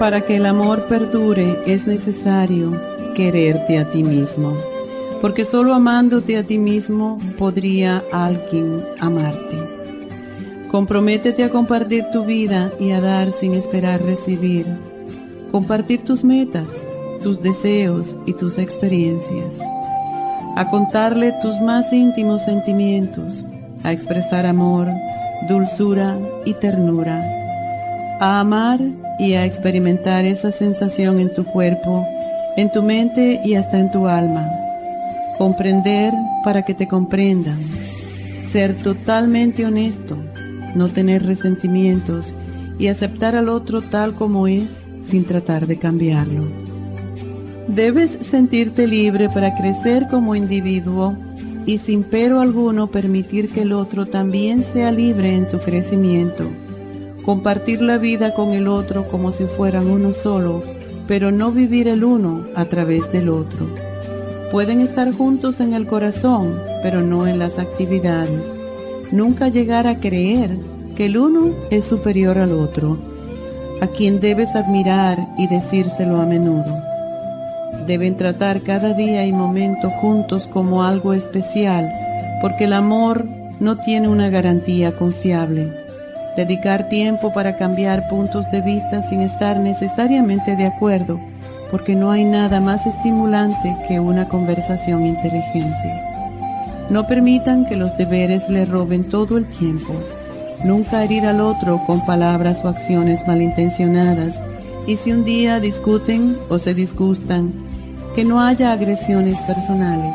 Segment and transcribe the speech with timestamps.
[0.00, 2.72] Para que el amor perdure es necesario
[3.14, 4.56] quererte a ti mismo,
[5.20, 9.58] porque solo amándote a ti mismo podría alguien amarte.
[10.70, 14.64] Comprométete a compartir tu vida y a dar sin esperar recibir.
[15.52, 16.86] Compartir tus metas,
[17.22, 19.58] tus deseos y tus experiencias.
[20.56, 23.44] A contarle tus más íntimos sentimientos,
[23.84, 24.88] a expresar amor,
[25.46, 27.39] dulzura y ternura.
[28.20, 28.78] A amar
[29.18, 32.06] y a experimentar esa sensación en tu cuerpo,
[32.58, 34.46] en tu mente y hasta en tu alma.
[35.38, 36.12] Comprender
[36.44, 37.58] para que te comprendan.
[38.52, 40.18] Ser totalmente honesto,
[40.74, 42.34] no tener resentimientos
[42.78, 44.68] y aceptar al otro tal como es
[45.06, 46.44] sin tratar de cambiarlo.
[47.68, 51.16] Debes sentirte libre para crecer como individuo
[51.64, 56.44] y sin pero alguno permitir que el otro también sea libre en su crecimiento
[57.30, 60.64] compartir la vida con el otro como si fueran uno solo,
[61.06, 63.68] pero no vivir el uno a través del otro.
[64.50, 68.42] Pueden estar juntos en el corazón, pero no en las actividades.
[69.12, 70.58] Nunca llegar a creer
[70.96, 72.98] que el uno es superior al otro,
[73.80, 76.74] a quien debes admirar y decírselo a menudo.
[77.86, 81.92] Deben tratar cada día y momento juntos como algo especial,
[82.42, 83.24] porque el amor
[83.60, 85.79] no tiene una garantía confiable
[86.36, 91.20] dedicar tiempo para cambiar puntos de vista sin estar necesariamente de acuerdo,
[91.70, 96.00] porque no hay nada más estimulante que una conversación inteligente.
[96.88, 99.94] No permitan que los deberes le roben todo el tiempo.
[100.64, 104.38] Nunca herir al otro con palabras o acciones malintencionadas.
[104.86, 107.52] Y si un día discuten o se disgustan,
[108.14, 110.14] que no haya agresiones personales.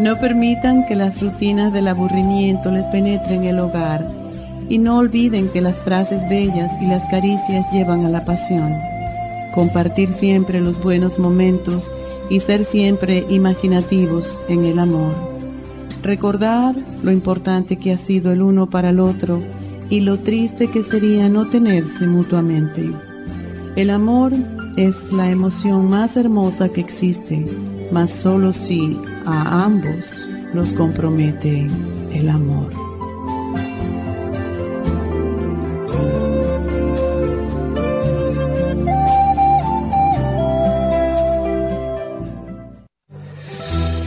[0.00, 4.21] No permitan que las rutinas del aburrimiento les penetren el hogar
[4.68, 8.74] y no olviden que las frases bellas y las caricias llevan a la pasión.
[9.54, 11.90] Compartir siempre los buenos momentos
[12.30, 15.14] y ser siempre imaginativos en el amor.
[16.02, 19.40] Recordar lo importante que ha sido el uno para el otro
[19.90, 22.90] y lo triste que sería no tenerse mutuamente.
[23.76, 24.32] El amor
[24.76, 27.44] es la emoción más hermosa que existe,
[27.90, 31.66] mas solo si a ambos los compromete
[32.14, 32.81] el amor.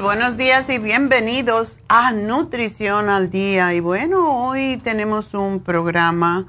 [0.00, 3.74] Buenos días y bienvenidos a Nutrición al Día.
[3.74, 6.46] Y bueno, hoy tenemos un programa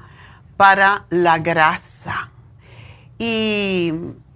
[0.56, 2.30] para la grasa.
[3.18, 3.92] Y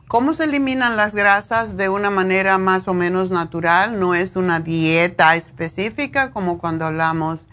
[0.08, 4.00] cómo se eliminan las grasas de una manera más o menos natural.
[4.00, 7.46] No es una dieta específica como cuando hablamos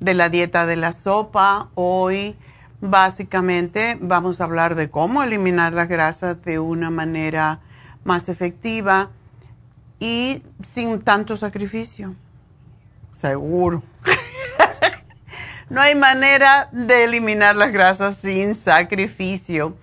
[0.00, 1.68] de la dieta de la sopa.
[1.74, 2.34] Hoy
[2.80, 7.60] básicamente vamos a hablar de cómo eliminar las grasas de una manera
[8.04, 9.10] más efectiva
[10.02, 10.42] y
[10.74, 12.16] sin tanto sacrificio.
[13.12, 13.84] Seguro.
[15.70, 19.76] no hay manera de eliminar las grasas sin sacrificio.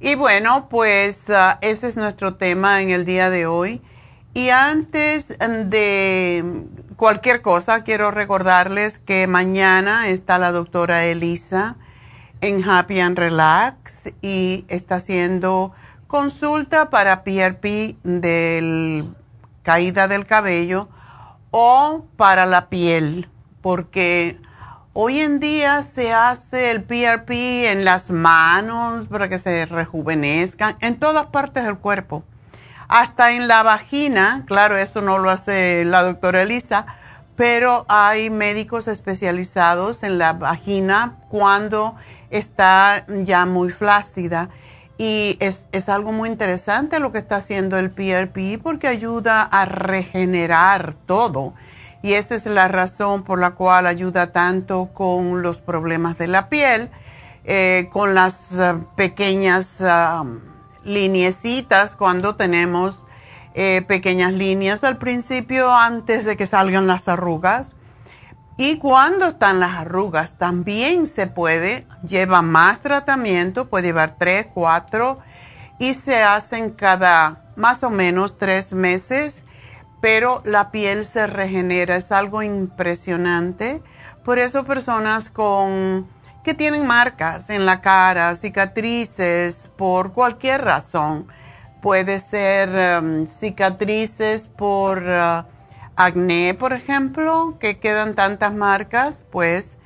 [0.00, 3.82] Y bueno, pues ah, ese es nuestro tema en el día de hoy.
[4.32, 6.64] Y antes de
[6.96, 11.76] cualquier cosa, quiero recordarles que mañana está la doctora Elisa
[12.40, 15.74] en Happy and Relax y está haciendo
[16.06, 19.14] consulta para PRP del
[19.68, 20.88] caída del cabello
[21.50, 23.28] o para la piel,
[23.60, 24.40] porque
[24.94, 30.98] hoy en día se hace el PRP en las manos para que se rejuvenezcan, en
[30.98, 32.24] todas partes del cuerpo,
[32.88, 36.86] hasta en la vagina, claro, eso no lo hace la doctora Elisa,
[37.36, 41.94] pero hay médicos especializados en la vagina cuando
[42.30, 44.48] está ya muy flácida
[44.98, 49.64] y es, es, algo muy interesante lo que está haciendo el PRP porque ayuda a
[49.64, 51.54] regenerar todo.
[52.02, 56.48] Y esa es la razón por la cual ayuda tanto con los problemas de la
[56.48, 56.90] piel,
[57.44, 60.40] eh, con las uh, pequeñas uh,
[61.96, 63.06] cuando tenemos
[63.54, 67.74] eh, pequeñas líneas al principio antes de que salgan las arrugas
[68.60, 75.20] y cuando están las arrugas, también se puede, lleva más tratamiento, puede llevar tres, cuatro,
[75.78, 79.44] y se hacen cada más o menos tres meses,
[80.00, 83.80] pero la piel se regenera, es algo impresionante.
[84.24, 86.08] Por eso personas con
[86.42, 91.28] que tienen marcas en la cara, cicatrices, por cualquier razón,
[91.80, 95.00] puede ser um, cicatrices por...
[95.04, 95.57] Uh,
[95.98, 99.76] acné, por ejemplo, que quedan tantas marcas, pues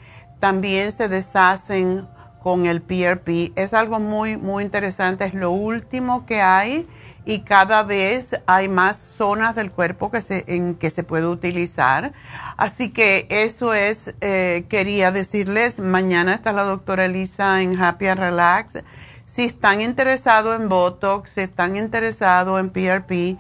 [0.41, 2.07] también se deshacen
[2.43, 3.53] con el PRP.
[3.57, 6.87] Es algo muy, muy interesante, es lo último que hay
[7.25, 12.13] y cada vez hay más zonas del cuerpo que se, en que se puede utilizar.
[12.59, 18.21] Así que eso es, eh, quería decirles, mañana está la doctora Elisa en Happy and
[18.21, 18.83] Relax.
[19.25, 23.39] Si están interesados en Botox, si están interesados en PRP,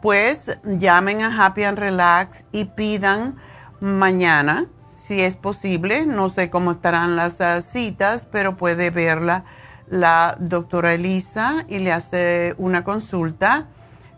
[0.00, 3.36] pues llamen a Happy and Relax y pidan
[3.80, 4.66] mañana,
[5.06, 6.06] si es posible.
[6.06, 9.44] No sé cómo estarán las ah, citas, pero puede verla
[9.88, 13.66] la doctora Elisa y le hace una consulta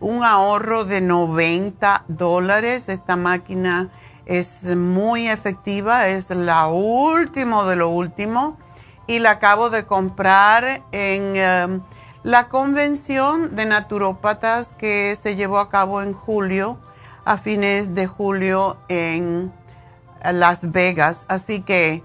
[0.00, 2.90] un ahorro de 90 dólares.
[2.90, 3.88] Esta máquina
[4.28, 8.58] es muy efectiva, es la última de lo último
[9.06, 11.80] y la acabo de comprar en em,
[12.22, 16.78] la convención de naturópatas que se llevó a cabo en julio,
[17.24, 19.50] a fines de julio en
[20.22, 21.24] Las Vegas.
[21.28, 22.02] Así que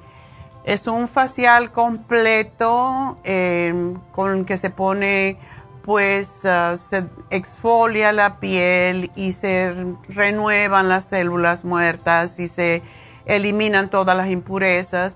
[0.63, 5.37] es un facial completo em, con que se pone
[5.83, 9.73] pues ah, se exfolia la piel y se
[10.07, 12.81] renuevan las células muertas y se
[13.25, 15.15] eliminan todas las impurezas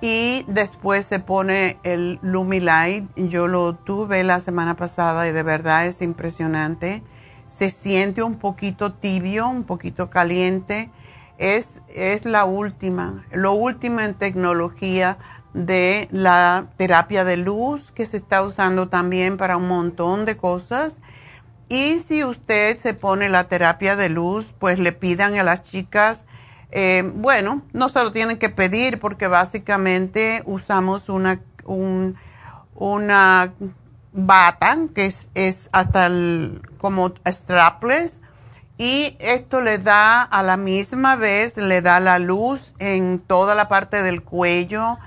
[0.00, 3.08] y después se pone el Lumilight.
[3.16, 7.02] Yo lo tuve la semana pasada y de verdad es impresionante.
[7.48, 10.90] Se siente un poquito tibio, un poquito caliente.
[11.38, 15.18] Es, es la última, lo último en tecnología
[15.56, 20.96] de la terapia de luz que se está usando también para un montón de cosas.
[21.68, 26.26] Y si usted se pone la terapia de luz, pues le pidan a las chicas,
[26.70, 31.40] eh, bueno, no se lo tienen que pedir porque básicamente usamos una,
[32.74, 33.52] una
[34.12, 36.10] bata que es, hasta
[36.78, 38.20] como strapless
[38.76, 43.68] y esto le da a la misma vez, le da la luz en toda la
[43.68, 44.98] parte del cuello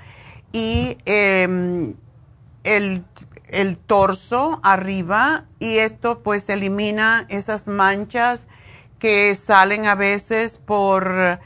[0.52, 1.94] y em,
[2.64, 3.04] el,
[3.48, 8.46] el torso arriba y esto pues elimina esas manchas
[8.98, 11.40] que salen a veces por,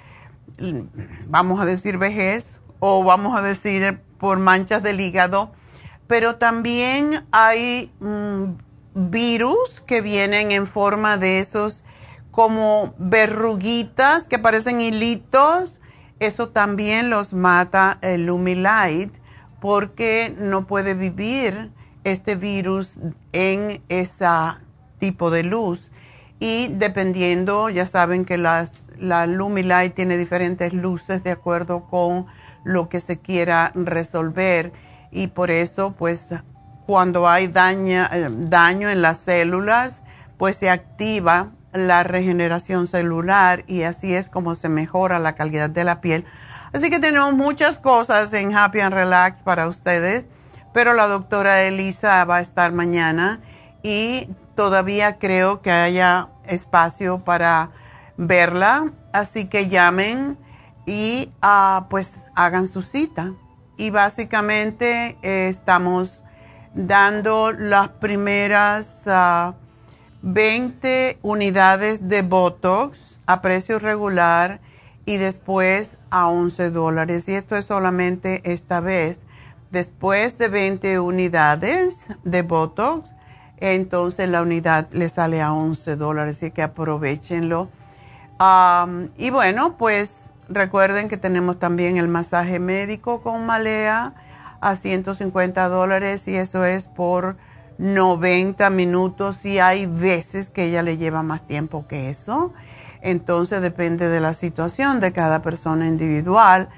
[1.26, 5.52] vamos a decir, vejez o vamos a decir por manchas del hígado,
[6.06, 8.44] pero también hay mm,
[8.94, 11.84] virus que vienen en forma de esos
[12.30, 15.80] como verruguitas que parecen hilitos.
[16.20, 19.12] Eso también los mata el Lumilight
[19.60, 21.70] porque no puede vivir
[22.04, 22.98] este virus
[23.32, 24.26] en ese
[24.98, 25.90] tipo de luz.
[26.38, 32.26] Y dependiendo, ya saben que las, la Lumilight tiene diferentes luces de acuerdo con
[32.64, 34.72] lo que se quiera resolver.
[35.10, 36.30] Y por eso, pues,
[36.86, 40.02] cuando hay daño, eh, daño en las células,
[40.38, 45.84] pues se activa la regeneración celular y así es como se mejora la calidad de
[45.84, 46.24] la piel.
[46.72, 50.26] Así que tenemos muchas cosas en Happy and Relax para ustedes,
[50.72, 53.40] pero la doctora Elisa va a estar mañana
[53.82, 57.70] y todavía creo que haya espacio para
[58.16, 60.38] verla, así que llamen
[60.86, 63.32] y uh, pues hagan su cita.
[63.76, 66.22] Y básicamente eh, estamos
[66.74, 69.02] dando las primeras
[70.26, 74.60] 20 ah, unidades de Botox a precio regular
[75.04, 77.28] y después a 11 dólares.
[77.28, 79.22] Y esto es solamente esta vez.
[79.70, 83.14] Después de 20 unidades de Botox,
[83.58, 87.68] entonces la unidad le sale a 11 dólares, así que aprovechenlo.
[89.18, 94.14] y bueno, pues recuerden que tenemos también el masaje médico con Malea
[94.60, 97.36] a 150 dólares y eso es por
[97.78, 102.52] 90 minutos y hay veces que ella le lleva más tiempo que eso.
[103.00, 106.68] Entonces depende de la situación de cada persona individual,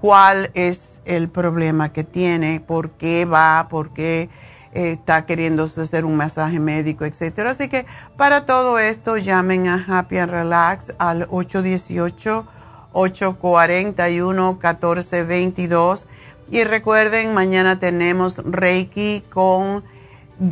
[0.00, 4.28] cuál es el problema que tiene, por qué va, por qué
[4.72, 7.50] eh, está queriendo hacer un masaje médico, etcétera.
[7.50, 7.86] Así que
[8.16, 12.46] para todo esto llamen a Happy and Relax al 818
[12.92, 16.06] 841 1422
[16.50, 19.84] y recuerden, mañana tenemos Reiki con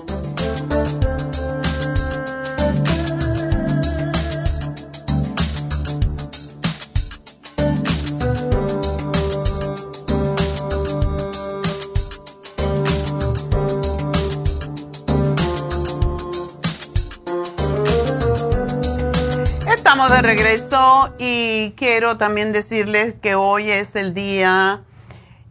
[20.11, 24.81] De regreso y quiero también decirles que hoy es el Día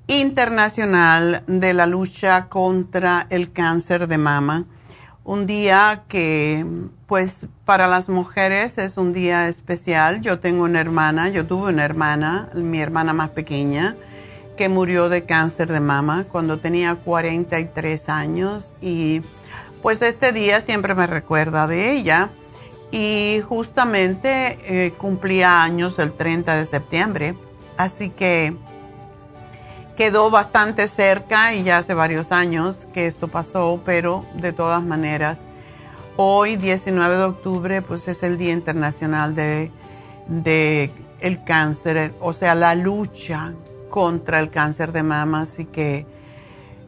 [0.07, 4.67] Internacional de la Lucha contra el Cáncer de Mama.
[5.25, 6.67] Un día que,
[7.07, 10.21] pues, para las mujeres es un día especial.
[10.21, 13.97] Yo tengo una hermana, yo tuve una hermana, mi hermana más pequeña,
[14.59, 19.23] que murió de cáncer de mama cuando tenía 43 años y
[19.81, 22.29] pues este día siempre me recuerda de ella
[22.91, 27.37] y justamente eh, cumplía años el 30 de septiembre,
[27.77, 28.57] así que
[29.97, 35.43] quedó bastante cerca y ya hace varios años que esto pasó, pero de todas maneras,
[36.17, 39.71] hoy 19 de octubre pues es el Día Internacional de,
[40.27, 43.53] de el cáncer, o sea, la lucha
[43.91, 46.07] contra el cáncer de mama, así que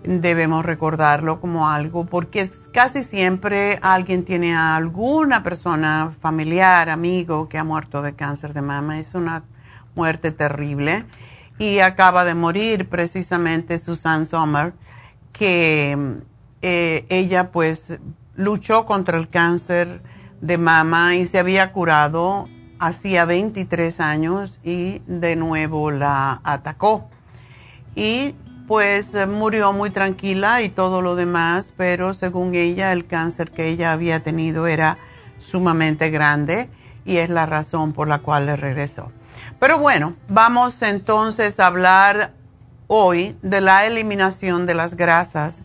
[0.05, 7.59] debemos recordarlo como algo, porque casi siempre alguien tiene a alguna persona familiar, amigo, que
[7.59, 8.99] ha muerto de cáncer de mama.
[8.99, 9.45] Es una
[9.95, 11.07] muerte terrible.
[11.59, 14.75] Y acaba de morir precisamente Susan Sommer,
[15.33, 16.17] que
[16.63, 17.99] eh, ella pues
[18.35, 20.03] luchó contra el cáncer
[20.41, 22.47] de mama y se había curado
[22.83, 27.09] hacía 23 años y de nuevo la atacó.
[27.95, 28.35] Y
[28.73, 33.69] pues eh, murió muy tranquila y todo lo demás, pero según ella el cáncer que
[33.69, 34.97] ella había tenido era
[35.37, 36.71] sumamente grande
[37.05, 39.11] y es la razón por la cual le regresó.
[39.61, 42.33] Pero bueno, vamos entonces a hablar
[42.87, 45.61] hoy de la eliminación de las grasas.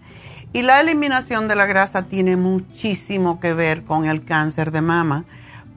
[0.51, 5.23] Y la eliminación de la grasa tiene muchísimo que ver con el cáncer de mama.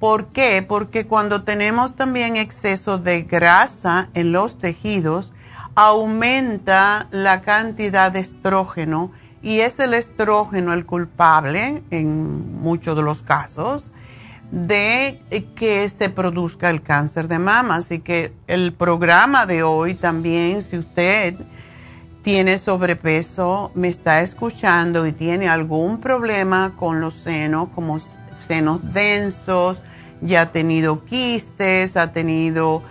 [0.01, 0.65] ¿Por qué?
[0.69, 5.33] Porque cuando tenemos también exceso de grasa en los tejidos,
[5.81, 13.23] aumenta la cantidad de estrógeno y es el estrógeno el culpable en muchos de los
[13.23, 13.91] casos
[14.51, 15.23] de
[15.57, 17.77] que se produzca el cáncer de mama.
[17.77, 21.37] Así que el programa de hoy también, si usted
[22.23, 27.99] tiene sobrepeso, me está escuchando y tiene algún problema con los senos, como
[28.47, 29.81] senos densos,
[30.21, 32.83] ya ha tenido quistes, ha tenido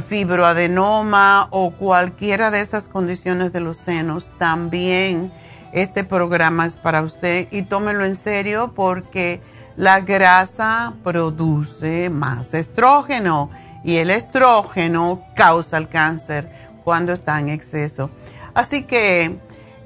[0.00, 5.32] fibroadenoma o cualquiera de esas condiciones de los senos, también
[5.72, 9.40] este programa es para usted y tómelo en serio porque
[9.76, 13.50] la grasa produce más estrógeno
[13.84, 16.50] y el estrógeno causa el cáncer
[16.82, 18.10] cuando está en exceso.
[18.54, 19.38] Así que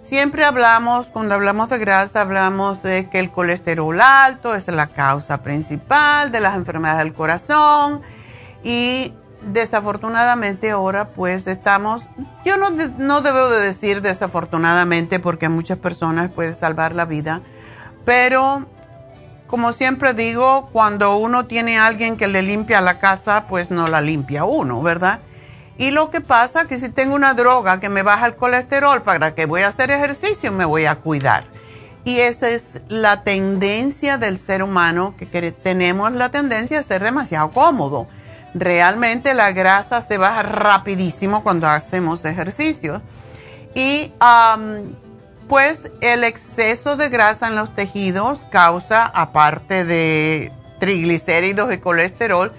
[0.03, 5.43] siempre hablamos, cuando hablamos de grasa, hablamos de que el colesterol alto es la causa
[5.43, 8.01] principal de las enfermedades del corazón
[8.63, 12.09] y desafortunadamente ahora pues estamos,
[12.45, 17.41] yo no, no debo de decir desafortunadamente porque a muchas personas puede salvar la vida,
[18.05, 18.67] pero
[19.47, 23.89] como siempre digo, cuando uno tiene a alguien que le limpia la casa, pues no
[23.89, 25.19] la limpia uno, ¿verdad?
[25.77, 29.35] Y lo que pasa que si tengo una droga que me baja el colesterol, ¿para
[29.35, 30.53] que voy a hacer ejercicio?
[30.53, 31.45] Me voy a cuidar.
[32.05, 37.51] Y esa es la tendencia del ser humano, que tenemos la tendencia a ser demasiado
[37.51, 38.07] cómodo
[38.55, 43.03] Realmente la grasa se baja rapidísimo cuando hacemos ejercicio.
[43.75, 44.13] Y
[45.49, 52.53] pues el exceso de grasa en los tejidos causa, aparte de triglicéridos y colesterol,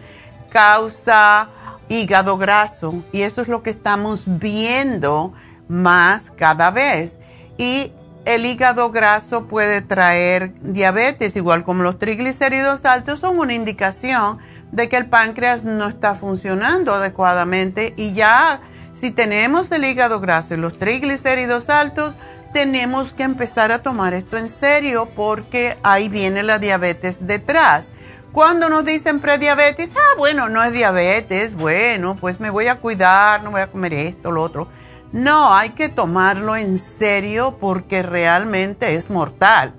[0.49, 1.49] causa
[1.89, 3.03] hígado graso.
[3.11, 5.33] Y eso es lo que estamos viendo
[5.67, 7.17] más cada vez.
[7.57, 7.93] Y
[8.25, 14.37] el hígado graso puede traer diabetes, igual como los triglicéridos altos, son una indicación
[14.71, 18.61] de que el páncreas no está funcionando adecuadamente y ya
[18.93, 22.15] si tenemos el hígado graso y los triglicéridos altos,
[22.53, 27.91] tenemos que empezar a tomar esto en serio porque ahí viene la diabetes detrás.
[28.31, 33.43] Cuando nos dicen prediabetes, ah, bueno, no es diabetes, bueno, pues me voy a cuidar,
[33.43, 34.67] no voy a comer esto, lo otro.
[35.11, 39.73] No, hay que tomarlo en serio porque realmente es mortal.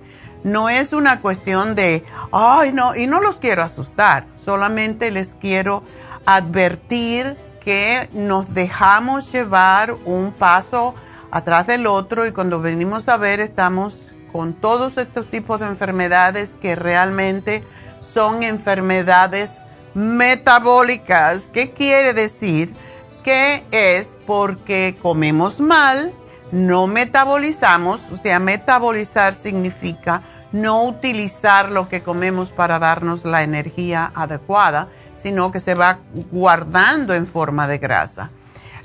[0.44, 5.82] No es una cuestión de, ay, no, y no los quiero asustar, solamente les quiero
[6.26, 10.94] advertir que nos dejamos llevar un paso
[11.30, 16.56] atrás del otro y cuando venimos a ver estamos con todos estos tipos de enfermedades
[16.60, 17.64] que realmente
[18.00, 19.60] son enfermedades
[19.94, 21.50] metabólicas.
[21.52, 22.74] ¿Qué quiere decir?
[23.22, 26.12] Que es porque comemos mal,
[26.50, 34.12] no metabolizamos, o sea, metabolizar significa no utilizar lo que comemos para darnos la energía
[34.14, 34.88] adecuada
[35.22, 36.00] sino que se va
[36.32, 38.30] guardando en forma de grasa.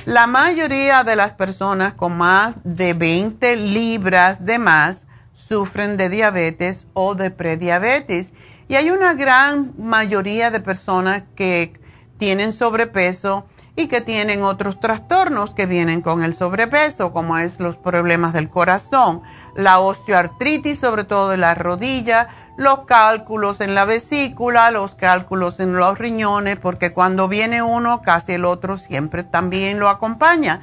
[0.06, 6.88] La mayoría de las personas con más de 20 libras de más sufren de diabetes
[6.94, 8.34] o de prediabetes.
[8.70, 11.74] Y hay una gran mayoría de personas que
[12.18, 17.78] tienen sobrepeso y que tienen otros trastornos que vienen con el sobrepeso, como es los
[17.78, 19.22] problemas del corazón,
[19.58, 25.76] la osteoartritis, sobre todo de la rodilla, los cálculos en la vesícula, los cálculos en
[25.76, 30.62] los riñones, porque cuando viene uno, casi el otro siempre también lo acompaña.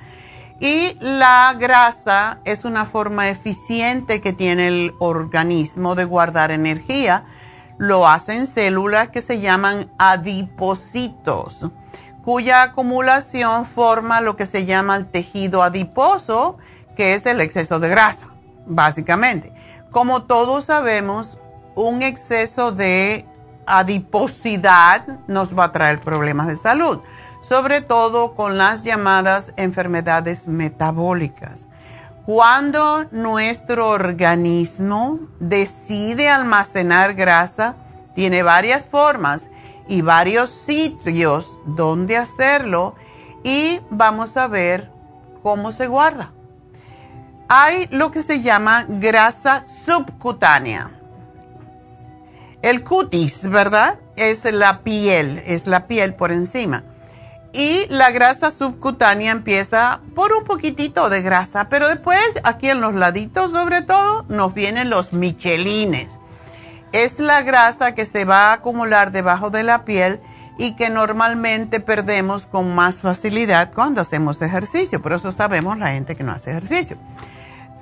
[0.61, 7.25] Y la grasa es una forma eficiente que tiene el organismo de guardar energía.
[7.77, 11.67] Lo hacen células que se llaman adipocitos,
[12.25, 16.59] cuya acumulación forma lo que se llama el tejido adiposo,
[16.97, 18.29] que es el exceso de grasa,
[18.67, 19.53] básicamente.
[19.91, 21.39] Como todos sabemos,
[21.75, 23.27] un exceso de
[23.67, 27.01] adiposidad nos va a traer problemas de salud,
[27.43, 31.67] sobre todo con las llamadas enfermedades metabólicas.
[32.27, 37.77] Cuando nuestro organismo decide almacenar grasa,
[38.15, 39.51] tiene varias formas
[39.89, 42.95] y varios sitios donde hacerlo
[43.43, 44.91] y vamos a ver
[45.43, 46.33] cómo se guarda.
[47.49, 50.91] Hay lo que se llama grasa subcutánea
[52.65, 53.99] el cutis, ¿verdad?
[54.17, 56.83] Es la piel, es la piel por encima.
[57.53, 62.95] Y la grasa subcutánea empieza por un poquitito de grasa, pero después aquí en los
[62.95, 66.19] laditos sobre todo nos vienen los michelines.
[66.93, 70.19] Es la grasa que se va a acumular debajo de la piel
[70.57, 75.03] y que normalmente perdemos con más facilidad cuando hacemos ejercicio.
[75.03, 76.97] Por eso sabemos la gente que no hace ejercicio.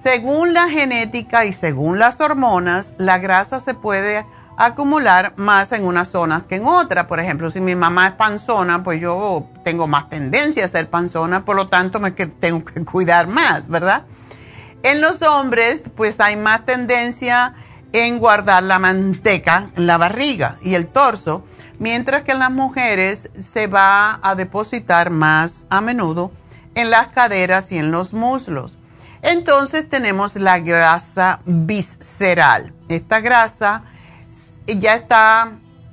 [0.03, 6.05] Según la genética y según las hormonas, la grasa se puede acumular más en una
[6.05, 7.07] zona que en otra.
[7.07, 11.45] Por ejemplo, si mi mamá es panzona, pues yo tengo más tendencia a ser panzona,
[11.45, 14.03] por lo tanto me tengo que cuidar más, ¿verdad?
[14.83, 17.55] En los hombres, pues hay más tendencia
[17.93, 21.45] en guardar la manteca en la barriga y el torso,
[21.79, 26.33] mientras que en las mujeres se va a depositar más a menudo
[26.75, 28.79] en las caderas y en los muslos.
[29.23, 32.75] Entonces tenemos la grasa visceral.
[32.89, 33.85] Esta grasa
[34.67, 35.53] ya está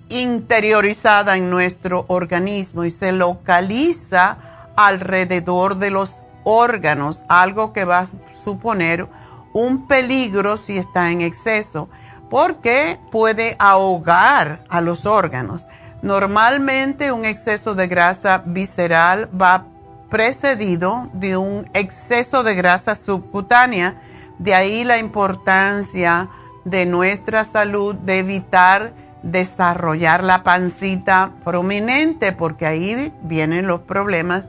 [0.09, 4.37] interiorizada en nuestro organismo y se localiza
[4.75, 8.07] alrededor de los órganos, algo que va a
[8.43, 9.07] suponer
[9.53, 11.89] un peligro si está en exceso,
[12.29, 15.67] porque puede ahogar a los órganos.
[16.01, 19.65] Normalmente un exceso de grasa visceral va
[20.09, 24.01] precedido de un exceso de grasa subcutánea,
[24.37, 26.29] de ahí la importancia
[26.65, 28.93] de nuestra salud, de evitar
[29.23, 34.47] desarrollar la pancita prominente, porque ahí vienen los problemas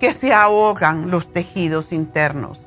[0.00, 2.66] que se ahogan los tejidos internos.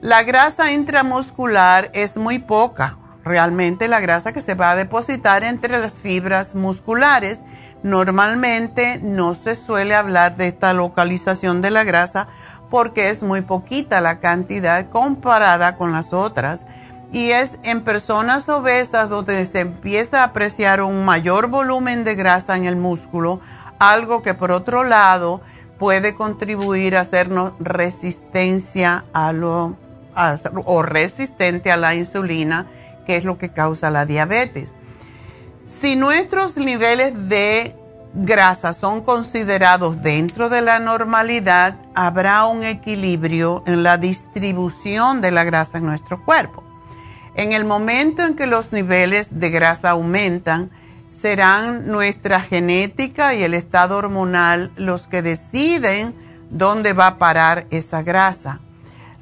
[0.00, 5.78] La grasa intramuscular es muy poca, realmente la grasa que se va a depositar entre
[5.78, 7.42] las fibras musculares.
[7.84, 12.28] Normalmente no se suele hablar de esta localización de la grasa
[12.70, 16.64] porque es muy poquita la cantidad comparada con las otras
[17.12, 22.56] y es en personas obesas donde se empieza a apreciar un mayor volumen de grasa
[22.56, 23.40] en el músculo,
[23.78, 25.42] algo que por otro lado
[25.78, 29.76] puede contribuir a hacernos resistencia a lo
[30.64, 32.66] o resistente a la insulina,
[33.04, 34.72] que es lo que causa la diabetes.
[35.66, 37.74] Si nuestros niveles de
[38.14, 45.42] grasas son considerados dentro de la normalidad, habrá un equilibrio en la distribución de la
[45.42, 46.62] grasa en nuestro cuerpo.
[47.34, 50.70] En el momento en que los niveles de grasa aumentan,
[51.10, 56.14] serán nuestra genética y el estado hormonal los que deciden
[56.50, 58.60] dónde va a parar esa grasa.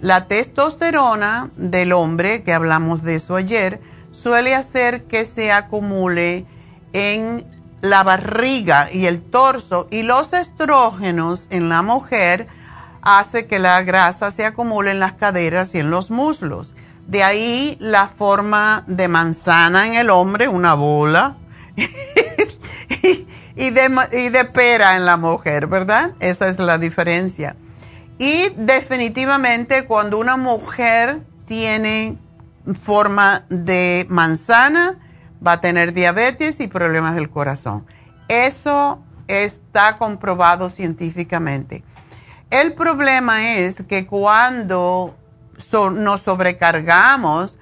[0.01, 3.81] La testosterona del hombre, que hablamos de eso ayer,
[4.13, 6.47] suele hacer que se acumule
[6.93, 7.45] en
[7.81, 12.47] la barriga y el torso y los estrógenos en la mujer
[13.03, 16.75] hace que la grasa se acumule en las caderas y en los muslos.
[17.09, 21.37] De ahí la forma de manzana en el hombre, una bola,
[23.57, 26.13] y, de, y de pera en la mujer, ¿verdad?
[26.21, 27.57] Esa es la diferencia.
[28.19, 32.17] Y definitivamente cuando una mujer tiene
[32.79, 34.99] forma de manzana,
[35.45, 37.87] va a tener diabetes y problemas del corazón.
[38.29, 41.83] Eso está comprobado científicamente.
[42.51, 45.17] El problema es que cuando
[45.73, 47.59] nos sobrecargamos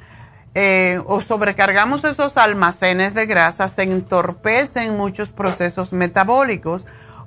[0.55, 6.87] eh, o sobrecargamos esos almacenes de grasa, se entorpecen muchos procesos metabólicos,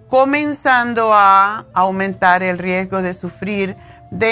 [0.10, 3.78] comenzando a aumentar el riesgo de sufrir
[4.12, 4.32] de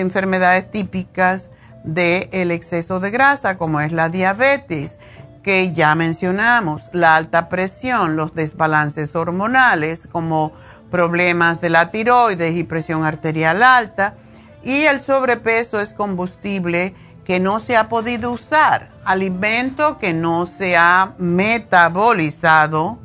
[0.00, 1.48] enfermedades típicas
[1.84, 4.98] del exceso de grasa, como es la diabetes
[5.42, 10.52] que ya mencionamos, la alta presión, los desbalances hormonales como
[10.90, 14.14] problemas de la tiroides y presión arterial alta,
[14.62, 20.76] y el sobrepeso es combustible que no se ha podido usar, alimento que no se
[20.76, 22.98] ha metabolizado,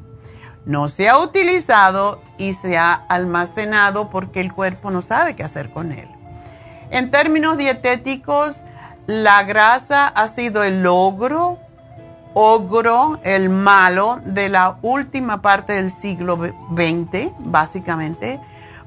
[0.65, 5.71] no se ha utilizado y se ha almacenado porque el cuerpo no sabe qué hacer
[5.71, 6.09] con él.
[6.91, 8.61] En términos dietéticos,
[9.07, 11.57] la grasa ha sido el logro
[12.39, 18.39] ogro, el malo de la última parte del siglo XX, básicamente,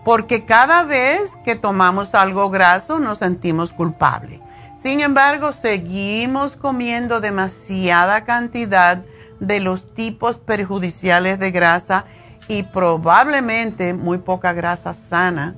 [0.05, 4.39] porque cada vez que tomamos algo graso nos sentimos culpables.
[4.77, 9.03] Sin embargo, seguimos comiendo demasiada cantidad
[9.41, 12.05] de los tipos perjudiciales de grasa
[12.47, 15.57] y probablemente muy poca grasa sana.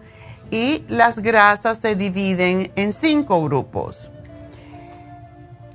[0.50, 4.11] Y las grasas se dividen en cinco grupos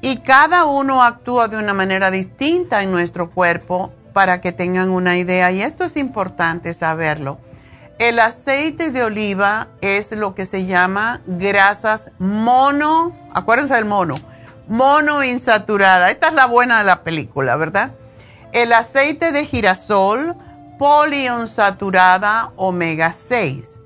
[0.01, 5.17] y cada uno actúa de una manera distinta en nuestro cuerpo para que tengan una
[5.17, 5.51] idea.
[5.51, 7.39] Y esto es importante saberlo.
[7.99, 14.15] El aceite de oliva es lo que se llama grasas mono, acuérdense del mono,
[14.67, 16.11] monoinsaturada.
[16.11, 17.93] Esta es la buena de la película, ¿verdad?
[18.51, 20.35] El aceite de girasol,
[20.77, 23.79] poliinsaturada omega 6.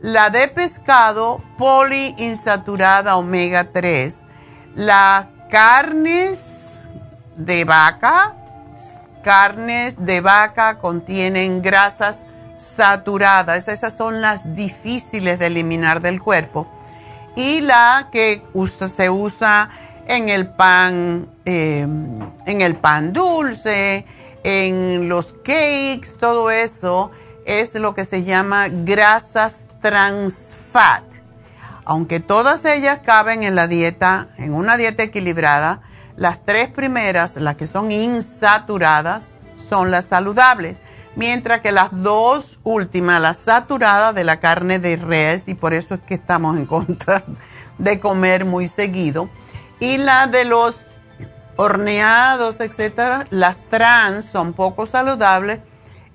[0.00, 4.22] La de pescado, poliinsaturada omega 3.
[4.76, 6.86] La carnes
[7.36, 8.34] de vaca,
[9.22, 12.24] carnes de vaca contienen grasas
[12.56, 16.66] saturadas, esas son las difíciles de eliminar del cuerpo.
[17.36, 18.42] Y la que
[18.88, 19.70] se usa
[20.06, 24.04] en el pan, em, en el pan dulce,
[24.42, 27.10] en los cakes, todo eso
[27.44, 31.17] es lo que se llama grasas trans fat
[31.88, 35.80] aunque todas ellas caben en la dieta, en una dieta equilibrada,
[36.16, 40.82] las tres primeras, las que son insaturadas, son las saludables,
[41.16, 45.94] mientras que las dos últimas, las saturadas de la carne de res, y por eso
[45.94, 47.24] es que estamos en contra
[47.78, 49.30] de comer muy seguido,
[49.80, 50.90] y la de los
[51.56, 55.60] horneados, etcétera, las trans son poco saludables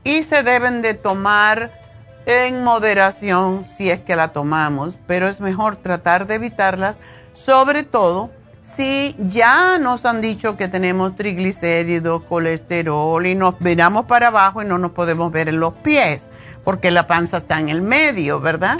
[0.03, 1.82] y se deben de tomar
[2.25, 6.99] en moderación si es que la tomamos, pero es mejor tratar de evitarlas,
[7.33, 8.31] sobre todo
[8.61, 14.65] si ya nos han dicho que tenemos triglicéridos, colesterol y nos miramos para abajo y
[14.65, 16.29] no nos podemos ver en los pies
[16.63, 18.77] porque la panza está en el medio, ¿verdad?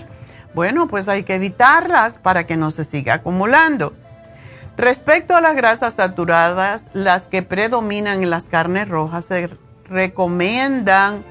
[0.54, 3.94] Bueno, pues hay que evitarlas para que no se siga acumulando.
[4.78, 9.50] Respecto a las grasas saturadas, las que predominan en las carnes rojas se
[9.90, 11.24] recomiendan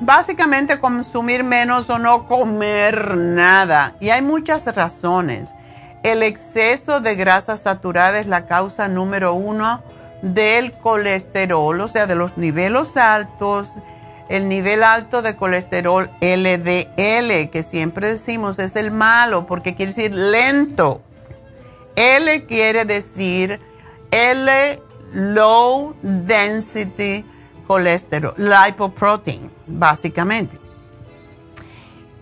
[0.00, 3.94] básicamente consumir menos o no comer nada.
[4.00, 5.52] Y hay muchas razones.
[6.02, 9.82] El exceso de grasa saturada es la causa número uno
[10.22, 13.68] del colesterol, o sea, de los niveles altos,
[14.28, 20.14] el nivel alto de colesterol LDL, que siempre decimos es el malo porque quiere decir
[20.14, 21.02] lento.
[21.96, 23.60] L quiere decir
[24.10, 24.80] L
[25.12, 27.24] low density
[27.70, 30.58] colesterol, lipoprotein, básicamente,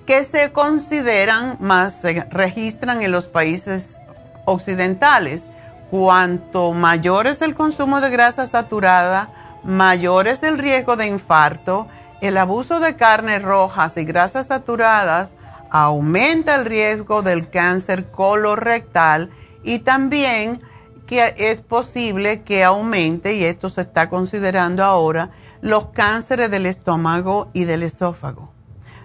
[0.04, 3.96] que se consideran más, se registran en los países
[4.44, 5.48] occidentales.
[5.90, 9.30] Cuanto mayor es el consumo de grasa saturada,
[9.64, 11.88] mayor es el riesgo de infarto,
[12.20, 15.34] el abuso de carnes rojas y grasas saturadas
[15.70, 19.30] aumenta el riesgo del cáncer colorectal
[19.64, 20.60] y también
[21.08, 25.30] que es posible que aumente, y esto se está considerando ahora,
[25.62, 28.52] los cánceres del estómago y del esófago.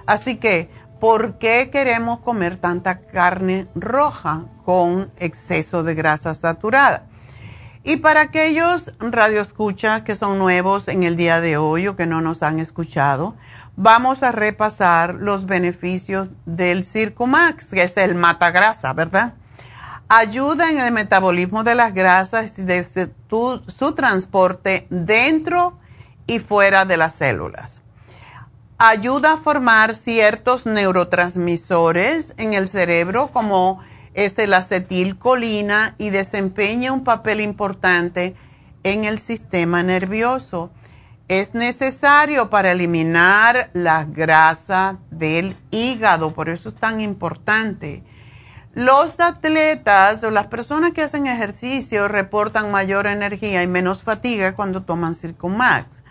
[0.06, 7.08] Así que, ¿por qué queremos comer tanta carne roja con exceso de grasa saturada?
[7.86, 12.20] Y para aquellos radioescuchas que son nuevos en el día de hoy o que no
[12.20, 13.36] nos han escuchado,
[13.78, 19.36] vamos a repasar los beneficios del Circumax, que es el matagrasa, ¿verdad?
[20.16, 25.74] Ayuda en el metabolismo de las grasas y de su transporte dentro
[26.28, 27.82] y fuera de las células.
[28.78, 33.80] Ayuda a formar ciertos neurotransmisores en el cerebro como
[34.14, 38.36] es el acetilcolina y desempeña un papel importante
[38.84, 40.70] en el sistema nervioso.
[41.28, 48.04] Es necesario para eliminar la grasa del hígado, por eso es tan importante.
[48.76, 54.82] Los atletas o las personas que hacen ejercicio reportan mayor energía y menos fatiga cuando
[54.82, 56.02] toman Circumax.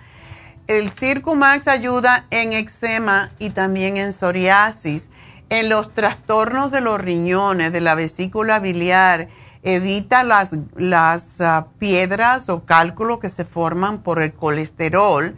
[0.68, 5.10] El Circumax ayuda en eczema y también en psoriasis
[5.48, 9.26] en los trastornos de los riñones, de la vesícula biliar,
[9.64, 15.36] evita las, las ah, piedras o cálculos que se forman por el colesterol,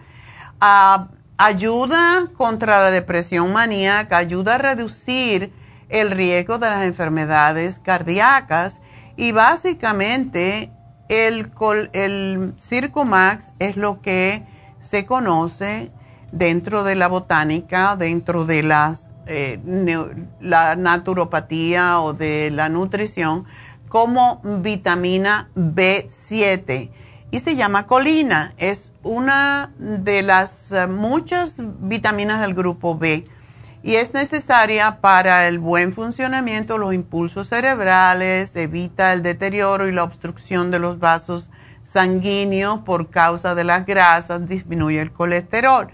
[0.60, 1.08] ah,
[1.38, 5.52] ayuda contra la depresión maníaca, ayuda a reducir
[5.88, 8.80] el riesgo de las enfermedades cardíacas
[9.16, 10.70] y básicamente
[11.08, 11.50] el,
[11.92, 14.44] el Circumax es lo que
[14.80, 15.90] se conoce
[16.32, 19.58] dentro de la botánica, dentro de las eh,
[20.40, 23.46] la naturopatía o de la nutrición
[23.88, 26.90] como vitamina B7
[27.30, 28.52] y se llama colina.
[28.58, 33.24] Es una de las eh, muchas vitaminas del grupo B
[33.84, 40.02] y es necesaria para el buen funcionamiento los impulsos cerebrales, evita el deterioro y la
[40.02, 41.50] obstrucción de los vasos
[41.84, 45.92] sanguíneos por causa de las grasas, disminuye el colesterol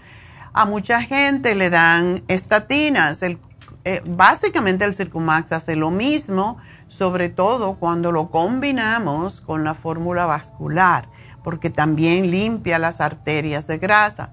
[0.53, 3.21] a mucha gente le dan estatinas.
[3.21, 3.39] El,
[3.85, 10.25] eh, básicamente el Circumax hace lo mismo, sobre todo cuando lo combinamos con la fórmula
[10.25, 11.07] vascular,
[11.43, 14.31] porque también limpia las arterias de grasa.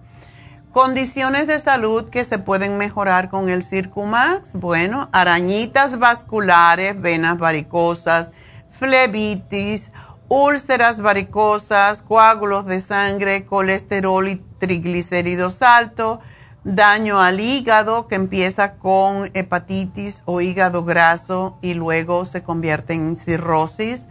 [0.78, 8.30] Condiciones de salud que se pueden mejorar con el Circumax, bueno, arañitas vasculares, venas varicosas,
[8.70, 9.90] flebitis,
[10.28, 16.20] úlceras varicosas, coágulos de sangre, colesterol y triglicéridos altos,
[16.62, 23.16] daño al hígado que empieza con hepatitis o hígado graso y luego se convierte en
[23.16, 24.06] cirrosis,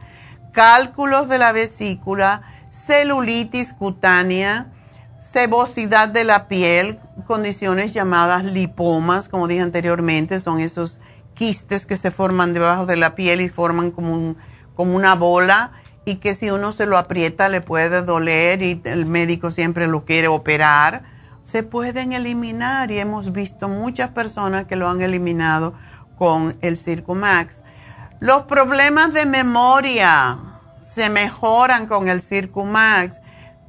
[0.51, 4.73] cálculos de la vesícula, celulitis cutánea,
[5.37, 6.97] sebosidad de la piel,
[7.27, 10.99] condiciones llamadas lipomas, como dije anteriormente, son esos
[11.35, 14.35] quistes que se forman debajo de la piel y forman como,
[14.73, 15.73] como una bola
[16.05, 20.05] y que si uno se lo aprieta le puede doler y el médico siempre lo
[20.05, 21.03] quiere operar,
[21.43, 25.75] se pueden eliminar y hemos visto muchas personas que lo han eliminado
[26.17, 27.61] con el Circumax.
[28.19, 30.39] Los problemas de memoria
[30.81, 33.21] se mejoran con el Circumax.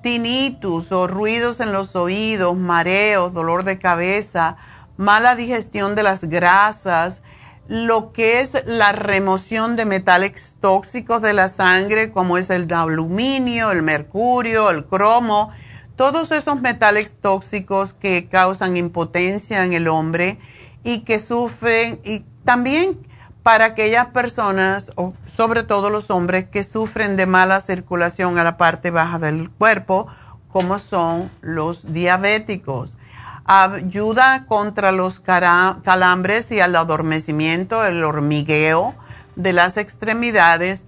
[0.03, 4.57] Tinnitus o ruidos en los oídos, mareos, dolor de cabeza,
[4.97, 7.23] mala digestión de las grasas,
[7.69, 13.71] lo que es la remoción de metales tóxicos de la sangre, como es el aluminio,
[13.71, 15.51] el mercurio, el cromo,
[15.97, 20.39] todos esos metales tóxicos que causan impotencia en el hombre
[20.85, 23.08] y que sufren, y también
[23.49, 24.93] para aquellas personas,
[25.25, 30.07] sobre todo los hombres, que sufren de mala circulación a la parte baja del cuerpo,
[30.53, 32.99] como son los diabéticos
[33.47, 38.95] ayuda contra los calambres y el adormecimiento, el hormigueo
[39.35, 40.85] de las extremidades,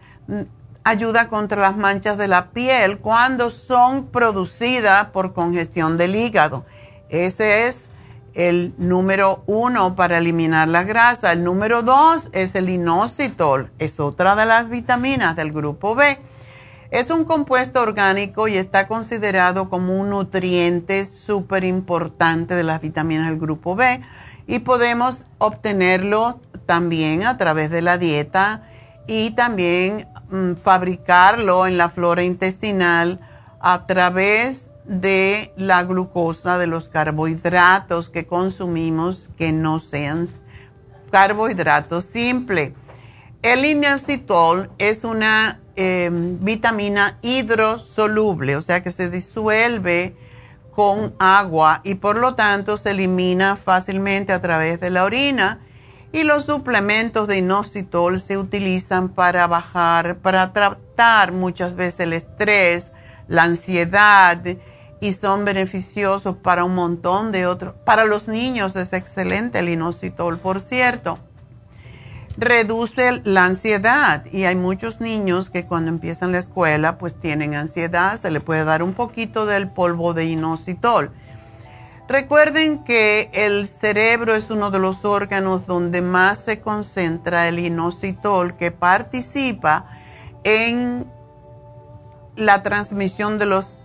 [0.85, 6.67] ayuda contra las manchas de la piel cuando son producidas por congestión del hígado.
[7.09, 7.90] Ese es
[8.35, 11.33] el número uno para eliminar la grasa.
[11.33, 16.19] El número dos es el inositol, es otra de las vitaminas del grupo B
[16.91, 23.29] es un compuesto orgánico y está considerado como un nutriente súper importante de las vitaminas
[23.29, 24.01] del grupo B
[24.47, 28.65] y podemos obtenerlo también a través de la dieta
[29.07, 33.21] y también mm, fabricarlo en la flora intestinal
[33.61, 40.27] a través de la glucosa de los carbohidratos que consumimos que no sean
[41.13, 42.73] carbohidratos simples.
[43.41, 50.17] El inositol es una em, vitamina hidrosoluble, o sea que se disuelve
[50.73, 55.61] con agua y por lo tanto se elimina fácilmente a través de la orina.
[56.11, 62.91] Y los suplementos de inositol se utilizan para bajar, para tratar muchas veces el estrés,
[63.29, 64.43] la ansiedad
[65.01, 67.75] y son beneficiosos para un montón de otros.
[67.85, 71.19] Para los niños es excelente el inositol, por cierto
[72.41, 78.17] reduce la ansiedad y hay muchos niños que cuando empiezan la escuela pues tienen ansiedad,
[78.17, 81.11] se le puede dar un poquito del polvo de inositol.
[82.09, 88.57] Recuerden que el cerebro es uno de los órganos donde más se concentra el inositol
[88.57, 89.87] que participa
[90.43, 91.07] en
[92.37, 93.80] la transmisión de los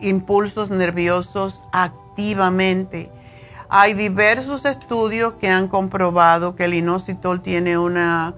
[0.00, 3.10] impulsos nerviosos activamente
[3.76, 8.34] hay diversos estudios que han comprobado que el inositol tiene una,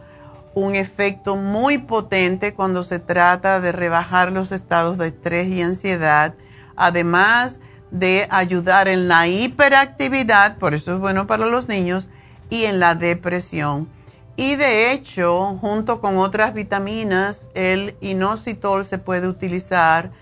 [0.55, 6.35] un efecto muy potente cuando se trata de rebajar los estados de estrés y ansiedad,
[6.75, 7.59] además
[7.91, 12.09] de ayudar en la hiperactividad, por eso es bueno para los niños,
[12.49, 13.91] y en la depresión.
[14.37, 20.13] Y de hecho, junto con otras vitaminas, el inositol se puede utilizar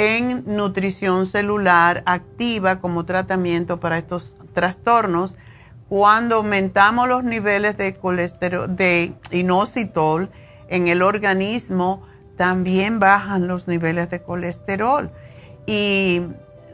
[0.00, 5.36] en nutrición celular activa como tratamiento para estos trastornos,
[5.90, 10.30] cuando aumentamos los niveles de colesterol, de inositol
[10.68, 12.02] en el organismo,
[12.38, 15.10] también bajan los niveles de colesterol
[15.66, 16.22] y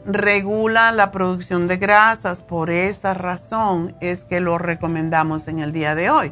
[0.05, 2.41] regula la producción de grasas.
[2.41, 6.31] Por esa razón es que lo recomendamos en el día de hoy.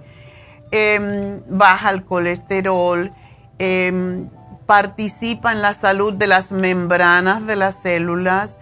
[0.72, 3.12] Em, baja el colesterol,
[3.60, 4.30] em,
[4.66, 8.58] participa en la salud de las membranas de las células,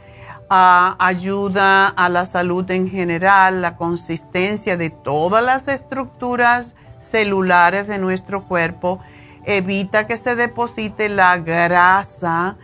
[0.50, 8.44] ayuda a la salud en general, la consistencia de todas las estructuras celulares de nuestro
[8.44, 9.00] cuerpo,
[9.46, 12.56] evita que se deposite la grasa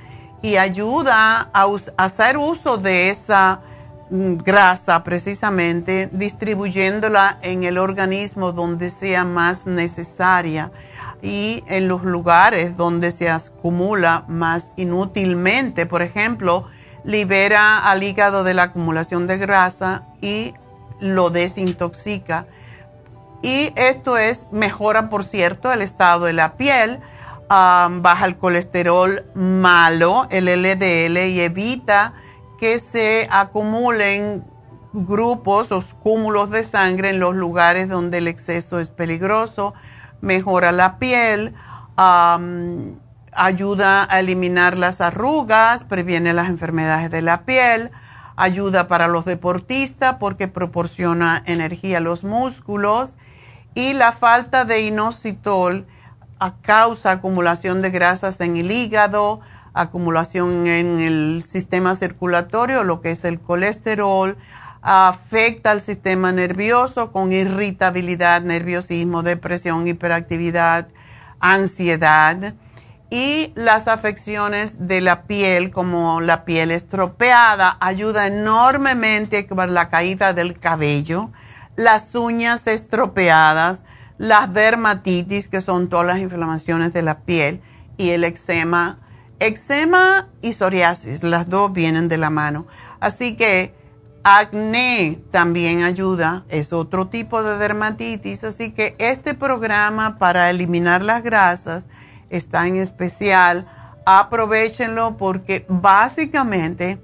[0.42, 1.68] y ayuda a,
[1.98, 3.60] hacer uso de esa
[4.10, 10.72] mm, grasa precisamente, distribuyéndola en el organismo donde sea más necesaria
[11.22, 15.86] y en los lugares donde se acumula más inútilmente.
[15.86, 16.68] Por ejemplo,
[17.04, 20.54] libera al hígado de la acumulación de grasa y
[21.00, 22.46] lo desintoxica.
[23.42, 27.00] Y esto es, mejora por cierto el estado de la piel,
[27.50, 32.14] baja el colesterol malo, el LDL, y evita
[32.60, 34.44] que se acumulen
[34.92, 39.74] grupos o cúmulos de sangre en los lugares donde el exceso es peligroso,
[40.22, 41.54] mejora la piel
[43.32, 47.92] ayuda a eliminar las arrugas, previene las enfermedades de la piel,
[48.36, 53.18] ayuda para los deportistas porque proporciona energía a los músculos
[53.76, 55.86] y la falta de inositol
[56.62, 59.42] causa acumulación de grasas en el hígado,
[59.74, 64.38] acumulación en el sistema circulatorio, lo que es el colesterol,
[64.82, 70.88] afecta al sistema nervioso con irritabilidad, nerviosismo, depresión, hiperactividad,
[71.40, 72.54] ansiedad
[73.10, 80.34] y las afecciones de la piel, como la piel estropeada, ayuda enormemente con la caída
[80.34, 81.32] del cabello,
[81.76, 83.84] las uñas estropeadas,
[84.18, 87.62] las dermatitis, que son todas las inflamaciones de la piel,
[87.98, 89.00] y el eczema.
[89.40, 92.68] Eczema y psoriasis, las dos vienen de la mano.
[93.00, 93.74] Así que
[94.38, 98.44] acné también ayuda, es otro tipo de dermatitis.
[98.44, 101.88] Así que este programa para eliminar las grasas,
[102.30, 103.66] está en especial.
[104.06, 107.00] Aprovechenlo porque básicamente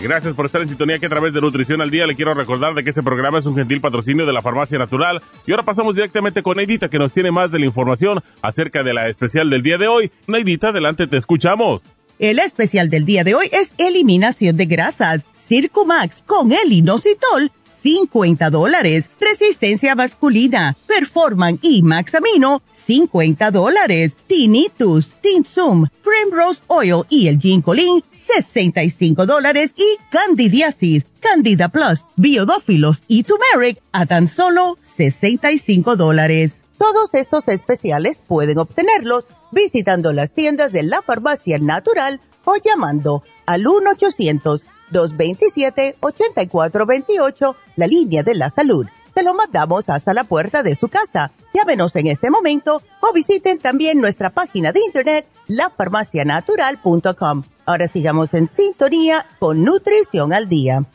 [0.00, 2.72] Gracias por estar en sintonía que a través de Nutrición al Día le quiero recordar
[2.74, 5.20] de que este programa es un gentil patrocinio de la Farmacia Natural.
[5.44, 8.94] Y ahora pasamos directamente con Neidita que nos tiene más de la información acerca de
[8.94, 10.12] la especial del día de hoy.
[10.28, 11.82] Neidita, adelante, te escuchamos.
[12.20, 17.50] El especial del día de hoy es eliminación de grasas, Circumax con el inositol
[17.82, 19.10] 50 dólares.
[19.20, 24.16] Resistencia masculina, Performan y Maxamino, 50 dólares.
[24.26, 29.74] Tinnitus, Tinsum, Primrose Oil y el Ginkolin, 65 dólares.
[29.76, 36.62] Y Candidiasis, Candida Plus, Biodófilos y Turmeric a tan solo 65 dólares.
[36.78, 43.66] Todos estos especiales pueden obtenerlos visitando las tiendas de la farmacia natural o llamando al
[43.66, 48.86] 1 800 227-8428, la línea de la salud.
[49.14, 51.32] Te lo mandamos hasta la puerta de su casa.
[51.52, 57.42] Llámenos en este momento o visiten también nuestra página de internet, lafarmacianatural.com.
[57.66, 60.86] Ahora sigamos en sintonía con Nutrición al Día.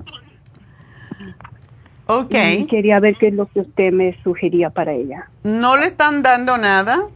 [2.08, 2.36] Ok.
[2.60, 5.30] Y quería ver qué es lo que usted me sugería para ella.
[5.44, 7.08] ¿No le están dando nada?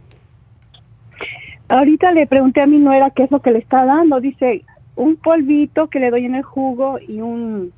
[1.69, 4.19] Ahorita le pregunté a mi nuera qué es lo que le está dando.
[4.19, 4.63] Dice,
[4.99, 7.71] un polvito que le doy en el jugo y un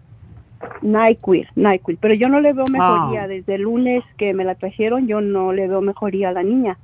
[0.82, 1.98] NyQuil, NyQuil.
[1.98, 3.24] Pero yo no le veo mejoría.
[3.24, 3.28] Ah.
[3.28, 6.80] Desde el lunes que me la trajeron, yo no le veo mejoría a la niña.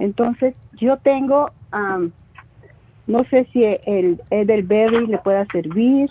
[0.00, 2.10] Entonces, yo tengo, am,
[3.06, 6.10] no sé si el Edelberry le pueda servir.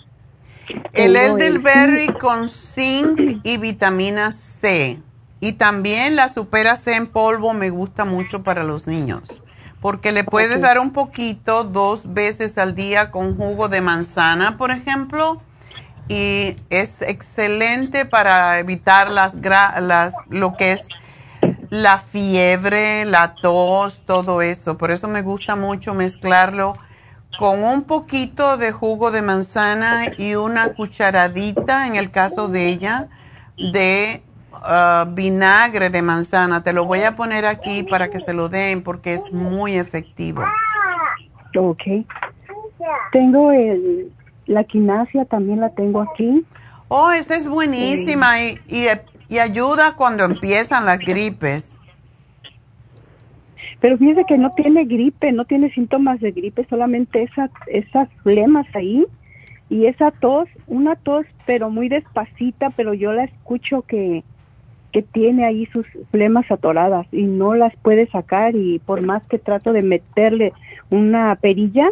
[0.94, 4.98] El Tengo elderberry con zinc y vitamina C.
[5.40, 9.42] Y también la supera C en polvo me gusta mucho para los niños.
[9.80, 14.70] Porque le puedes dar un poquito dos veces al día con jugo de manzana, por
[14.70, 15.40] ejemplo.
[16.08, 19.36] Y es excelente para evitar las
[20.28, 20.88] lo que es
[21.70, 24.76] la fiebre, la tos, todo eso.
[24.76, 26.76] Por eso me gusta mucho mezclarlo
[27.38, 33.08] con un poquito de jugo de manzana y una cucharadita, en el caso de ella,
[33.56, 34.24] de
[34.62, 36.62] ah, vinagre de manzana.
[36.62, 40.42] Te lo voy a poner aquí para que se lo den porque es muy efectivo.
[41.56, 41.82] Ok.
[43.12, 44.10] Tengo el,
[44.46, 46.44] la quinasia, también la tengo aquí.
[46.88, 48.86] Oh, esa es buenísima y, y,
[49.28, 51.78] y ayuda cuando empiezan las gripes.
[53.80, 58.66] Pero fíjese que no tiene gripe, no tiene síntomas de gripe, solamente esa, esas flemas
[58.74, 59.06] ahí
[59.70, 64.22] y esa tos, una tos pero muy despacita, pero yo la escucho que,
[64.92, 69.38] que tiene ahí sus flemas atoradas y no las puede sacar y por más que
[69.38, 70.52] trato de meterle
[70.90, 71.88] una perilla,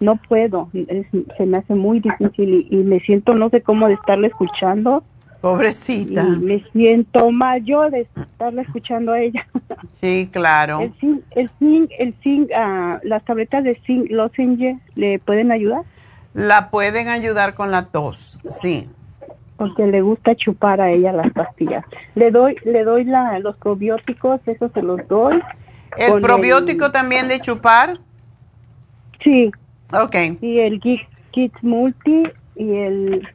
[0.00, 3.88] no puedo, es- se me hace muy difícil y, y me siento no sé cómo
[3.88, 5.02] de estarle escuchando
[5.40, 6.22] Pobrecita.
[6.26, 9.46] y me siento mal yo de estarla escuchando a ella.
[9.92, 10.80] Sí, claro.
[10.80, 15.82] El zinc, el zinc, el zinc, ah, las tabletas de zinc lozenge le pueden ayudar
[16.34, 18.88] La pueden ayudar con la tos, sí.
[19.58, 21.84] Porque le gusta chupar a ella las pastillas.
[22.14, 25.38] Le doy, le doy la, los probióticos, eso se los doy.
[25.98, 27.98] ¿El probiótico el- también de chupar?
[29.22, 29.50] Sí,
[29.92, 30.14] Ok.
[30.40, 32.22] y el Kids Multi
[32.56, 33.28] y el,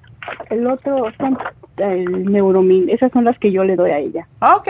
[0.50, 1.38] el otro son
[1.78, 2.90] el Neuromin.
[2.90, 4.28] Esas son las que yo le doy a ella.
[4.40, 4.70] Ok.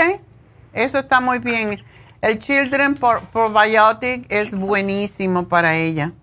[0.74, 1.80] Eso está muy bien.
[2.22, 6.14] El Children Pro- Probiotic es buenísimo para ella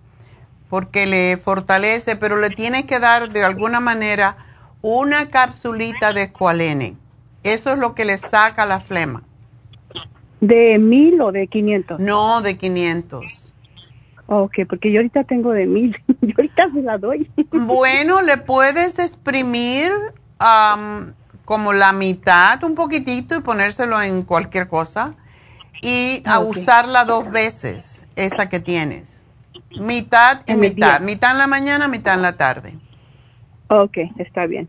[0.69, 4.37] porque le fortalece, pero le tienes que dar de alguna manera
[4.83, 6.97] una capsulita de escualene.
[7.43, 9.23] Eso es lo que le saca la flema.
[10.41, 12.01] ¿De mil o de 500?
[12.01, 13.53] No de 500.
[14.27, 15.97] Ok, porque yo ahorita tengo de mil.
[16.21, 17.31] yo ahorita se la doy.
[17.51, 19.93] Bueno, le puedes exprimir
[20.39, 21.15] am,
[21.45, 25.15] como la mitad, un poquitito, y ponérselo en cualquier cosa.
[25.83, 29.25] Y a usarla dos veces, esa que tienes.
[29.79, 31.01] Mitad y En mitad.
[31.01, 32.79] Mitad en la mañana, mitad en la tarde.
[33.71, 34.69] Ok, está bien.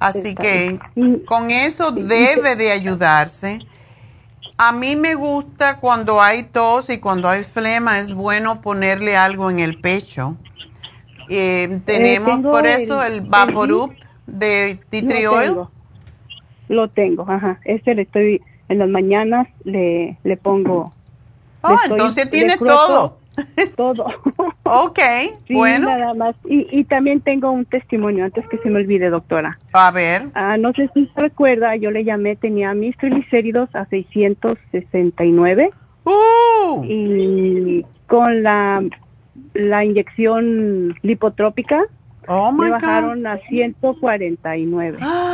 [0.00, 1.14] Así Está que bien.
[1.20, 3.60] Y- con eso debe de ayudarse.
[4.56, 9.50] A mí me gusta cuando hay tos y cuando hay flema, es bueno ponerle algo
[9.50, 10.36] en el pecho.
[11.28, 13.92] Eh, tenemos tengo por eso el, el Vaporub
[14.26, 15.46] de tea tree Lo oil.
[15.48, 15.70] tengo.
[16.68, 17.60] Lo tengo, ajá.
[17.64, 20.90] Este le estoy, en las mañanas le, le pongo
[21.62, 23.18] Oh, le estoy- entonces tiene todo.
[23.76, 24.06] Todo.
[24.64, 24.98] Ok,
[25.48, 25.86] Sí, bueno.
[25.88, 26.34] nada más.
[26.46, 29.58] Y, y también tengo un testimonio, antes que se me olvide, doctora.
[29.72, 30.22] A ver.
[30.34, 35.70] Ah, no sé si se recuerda, yo le llamé, tenía mis triglicéridos a 669
[36.04, 38.82] Uh, y con la,
[39.52, 41.82] la inyección lipotrópica
[42.28, 42.72] oh me God.
[42.72, 44.96] bajaron a 149.
[45.02, 45.27] Ah,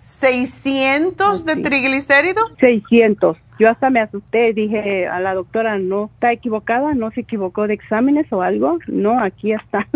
[0.00, 2.50] 600 de triglicéridos.
[2.58, 3.36] 600.
[3.58, 7.74] Yo hasta me asusté, dije a la doctora, no está equivocada, no se equivocó de
[7.74, 8.78] exámenes o algo.
[8.86, 9.86] No, aquí está.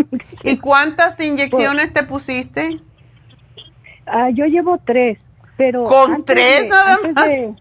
[0.43, 2.81] ¿Y cuántas inyecciones te pusiste?
[4.07, 5.19] Ah, yo llevo tres,
[5.57, 5.85] pero...
[5.85, 7.27] ¿Con tres nada más?
[7.29, 7.55] de-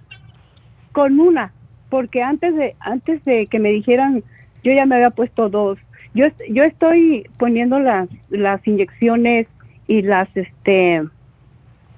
[0.92, 1.52] con una,
[1.90, 4.24] porque antes de antes de que me dijeran,
[4.64, 5.80] yo ya me había puesto dos.
[6.14, 9.48] Yo yo estoy poniendo las las inyecciones
[9.88, 11.02] y las este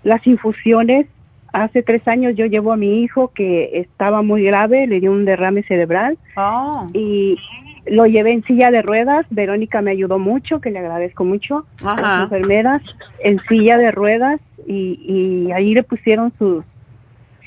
[0.06, 1.08] las infusiones.
[1.52, 5.24] Hace tres años yo llevo a mi hijo que estaba muy grave, le dio un
[5.26, 7.38] derrame cerebral Oh, y
[7.86, 9.26] lo llevé en silla de ruedas.
[9.30, 11.66] Verónica me ayudó mucho, que le agradezco mucho.
[11.84, 12.02] Ajá.
[12.02, 12.82] Las enfermeras
[13.20, 15.00] en silla de ruedas y,
[15.48, 16.64] y ahí le pusieron sus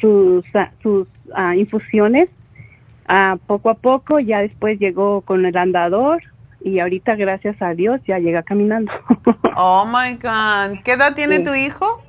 [0.00, 2.30] sus ah, sus ah, infusiones.
[3.06, 6.22] Ah, poco a poco, ya después llegó con el andador
[6.62, 8.90] y ahorita gracias a Dios ya llega caminando.
[9.56, 10.82] oh my God.
[10.82, 11.44] ¿Qué edad tiene Sí.
[11.44, 12.02] tu hijo?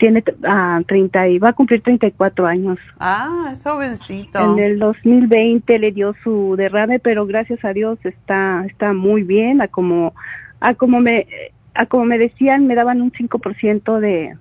[0.00, 2.78] Tiene ah, 30 y va a cumplir 34 años.
[2.98, 4.54] Ah, es jovencito.
[4.54, 9.60] En el 2020 le dio su derrame, pero gracias a Dios está está muy bien.
[9.60, 10.14] A como
[10.58, 11.26] a como me
[11.74, 14.38] a como me decían, me daban un 5% de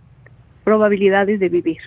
[0.64, 1.80] probabilidades de vivir.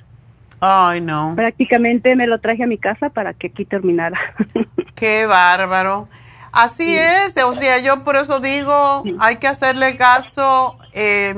[0.61, 1.33] Ay, no.
[1.35, 4.21] Prácticamente me lo traje a mi casa para que aquí terminara.
[4.95, 6.09] Qué bárbaro.
[6.53, 10.77] Así es, o sea, yo por eso digo, hay que hacerle caso.
[10.93, 11.35] eh,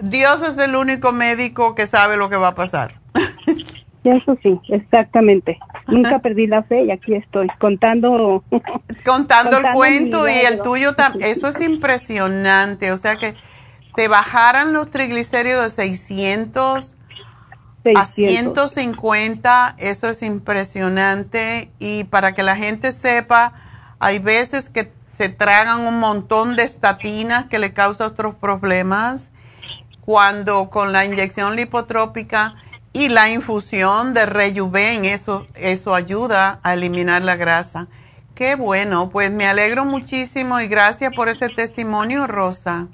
[0.00, 2.94] Dios es el único médico que sabe lo que va a pasar.
[4.04, 5.58] Eso sí, exactamente.
[5.86, 8.42] Nunca perdí la fe y aquí estoy contando.
[9.04, 11.30] Contando el cuento y el tuyo también.
[11.30, 12.92] Eso es impresionante.
[12.92, 13.34] O sea que
[13.94, 16.96] te bajaran los triglicéridos de 600
[17.94, 18.70] a 600.
[18.70, 21.70] 150, eso es impresionante.
[21.78, 23.52] Y para que la gente sepa,
[23.98, 29.30] hay veces que se tragan un montón de estatinas que le causa otros problemas.
[30.10, 32.56] Cuando con la inyección lipotrópica
[32.92, 37.86] y la infusión de Rejuven, eso, eso ayuda a eliminar la grasa.
[38.34, 42.88] Qué bueno, pues me alegro muchísimo y gracias por ese testimonio, Rosa.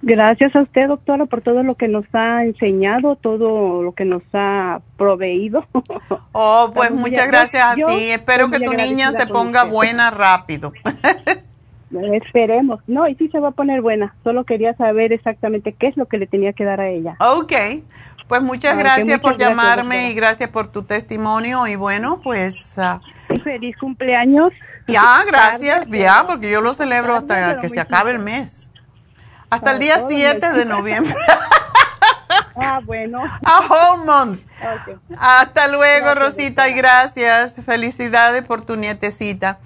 [0.00, 4.22] Gracias a usted, doctora, por todo lo que nos ha enseñado, todo lo que nos
[4.32, 5.66] ha proveído.
[6.30, 8.10] Oh, pues muchas gracias a ti.
[8.10, 10.72] Espero que tu niña se ponga buena rápido.
[12.12, 12.80] Esperemos.
[12.86, 14.14] No, y sí se va a poner buena.
[14.24, 17.16] Solo quería saber exactamente qué es lo que le tenía que dar a ella.
[17.20, 17.52] Ok.
[18.28, 21.66] Pues muchas gracias por llamarme y gracias por tu testimonio.
[21.66, 22.76] Y bueno, pues...
[22.76, 24.52] Uh, Feliz cumpleaños.
[24.86, 25.86] Ya, gracias.
[25.88, 28.70] Ya, porque yo lo celebro hasta que se acabe el mes.
[29.50, 31.14] Hasta el día 7 de noviembre.
[32.56, 33.20] Ah, bueno.
[33.44, 34.40] A whole month.
[35.18, 37.60] Hasta luego, Rosita, y gracias.
[37.64, 39.58] Felicidades por tu nietecita.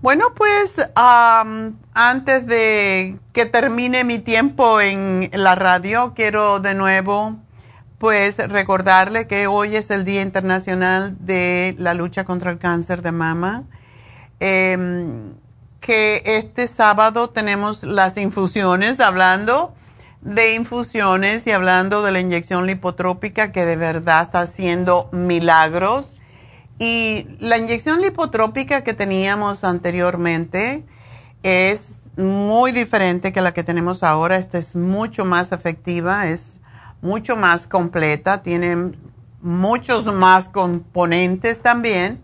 [0.00, 7.36] Bueno, pues antes de que termine mi tiempo en la radio, quiero de nuevo
[7.98, 13.10] pues recordarle que hoy es el Día Internacional de la Lucha contra el Cáncer de
[13.10, 13.64] Mama.
[14.38, 15.34] Em,
[15.80, 19.74] que este sábado tenemos las infusiones, hablando
[20.20, 26.17] de infusiones y hablando de la inyección lipotrópica que de verdad está haciendo milagros.
[26.78, 30.84] Y la inyección lipotrópica que teníamos anteriormente
[31.42, 34.36] es muy diferente que la que tenemos ahora.
[34.36, 36.60] Esta es mucho más efectiva, es
[37.00, 38.92] mucho más completa, tiene
[39.40, 42.22] muchos más componentes también.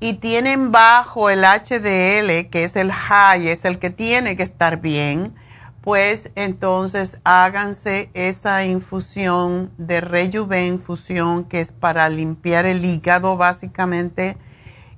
[0.00, 4.80] y tienen bajo el HDL, que es el high, es el que tiene que estar
[4.80, 5.34] bien,
[5.80, 14.36] pues entonces háganse esa infusión de Rejuven infusión, que es para limpiar el hígado básicamente,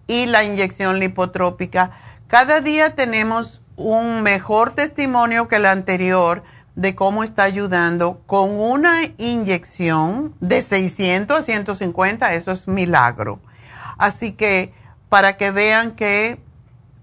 [0.07, 1.91] y la inyección lipotrópica.
[2.27, 6.43] Cada día tenemos un mejor testimonio que el anterior
[6.75, 13.41] de cómo está ayudando con una inyección de 600 a 150, eso es milagro.
[13.97, 14.72] Así que
[15.09, 16.41] para que vean que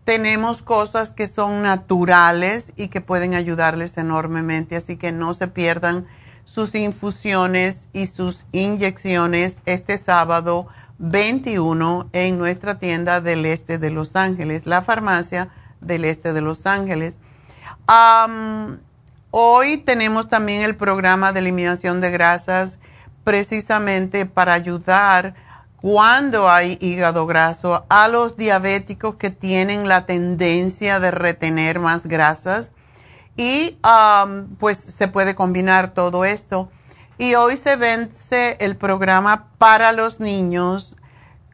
[0.03, 6.05] tenemos cosas que son naturales y que pueden ayudarles enormemente, así que no se pierdan
[6.43, 10.67] sus infusiones y sus inyecciones este sábado
[10.97, 15.49] 21 en nuestra tienda del este de Los Ángeles, la farmacia
[15.81, 17.17] del este de Los Ángeles.
[19.31, 22.79] hoy tenemos también el programa de eliminación de grasas
[23.23, 25.35] precisamente para ayudar
[25.81, 32.71] cuando hay hígado graso a los diabéticos que tienen la tendencia de retener más grasas
[33.35, 33.79] y
[34.59, 36.69] pues se puede combinar todo esto.
[37.17, 40.97] Y hoy se vence el programa para los niños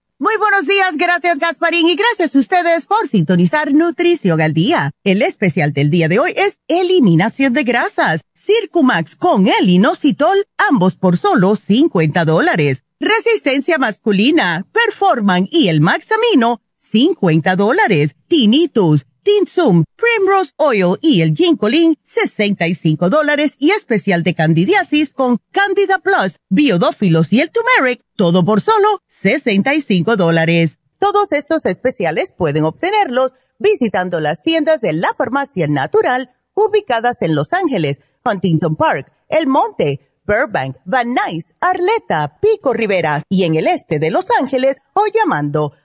[0.21, 4.91] Muy buenos días, gracias Gasparín y gracias a ustedes por sintonizar Nutrición al Día.
[5.03, 10.93] El especial del día de hoy es Eliminación de Grasas, Circumax con el inositol, ambos
[10.93, 12.83] por solo 50 dólares.
[12.99, 18.15] Resistencia masculina, Performan y el Maxamino, 50 dólares.
[18.27, 25.99] Tinnitus, Tinsum, Primrose Oil y el Ginkolin, 65 dólares y especial de candidiasis con Candida
[25.99, 30.79] Plus, Biodófilos y el Turmeric, todo por solo 65 dólares.
[30.99, 37.53] Todos estos especiales pueden obtenerlos visitando las tiendas de la farmacia natural ubicadas en Los
[37.53, 43.99] Ángeles, Huntington Park, El Monte, Burbank, Van Nuys, Arleta, Pico Rivera y en el este
[43.99, 45.73] de Los Ángeles o llamando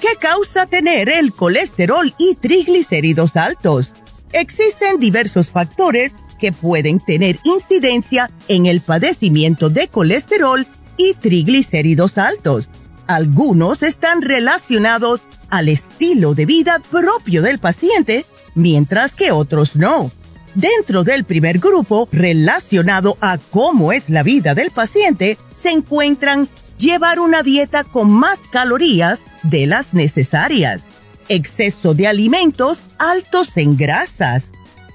[0.00, 3.92] ¿Qué causa tener el colesterol y triglicéridos altos?
[4.32, 12.70] Existen diversos factores que pueden tener incidencia en el padecimiento de colesterol y triglicéridos altos.
[13.06, 18.24] Algunos están relacionados al estilo de vida propio del paciente,
[18.54, 20.10] mientras que otros no.
[20.54, 26.48] Dentro del primer grupo, relacionado a cómo es la vida del paciente, se encuentran
[26.80, 30.84] llevar una dieta con más calorías de las necesarias,
[31.28, 34.50] exceso de alimentos altos en grasas,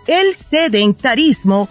[0.07, 1.69] el sedentarismo,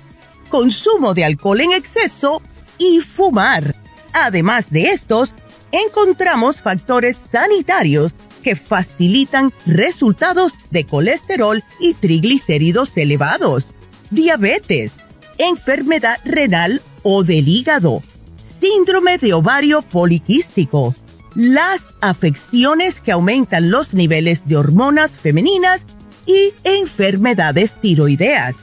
[0.48, 2.40] consumo de alcohol en exceso
[2.78, 3.74] y fumar.
[4.12, 5.34] Además de estos,
[5.72, 13.64] encontramos factores sanitarios que facilitan resultados de colesterol y triglicéridos elevados,
[14.10, 14.92] diabetes,
[15.38, 18.02] enfermedad renal o del hígado,
[18.64, 20.94] síndrome de ovario poliquístico,
[21.34, 25.84] las afecciones que aumentan los niveles de hormonas femeninas
[26.24, 28.56] y enfermedades tiroideas.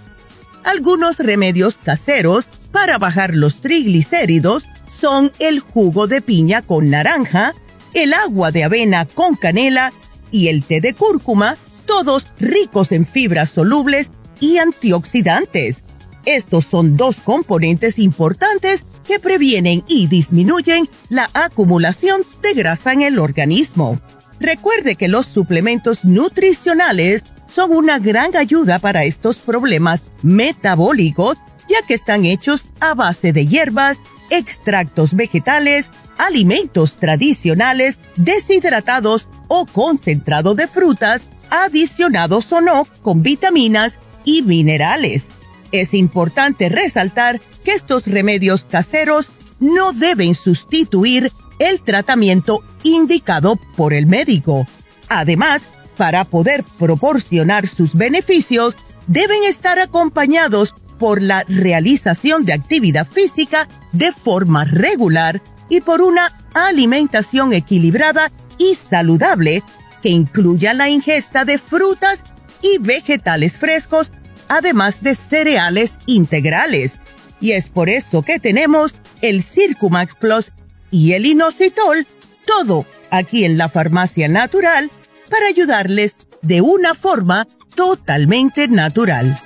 [0.64, 7.54] Algunos remedios caseros para bajar los triglicéridos son el jugo de piña con naranja,
[7.94, 9.94] el agua de avena con canela
[10.32, 15.84] y el té de cúrcuma, todos ricos en fibras solubles y antioxidantes.
[16.26, 23.20] Estos son dos componentes importantes que previenen y disminuyen la acumulación de grasa en el
[23.20, 24.00] organismo.
[24.40, 27.24] Recuerde que los suplementos nutricionales
[27.54, 31.38] son una gran ayuda para estos problemas metabólicos,
[31.70, 34.00] ya que están hechos a base de hierbas,
[34.30, 44.42] extractos vegetales, alimentos tradicionales, deshidratados o concentrado de frutas, adicionados o no con vitaminas y
[44.42, 45.26] minerales.
[45.72, 54.08] Es importante resaltar que estos remedios caseros no deben sustituir el tratamiento indicado por el
[54.08, 54.66] médico.
[55.08, 55.64] Además,
[55.98, 58.76] para poder proporcionar sus beneficios,
[59.08, 66.32] deben estar acompañados por la realización de actividad física de forma regular y por una
[66.54, 69.64] alimentación equilibrada y saludable
[70.02, 72.24] que incluya la ingesta de frutas
[72.62, 74.12] y vegetales frescos,
[74.52, 77.00] además de cereales integrales.
[77.40, 80.52] Y es por eso que tenemos el Circumax Plus
[80.92, 82.06] y el inositol,
[82.46, 84.92] todo aquí en la farmacia natural
[85.30, 89.40] para ayudarles de una forma totalmente natural.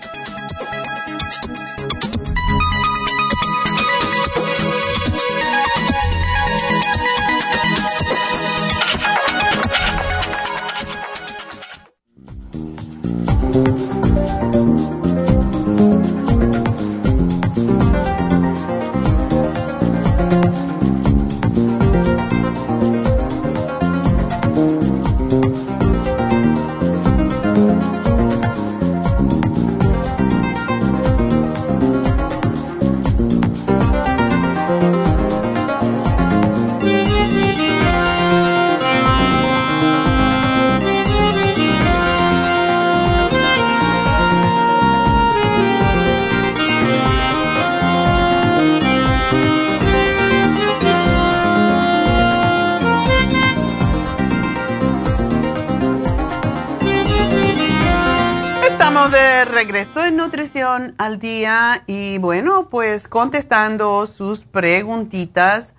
[59.66, 65.74] Regreso en nutrición al día y bueno, pues contestando sus preguntitas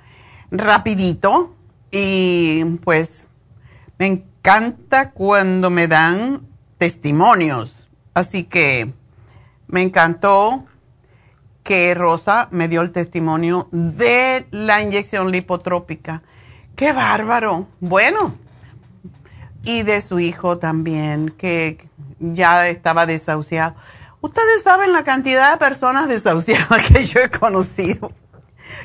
[0.51, 1.55] rapidito
[1.93, 3.29] y pues
[3.97, 7.89] me encanta cuando me dan testimonios.
[8.13, 8.93] Así que
[9.69, 10.65] me encantó
[11.63, 16.25] que Rosa me dio el testimonio de la inyección lipotrópica.
[16.75, 17.69] ¡Qué bárbaro!
[17.79, 18.35] Bueno,
[19.63, 21.86] y de su hijo también, que
[22.19, 23.75] ya estaba desahuciado.
[24.21, 28.13] Ustedes saben la cantidad de personas desahuciadas que yo he conocido.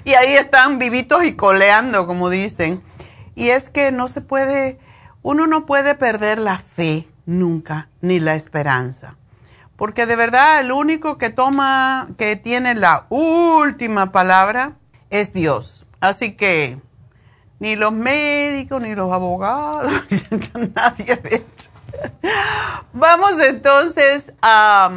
[0.04, 2.82] Y ahí están vivitos y coleando, como dicen.
[3.36, 4.80] Y es que no se puede,
[5.22, 9.16] uno no puede perder la fe nunca, ni la esperanza.
[9.76, 14.74] Porque de verdad el único que toma, que tiene la última palabra
[15.10, 15.88] es Dios.
[16.00, 16.80] Así que
[17.60, 19.92] ni los médicos, ni los abogados,
[20.76, 21.71] nadie de hecho.
[22.94, 24.92] Vamos entonces a,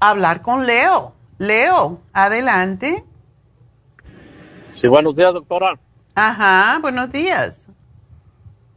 [0.00, 1.12] hablar con Leo.
[1.38, 3.04] Leo, adelante.
[4.80, 5.78] Sí, buenos días, doctora.
[6.14, 7.68] Ajá, buenos días.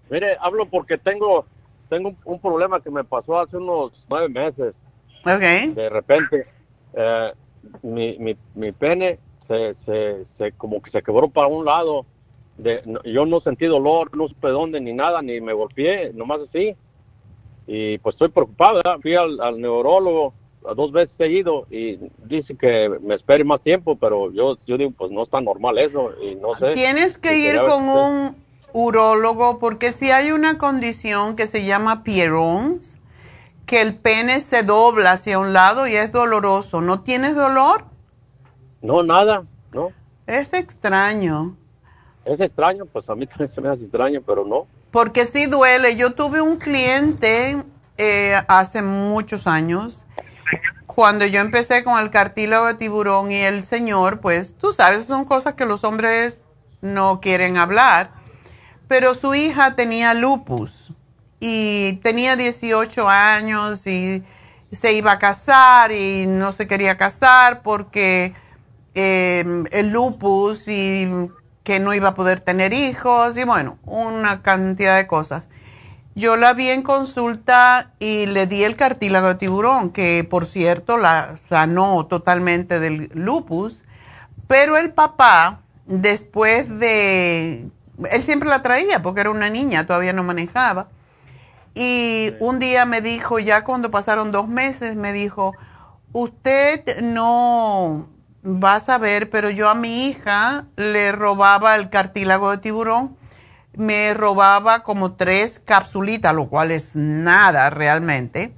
[0.09, 1.45] Mire, hablo porque tengo,
[1.89, 4.73] tengo un, problema que me pasó hace unos nueve meses.
[5.25, 5.75] Ok.
[5.75, 6.47] De repente,
[6.93, 7.33] eh,
[7.83, 12.05] mi, mi, mi, pene se, se, se, como que se quebró para un lado.
[12.57, 16.75] De, yo no sentí dolor, no supe dónde ni nada, ni me golpeé, nomás así
[17.67, 18.81] y pues estoy preocupado.
[19.01, 20.33] Fui al, neurólogo
[20.75, 25.11] dos veces seguido y dice que me espere más tiempo, pero yo, yo digo, pues
[25.11, 26.73] no está normal eso y no sé.
[26.73, 28.35] Tienes que ir con un
[28.73, 32.97] urólogo porque si hay una condición que se llama Pierrons,
[33.65, 36.81] que el pene se dobla hacia un lado y es doloroso.
[36.81, 37.83] ¿No tienes dolor?
[38.81, 39.43] No, nada,
[39.73, 39.91] no.
[40.25, 41.55] Es extraño.
[42.25, 44.67] Es extraño, pues a mí también se me hace extraño, pero no.
[44.91, 45.95] Porque sí duele.
[45.95, 47.63] Yo tuve un cliente
[47.97, 50.05] eh, hace muchos años,
[50.85, 55.25] cuando yo empecé con el cartílago de tiburón y el señor, pues tú sabes, son
[55.25, 56.37] cosas que los hombres
[56.81, 58.11] no quieren hablar,
[58.87, 60.93] pero su hija tenía lupus
[61.39, 64.23] y tenía 18 años y
[64.71, 68.33] se iba a casar y no se quería casar porque
[68.95, 71.07] eh, el lupus y
[71.67, 75.49] que no iba a poder tener hijos y bueno, una cantidad de cosas.
[76.15, 80.95] Yo la vi en consulta y le di el cartílago de tiburón, que por cierto
[80.95, 83.83] la sanó totalmente del lupus,
[84.47, 87.67] pero el papá, después de...
[88.11, 90.87] Él siempre la traía porque era una niña, todavía no manejaba.
[91.75, 95.53] Y un día me dijo, ya cuando pasaron dos meses, me dijo,
[96.13, 98.07] usted no,
[98.43, 103.17] vas a ver, pero yo a mi hija le robaba el cartílago de tiburón,
[103.73, 108.53] me robaba como tres capsulitas, lo cual es nada realmente,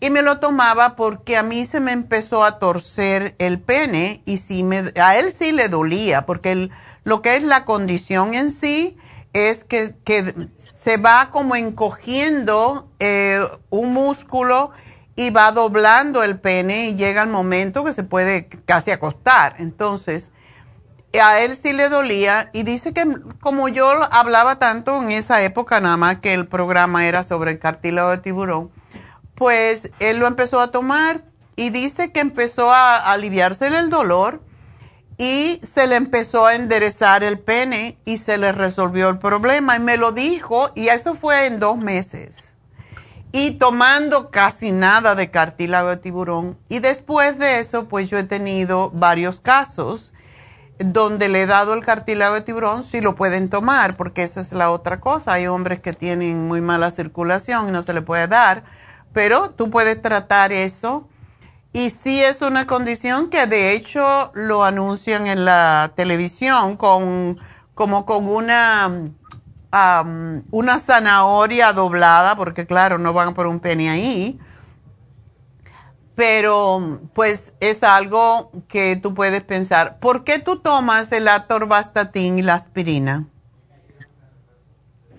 [0.00, 4.38] y me lo tomaba porque a mí se me empezó a torcer el pene y
[4.38, 6.70] sí me, a él sí le dolía, porque
[7.04, 8.96] lo que es la condición en sí
[9.32, 9.94] es que,
[10.58, 14.72] se va como encogiendo eh, un músculo
[15.16, 19.56] y va doblando el pene y llega el momento que se puede casi acostar.
[19.58, 20.30] Entonces,
[21.18, 23.06] a él sí le dolía y dice que
[23.40, 27.58] como yo hablaba tanto en esa época nada más que el programa era sobre el
[27.58, 28.70] cartílago de tiburón,
[29.34, 31.24] pues él lo empezó a tomar
[31.56, 34.42] y dice que empezó a aliviarse el dolor
[35.16, 39.80] y se le empezó a enderezar el pene y se le resolvió el problema y
[39.80, 42.55] me lo dijo y eso fue en dos meses
[43.36, 46.56] y tomando casi nada de cartílago de tiburón.
[46.70, 50.14] Y después de eso pues yo he tenido varios casos
[50.78, 54.54] donde le he dado el cartílago de tiburón si lo pueden tomar porque esa es
[54.54, 55.34] la otra cosa.
[55.34, 58.64] Hay hombres que tienen muy mala circulación y no se le puede dar
[59.12, 61.06] pero tú puedes tratar eso.
[61.74, 67.38] Y sí es una condición que de hecho lo anuncian en la televisión con
[67.74, 69.10] como con una
[70.50, 74.38] una zanahoria doblada, porque claro, no van por un penny ahí.
[76.14, 79.98] Pero pues es algo que tú puedes pensar.
[79.98, 83.26] ¿Por qué tú tomas el atorvastatin y la aspirina?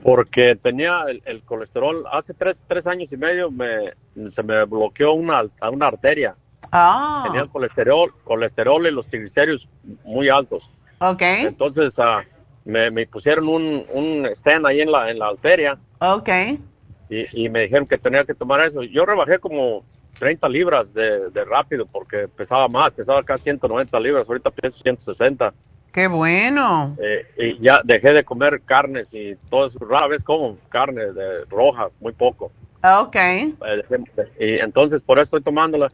[0.01, 3.93] Porque tenía el, colesterol, hace tres, tres, años y medio me,
[4.33, 6.35] se me bloqueó una, una arteria.
[6.71, 7.23] Ah.
[7.25, 9.67] Tenía el colesterol, colesterol y los triglicéridos
[10.03, 10.63] muy altos.
[10.99, 11.21] Ok.
[11.21, 12.23] Entonces uh,
[12.67, 15.77] me, me, pusieron un, un stand ahí en la, en la arteria.
[15.99, 16.29] Ok.
[17.09, 18.83] Y, y, me dijeron que tenía que tomar eso.
[18.83, 19.85] Yo rebajé como
[20.19, 25.53] 30 libras de, de rápido porque pesaba más, pesaba casi 190 libras, ahorita peso 160.
[25.93, 26.95] ¡Qué bueno!
[27.01, 29.79] Eh, y ya dejé de comer carnes y todo eso.
[29.79, 32.51] Rara vez como carne de roja, muy poco.
[32.83, 33.15] Ok.
[33.15, 33.53] Eh,
[34.39, 35.91] y entonces por eso estoy tomándola.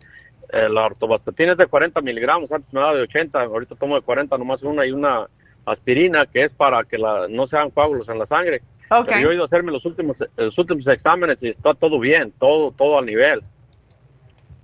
[0.52, 4.02] Eh, la ortobastatina es de 40 miligramos, antes me daba de 80, ahorita tomo de
[4.02, 5.28] 40 nomás una y una
[5.66, 8.62] aspirina que es para que la, no sean coágulos en la sangre.
[8.90, 9.24] Okay.
[9.24, 12.72] yo he ido a hacerme los últimos, los últimos exámenes y está todo bien, todo,
[12.72, 13.42] todo al nivel.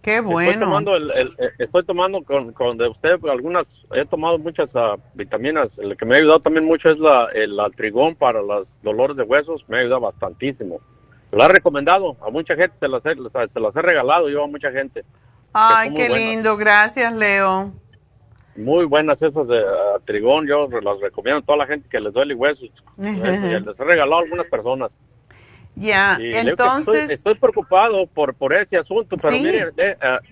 [0.02, 0.52] Qué bueno.
[0.52, 4.98] Estoy tomando, el, el, estoy tomando con, con, de usted algunas, he tomado muchas uh,
[5.14, 5.70] vitaminas.
[5.78, 9.24] El que me ha ayudado también mucho es la, el altrigón para los dolores de
[9.24, 10.80] huesos, me ha ayudado bastantísimo.
[11.32, 14.48] Lo ha recomendado a mucha gente, se las he, se las he regalado yo a
[14.48, 15.04] mucha gente.
[15.54, 17.74] Ay, qué lindo, gracias Leo.
[18.60, 22.14] Muy buenas esas de uh, trigón, yo las recomiendo a toda la gente que les
[22.14, 22.70] duele huesos.
[22.98, 24.92] les he regalado a algunas personas.
[25.76, 27.10] Ya, entonces...
[27.10, 29.44] Estoy, estoy, preocupado por, por ese asunto, pero ¿Sí?
[29.44, 30.26] mire, eh, uh,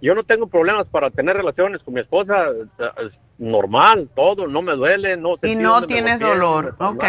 [0.00, 4.74] yo no tengo problemas para tener relaciones con mi esposa, uh, normal, todo, no me
[4.74, 5.36] duele, no...
[5.42, 7.04] Y no tienes dolor, ok.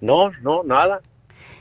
[0.00, 1.02] No, no, nada.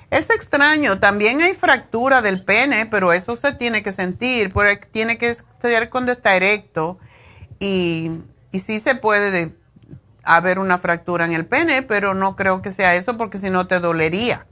[0.10, 5.18] Es extraño, también hay fractura del pene, pero eso se tiene que sentir, porque tiene
[5.18, 7.00] que ser cuando está erecto
[7.60, 8.12] y,
[8.56, 9.52] y sí se puede
[10.24, 13.68] haber una fractura en el pene, pero no creo que sea eso porque si no
[13.68, 14.46] te dolería.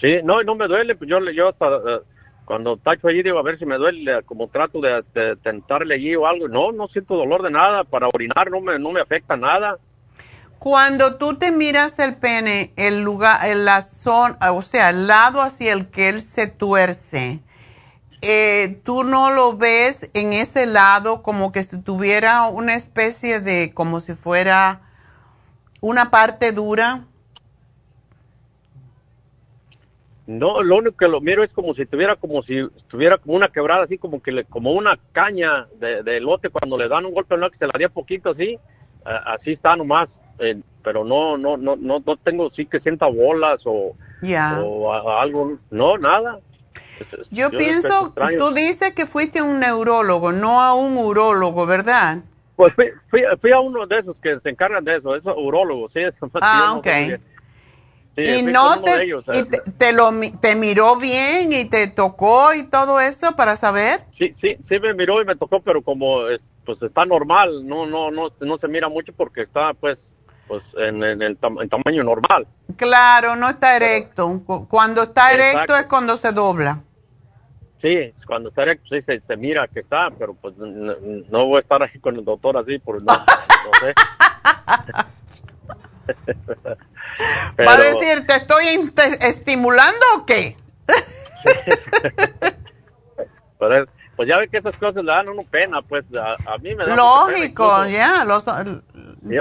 [0.00, 2.00] Sí, no, no me duele, pues yo, yo hasta uh,
[2.44, 6.16] cuando tacho allí digo a ver si me duele, como trato de, de, tentarle allí
[6.16, 9.36] o algo, no, no siento dolor de nada, para orinar no me, no me afecta
[9.36, 9.78] nada.
[10.58, 15.72] Cuando tú te miras el pene, el lugar, la zona, o sea, el lado hacia
[15.72, 17.40] el que él se tuerce,
[18.28, 23.72] eh, tú no lo ves en ese lado como que si tuviera una especie de,
[23.72, 24.82] como si fuera
[25.80, 27.04] una parte dura.
[30.26, 33.48] No, lo único que lo miro es como si tuviera como si estuviera como una
[33.48, 37.14] quebrada, así como que le, como una caña de, de lote cuando le dan un
[37.14, 38.58] golpe no que se la haría poquito así,
[39.04, 40.08] uh, así está nomás,
[40.40, 44.60] eh, pero no, no, no, no, no tengo sí que sienta bolas o, yeah.
[44.64, 46.40] o a, algo, no, nada.
[47.30, 52.18] Yo, Yo pienso, tú dices que fuiste a un neurólogo, no a un urólogo, ¿verdad?
[52.56, 55.92] Pues fui, fui, fui, a uno de esos que se encargan de eso, esos urólogos,
[55.92, 56.00] sí.
[56.00, 56.86] Eso, ah, ok.
[58.16, 62.54] Sí, y no te, ellos, y te, te, lo, te miró bien y te tocó
[62.54, 64.04] y todo eso para saber.
[64.16, 66.22] Sí, sí, sí me miró y me tocó, pero como
[66.64, 69.98] pues está normal, no, no, no, no se mira mucho porque está pues,
[70.48, 72.46] pues en, en el tam en tamaño normal.
[72.76, 74.42] Claro, no está erecto.
[74.68, 76.82] Cuando está erecto es cuando se dobla.
[77.82, 80.94] Sí, cuando está erecto sí se, se, mira que está, pero pues no,
[81.28, 83.94] no, voy a estar ahí con el doctor así, por no, no sé.
[87.56, 87.68] Pero...
[87.68, 90.56] ¿Va a decir, te estoy estimulando o qué?
[93.58, 93.86] Pero,
[94.16, 96.86] pues ya ve que esas cosas le dan uno pena, pues a, a mí me
[96.86, 98.26] da Lógico, ya, yeah,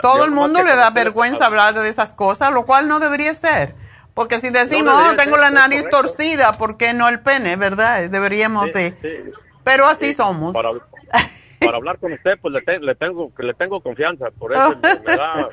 [0.01, 3.33] todo yo, el mundo le da vergüenza hablar de esas cosas, lo cual no debería
[3.33, 3.75] ser.
[4.15, 6.01] Porque si decimos, no oh, tengo la nariz correcto.
[6.01, 8.09] torcida, ¿por qué no el pene, verdad?
[8.09, 8.97] Deberíamos sí, de...
[9.01, 9.31] Sí.
[9.65, 10.55] Pero así somos.
[10.55, 10.69] Para,
[11.59, 14.99] para, hablar con usted, pues le, te, le, tengo, le tengo confianza, por eso me,
[15.05, 15.49] me da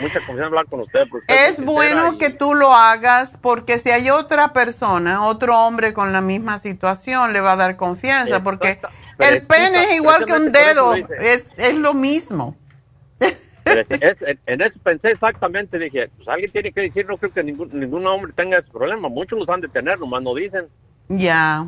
[0.00, 1.02] mucha confianza hablar con usted.
[1.12, 2.18] usted es bueno y...
[2.18, 7.34] que tú lo hagas porque si hay otra persona, otro hombre con la misma situación,
[7.34, 8.44] le va a dar confianza Exacto.
[8.44, 8.80] porque
[9.18, 12.56] el pene es igual que un dedo, es, es lo mismo.
[14.46, 18.06] En eso pensé exactamente, dije, pues alguien tiene que decir, no creo que ningún, ningún
[18.06, 20.66] hombre tenga ese problema, muchos los han de tener, nomás no dicen.
[21.08, 21.66] Ya.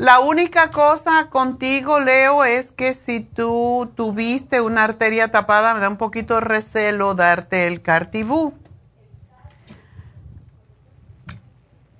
[0.00, 5.90] La única cosa contigo, Leo, es que si tú tuviste una arteria tapada, me da
[5.90, 8.54] un poquito de recelo darte el cartibú.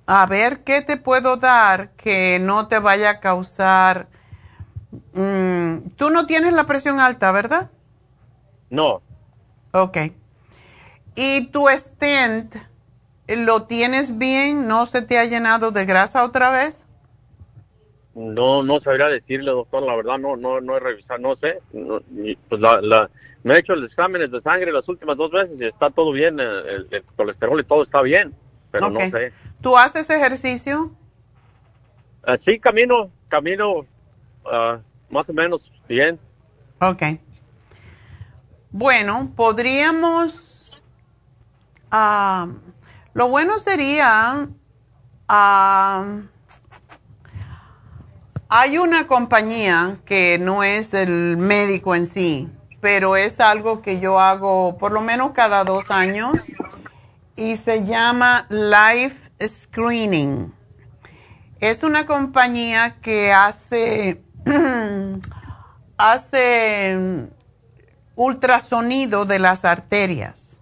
[0.07, 4.07] A ver, ¿qué te puedo dar que no te vaya a causar...
[5.13, 7.69] Mm, tú no tienes la presión alta, ¿verdad?
[8.71, 9.01] No.
[9.71, 9.97] Ok.
[11.15, 12.55] ¿Y tu stent
[13.27, 14.67] lo tienes bien?
[14.67, 16.85] ¿No se te ha llenado de grasa otra vez?
[18.13, 21.61] No, no sabría decirle, doctor, la verdad no, no, no he revisado, no sé.
[22.49, 23.09] pues la,
[23.43, 26.39] me he hecho los exámenes de sangre las últimas dos veces y está todo bien,
[26.39, 28.35] el, colesterol y todo está bien,
[28.69, 29.31] pero no sé.
[29.61, 30.91] ¿Tú haces ejercicio?
[32.23, 34.77] Ah, sí, camino, camino uh,
[35.09, 36.19] más o menos bien.
[36.81, 37.03] Ok.
[38.73, 40.81] Bueno, podríamos,
[41.91, 42.47] uh,
[43.13, 44.47] lo bueno sería,
[45.29, 46.21] uh,
[48.47, 52.49] hay una compañía que no es el médico en sí,
[52.79, 56.41] pero es algo que yo hago por lo menos cada dos años
[57.35, 60.53] y se llama Life Screening.
[61.59, 64.23] Es una compañía que hace,
[65.97, 67.27] hace
[68.21, 70.59] ultrasonido de las arterias.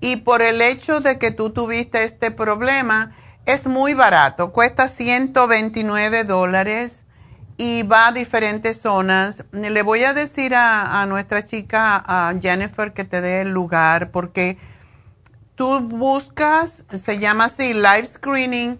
[0.00, 3.16] Y por el hecho de que tú tuviste este problema,
[3.46, 7.04] es muy barato, cuesta 129 dólares
[7.56, 9.44] y va a diferentes zonas.
[9.52, 14.58] Le voy a decir a, nuestra chica, a Jennifer, que te dé el lugar porque
[15.54, 18.78] tú buscas, se llama así, live screening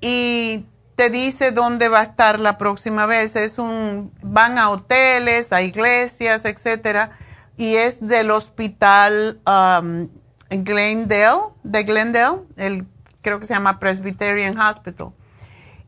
[0.00, 0.66] y
[0.96, 3.36] te dice dónde va a estar la próxima vez.
[3.36, 7.10] Es un, van a hoteles, a iglesias, etcétera,
[7.56, 10.08] y es del hospital um,
[10.50, 12.86] Glendale, de Glendale, el
[13.26, 15.08] creo que se llama Presbyterian Hospital.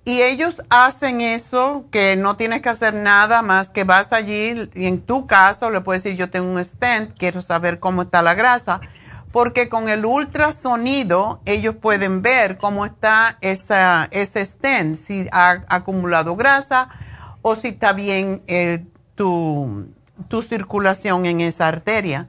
[0.04, 4.86] Y ellos hacen eso, que no tienes que hacer nada más que vas allí y
[4.86, 8.34] en tu caso le puedes decir, yo tengo un stent, quiero saber cómo está la
[8.34, 8.80] grasa,
[9.38, 16.34] porque con el ultrasonido ellos pueden ver cómo está esa, ese stent, si ha acumulado
[16.34, 16.88] grasa
[17.42, 18.84] o si está bien eh,
[19.14, 19.86] tu,
[20.26, 22.28] tu circulación en esa arteria.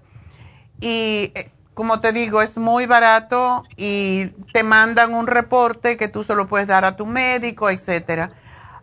[0.82, 6.24] Y eh, como te digo, es muy barato y te mandan un reporte que tú
[6.24, 8.34] solo puedes dar a tu médico, etcétera.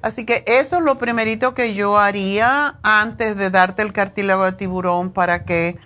[0.02, 4.52] Así que eso es lo primerito que yo haría antes de darte el cartílago de
[4.52, 5.78] tiburón para que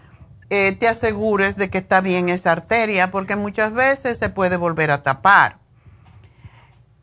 [0.51, 4.91] eh, te asegures de que está bien esa arteria, porque muchas veces se puede volver
[4.91, 5.59] a tapar.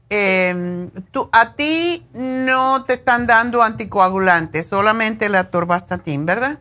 [0.09, 6.59] Em, tú, a ti no te están dando anticoagulantes, solamente la torvastatin, ¿verdad?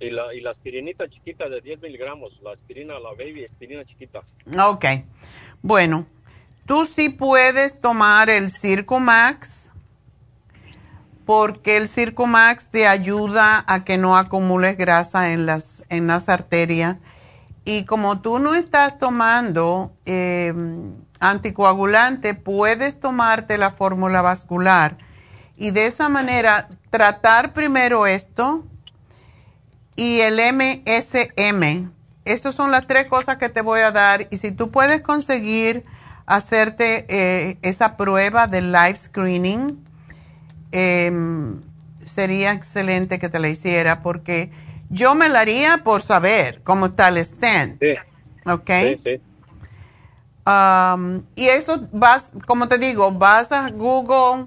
[0.00, 4.22] Y la, y la aspirinita chiquita de 10 miligramos, la aspirina, la baby aspirina chiquita.
[4.58, 4.84] Ok.
[5.62, 6.06] Bueno,
[6.66, 9.65] tú sí puedes tomar el Circo Max
[11.26, 16.28] porque el Circo Max te ayuda a que no acumules grasa en las, en las
[16.28, 16.96] arterias.
[17.64, 20.54] Y como tú no estás tomando eh,
[21.18, 24.96] anticoagulante, puedes tomarte la fórmula vascular.
[25.56, 28.64] Y de esa manera, tratar primero esto
[29.96, 31.90] y el MSM.
[32.24, 34.28] Esas son las tres cosas que te voy a dar.
[34.30, 35.84] Y si tú puedes conseguir
[36.24, 39.85] hacerte eh, esa prueba de live screening,
[40.76, 41.62] em,
[42.04, 44.50] sería excelente que te la hiciera porque
[44.90, 47.78] yo me la haría por saber cómo está el stand.
[47.80, 47.94] Sí.
[48.44, 48.70] ¿Ok?
[48.82, 49.20] Sí, sí.
[50.46, 54.46] Um, y eso vas, como te digo, vas a Google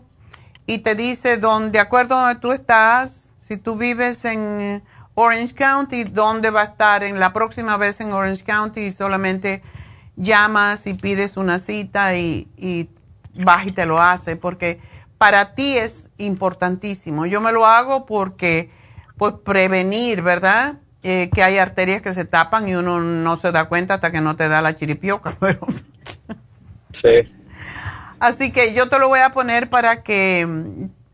[0.68, 4.84] y te dice dónde, de acuerdo a donde tú estás, si tú vives en
[5.16, 9.64] Orange County, dónde va a estar en la próxima vez en Orange County y solamente
[10.16, 12.88] llamas y pides una cita y, y
[13.44, 14.80] vas y te lo hace, porque
[15.20, 17.28] para ti es importantísimo.
[17.28, 18.72] Yo me lo hago porque,
[19.18, 20.80] pues, prevenir, ¿verdad?
[21.04, 24.22] Eh, que hay arterias que se tapan y uno no se da cuenta hasta que
[24.22, 25.36] no te da la chiripioca.
[25.40, 25.60] Pero
[27.02, 27.32] sí.
[28.20, 30.48] Así que yo te lo voy a poner para que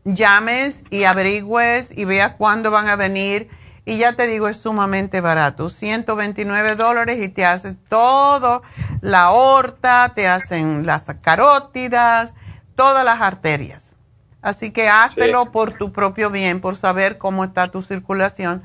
[0.04, 3.48] llames y averigües y veas cuándo van a venir
[3.84, 8.62] y ya te digo, es sumamente barato, 129 dólares y te haces todo,
[9.00, 12.34] la aorta, te hacen las carótidas,
[12.74, 13.95] todas las arterias.
[14.42, 18.62] Así que háztelo por tu propio bien, por saber cómo está tu circulación.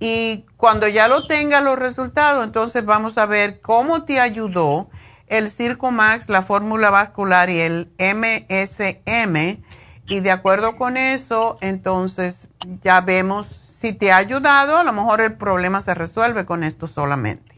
[0.00, 4.88] Y cuando ya lo tengas los resultados, entonces vamos a ver cómo te ayudó
[5.28, 5.48] el
[5.92, 9.62] Max, la fórmula vascular y el MSM.
[10.08, 12.48] Y de acuerdo con eso, entonces
[12.82, 16.86] ya vemos si te ha ayudado, a lo mejor el problema se resuelve con esto
[16.86, 17.56] solamente.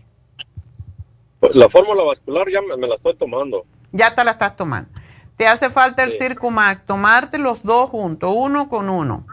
[1.40, 3.66] Pues, la fórmula vascular ya me, la estoy tomando.
[3.92, 4.88] Ya te la estás tomando.
[5.36, 9.26] Te hace falta el Circumax, tomarte los dos juntos, uno con uno.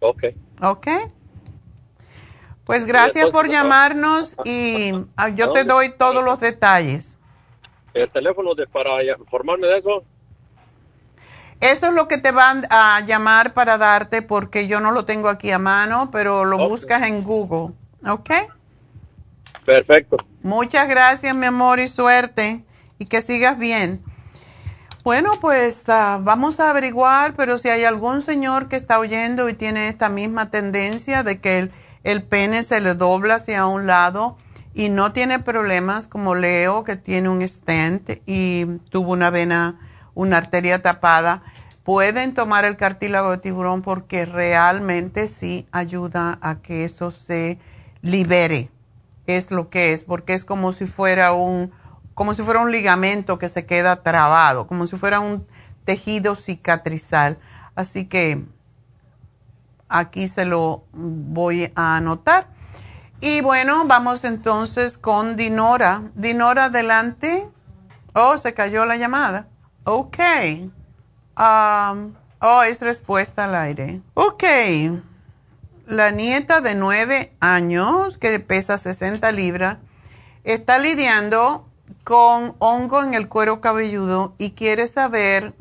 [0.00, 0.24] Ok.
[0.62, 0.88] Ok.
[2.64, 7.16] Pues gracias por llamarnos y ah, yo te doy todos los detalles.
[7.94, 10.04] ¿El teléfono de, para informarme de eso?
[11.60, 15.28] Eso es lo que te van a llamar para darte porque yo no lo tengo
[15.28, 17.74] aquí a mano, pero lo buscas en Google.
[18.06, 18.30] ¿Ok?
[19.64, 20.16] Perfecto.
[20.42, 22.64] Muchas gracias, mi amor, y suerte.
[22.98, 24.02] Y que sigas bien.
[25.06, 29.54] Bueno, pues ah, vamos a averiguar, pero si hay algún señor que está oyendo y
[29.54, 31.72] tiene esta misma tendencia de que el,
[32.02, 34.36] el pene se le dobla hacia un lado
[34.74, 39.78] y no tiene problemas como Leo, que tiene un stent y tuvo una vena
[40.14, 41.44] una arteria tapada,
[41.84, 47.60] pueden tomar el cartílago de tiburón porque realmente sí ayuda a que eso se
[48.02, 48.70] libere.
[49.28, 51.70] Es lo que es, porque es como si fuera un,
[52.16, 55.46] como si fuera un ligamento que se queda trabado, como si fuera un
[55.84, 57.38] tejido cicatrizal.
[57.74, 58.42] Así que
[59.90, 62.48] aquí se lo voy a anotar.
[63.20, 66.04] Y bueno, vamos entonces con Dinora.
[66.14, 67.50] Dinora, adelante.
[68.14, 69.48] Oh, se cayó la llamada.
[69.84, 70.16] Ok.
[71.38, 74.00] Um, oh, es respuesta al aire.
[74.14, 74.42] Ok.
[75.84, 79.76] La nieta de 9 años, que pesa 60 libras,
[80.44, 81.65] está lidiando
[82.04, 85.54] con hongo en el cuero cabelludo y quiere saber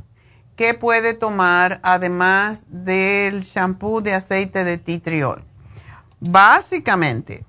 [0.55, 5.43] qué puede tomar además del shampoo de aceite de titriol.
[6.19, 7.45] Básicamente,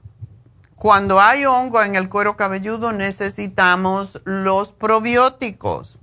[0.76, 5.98] cuando hay hongo en el cuero cabelludo necesitamos los probióticos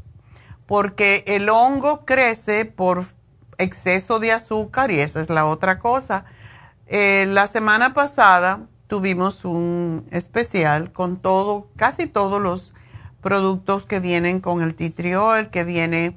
[0.65, 3.05] porque el hongo crece por
[3.57, 6.25] exceso de azúcar y esa es la otra cosa.
[6.87, 8.61] Eh, la semana pasada
[8.93, 12.73] tuvimos un especial con todo, casi todos los
[13.21, 16.15] productos que vienen con el titriol, que viene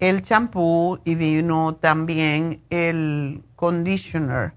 [0.00, 4.54] el champú y vino también el conditioner.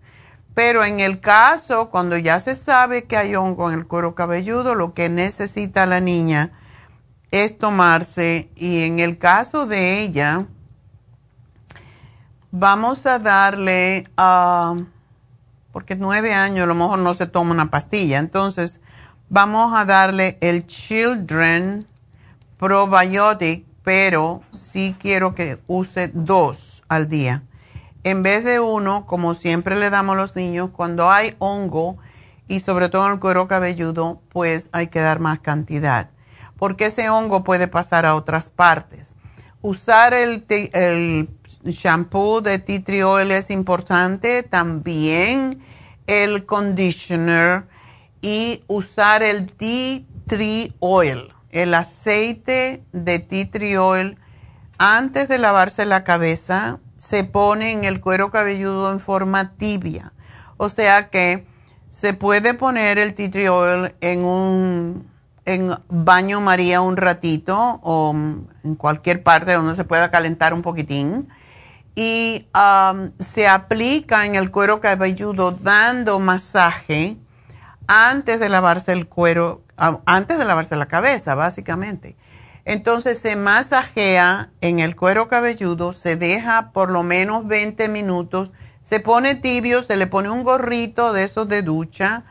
[0.56, 4.74] Pero en el caso, cuando ya se sabe que hay hongo en el cuero cabelludo,
[4.74, 6.54] lo que necesita la niña
[7.30, 10.48] es tomarse, y en el caso de ella,
[12.50, 14.78] vamos a darle, a
[15.72, 18.82] porque nueve años a lo mejor no se toma una pastilla, entonces
[19.30, 21.86] vamos a darle el Children
[22.58, 27.44] Probiotic, pero sí quiero que use dos al día.
[28.04, 31.98] En vez de uno, como siempre le damos a los niños, cuando hay hongo
[32.48, 36.10] y sobre todo en el cuero cabelludo, pues hay que dar más cantidad
[36.62, 39.16] porque ese hongo puede pasar a otras partes.
[39.64, 40.46] Usar el,
[41.66, 45.62] shampoo de tea tree oil es importante, también
[46.08, 47.66] el conditioner
[48.22, 54.18] y usar el tea tree oil, el aceite de tea tree oil
[54.78, 60.14] antes de lavarse la cabeza se pone en el cuero cabelludo en forma tibia.
[60.58, 61.46] O sea que
[61.88, 65.12] se puede poner el tea tree oil en un
[65.46, 68.14] en baño María un ratito o
[68.64, 71.28] en cualquier parte donde se pueda calentar un poquitín
[71.96, 77.18] y um, se aplica en el cuero cabelludo dando masaje
[77.88, 82.16] antes de lavarse el cuero, ah, antes de lavarse la cabeza, básicamente.
[82.64, 89.00] Entonces se masajea en el cuero cabelludo, se deja por lo menos 20 minutos, se
[89.00, 92.24] pone tibio, se le pone un gorrito de esos de ducha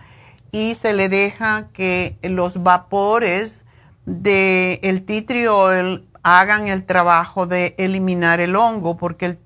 [0.53, 3.65] y se le deja que los vapores
[4.07, 9.39] del el tea hagan el trabajo de eliminar el hongo, porque el,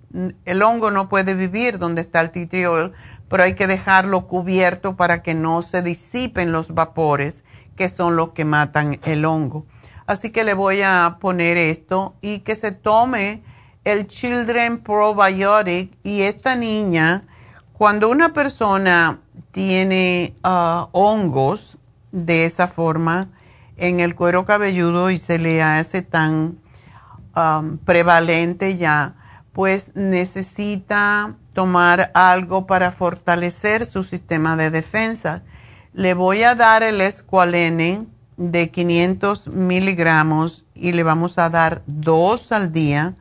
[0.62, 2.92] hongo no puede vivir donde está el oil,
[3.28, 7.44] pero hay que dejarlo cubierto para que no se disipen los vapores,
[7.76, 9.64] que son los que matan el hongo.
[10.06, 13.42] Así que le voy a poner esto y que se tome
[13.84, 17.22] el Children Probiotic y esta niña,
[17.72, 19.20] cuando una persona
[19.50, 21.76] tiene ah, hongos
[22.12, 23.28] de esa forma
[23.76, 26.58] en el cuero cabelludo y se le hace tan
[27.84, 29.16] prevalente ya,
[29.54, 35.42] pues necesita tomar algo para fortalecer su sistema de defensa.
[35.92, 38.04] Le voy a dar el escualene
[38.36, 43.14] de 500 miligramos y le vamos a dar dos al día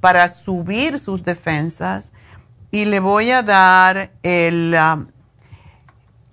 [0.00, 2.12] para subir sus defensas
[2.70, 4.74] y le voy a dar el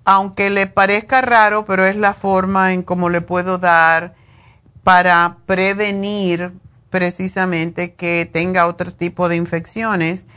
[0.06, 4.16] aunque le parezca raro, pero es la forma en cómo le puedo dar
[4.84, 6.54] para prevenir
[6.92, 10.28] precisamente que tenga otro tipo de infecciones.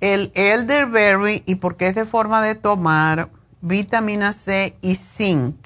[0.00, 3.30] el elderberry y porque es de forma de tomar
[3.62, 5.56] vitamina C y zinc.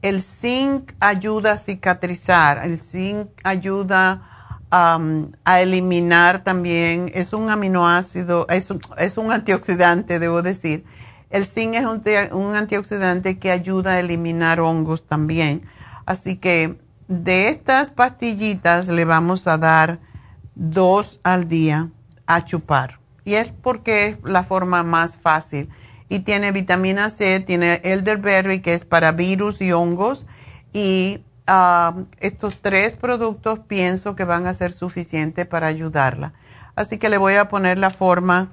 [0.00, 4.22] El zinc ayuda a cicatrizar, el zinc ayuda
[4.70, 10.84] a eliminar también, es un aminoácido, es un, es un antioxidante, debo decir.
[11.30, 15.62] El zinc es un antioxidante que ayuda a eliminar hongos también.
[16.06, 16.78] Así que
[17.08, 19.98] de estas pastillitas le vamos a dar
[20.54, 21.90] dos al día
[22.26, 23.00] a chupar.
[23.24, 25.68] Y es porque es la forma más fácil.
[26.08, 30.26] Y tiene vitamina C, tiene elderberry, que es para virus y hongos.
[30.72, 36.32] Y ah, estos tres productos pienso que van a ser suficientes para ayudarla.
[36.76, 38.52] Así que le voy a poner la forma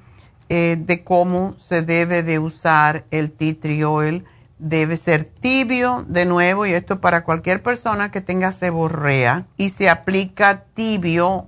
[0.49, 4.25] eh, de cómo se debe de usar el tea tree oil.
[4.57, 9.47] Debe ser tibio, de nuevo, y esto para cualquier persona que tenga seborrea.
[9.57, 11.47] Y se aplica tibio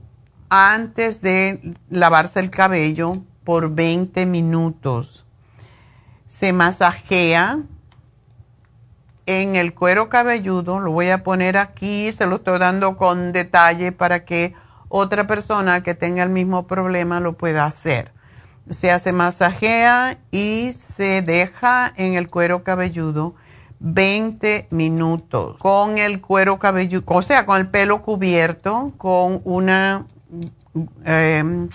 [0.50, 5.26] antes de lavarse el cabello por 20 minutos.
[6.26, 7.60] Se masajea
[9.26, 13.92] en el cuero cabelludo, lo voy a poner aquí, se lo estoy dando con detalle
[13.92, 14.54] para que
[14.90, 18.14] otra persona que tenga el mismo problema lo pueda hacer.
[18.70, 23.36] Se hace masajea y se deja en el cuero cabelludo
[23.80, 30.06] 20 minutos con el cuero cabelludo, o sea, con el pelo cubierto, con una
[31.06, 31.70] Em,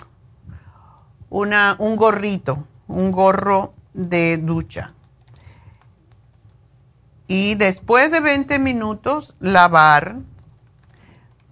[1.30, 4.92] una, un gorrito, un gorro de ducha.
[7.26, 10.16] Y después de 20 minutos, lavar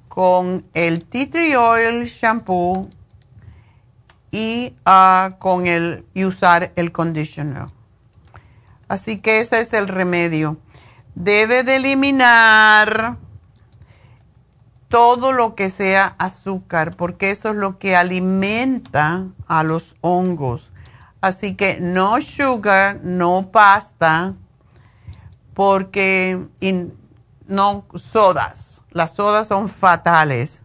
[0.08, 2.90] con el tea tree oil shampoo
[4.30, 7.66] y ah, con el y usar el conditioner.
[8.88, 10.58] Así que ese es el remedio.
[11.14, 13.18] Debe de eliminar
[14.88, 20.72] todo lo que sea azúcar, porque eso es lo que alimenta a los hongos.
[21.20, 24.34] Así que no sugar, no pasta,
[25.54, 26.44] porque
[27.46, 28.82] no sodas.
[28.90, 30.62] Las sodas son fatales.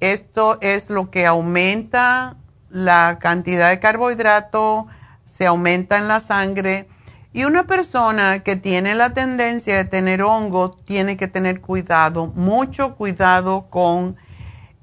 [0.00, 2.36] Esto es lo que aumenta
[2.68, 4.86] la cantidad de carbohidrato,
[5.24, 6.88] se aumenta en la sangre
[7.32, 12.94] y una persona que tiene la tendencia de tener hongo tiene que tener cuidado, mucho
[12.94, 14.16] cuidado con,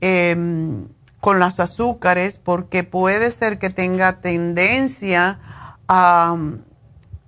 [0.01, 0.87] em,
[1.21, 5.39] con las azúcares, porque puede ser que tenga tendencia
[5.87, 6.35] a,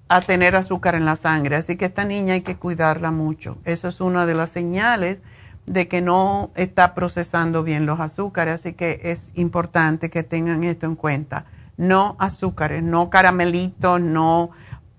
[0.09, 1.55] a tener azúcar en la sangre.
[1.55, 3.57] Así que esta niña hay que cuidarla mucho.
[3.63, 5.21] Eso es una de las señales
[5.65, 10.85] de que no está procesando bien los azúcares, así que es importante que tengan esto
[10.85, 11.45] en cuenta.
[11.77, 14.51] No azúcares, no caramelitos, no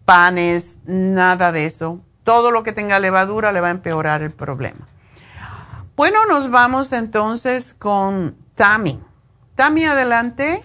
[0.05, 2.01] panes, nada de eso.
[2.25, 4.89] Todo lo que tenga levadura le va a empeorar el problema.
[5.97, 8.99] Bueno, nos vamos entonces con Tammy.
[9.55, 10.63] Tammy, adelante.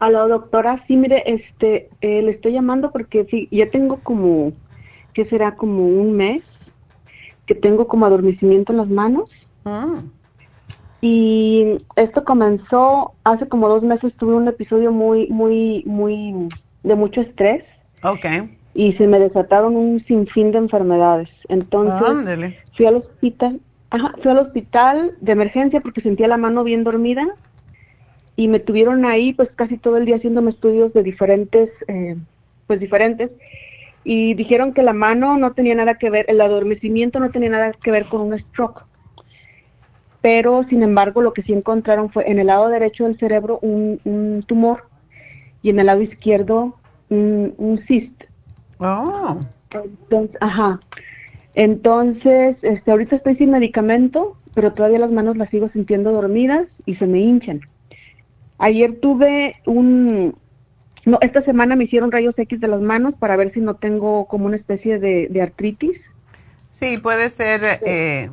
[0.00, 0.82] Hola, doctora.
[0.86, 4.52] Sí, mire, este, eh, le estoy llamando porque sí, ya tengo como,
[5.12, 5.56] ¿qué será?
[5.56, 6.42] Como un mes
[7.48, 9.30] que tengo como adormecimiento en las manos.
[9.64, 10.02] Ah.
[11.00, 16.48] Y esto comenzó hace como dos meses, tuve un episodio muy, muy, muy
[16.82, 17.64] de mucho estrés.
[18.04, 18.26] Ok.
[18.74, 21.30] Y se me desataron un sinfín de enfermedades.
[21.48, 23.60] Entonces, fui al hospital,
[23.90, 27.26] ajá, fui al hospital de emergencia porque sentía la mano bien dormida
[28.36, 32.16] y me tuvieron ahí pues casi todo el día haciéndome estudios de diferentes, eh,
[32.66, 33.30] pues diferentes
[34.10, 37.72] y dijeron que la mano no tenía nada que ver, el adormecimiento no tenía nada
[37.72, 38.86] que ver con un stroke.
[40.22, 44.00] Pero, sin embargo, lo que sí encontraron fue en el lado derecho del cerebro un,
[44.06, 44.84] un tumor
[45.60, 46.74] y en el lado izquierdo
[47.10, 48.24] un, un cyst.
[48.78, 49.40] Oh.
[49.74, 50.80] Entonces, ajá.
[51.54, 56.94] Entonces, este, ahorita estoy sin medicamento, pero todavía las manos las sigo sintiendo dormidas y
[56.94, 57.60] se me hinchan.
[58.56, 60.34] Ayer tuve un,
[61.08, 64.26] no, esta semana me hicieron rayos X de las manos para ver si no tengo
[64.26, 65.98] como una especie de, artritis.
[66.70, 67.80] Sí, puede ser.
[67.86, 68.30] Eh,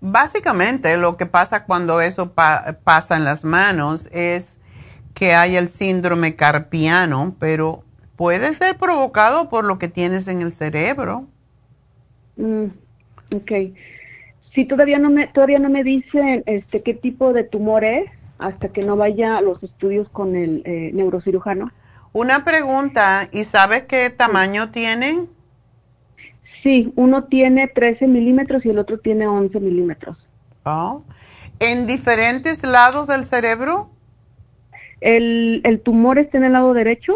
[0.00, 4.58] básicamente, lo que pasa cuando eso pasa en las manos es
[5.14, 7.84] que hay el síndrome carpiano, pero
[8.16, 11.26] puede ser provocado por lo que tienes en el cerebro.
[12.36, 12.66] Mm,
[13.34, 13.52] ok.
[14.54, 18.68] Sí, todavía no me todavía no me dicen este qué tipo de tumor es hasta
[18.68, 21.70] que no vaya a los estudios con el eh, neurocirujano.
[22.16, 25.26] Una pregunta, ¿y sabes qué tamaño tiene?
[26.62, 30.16] Sí, uno tiene 13 milímetros y el otro tiene 11 milímetros.
[30.64, 31.02] Oh.
[31.60, 33.90] ¿En diferentes lados del cerebro?
[35.02, 37.12] El, el tumor está en el lado derecho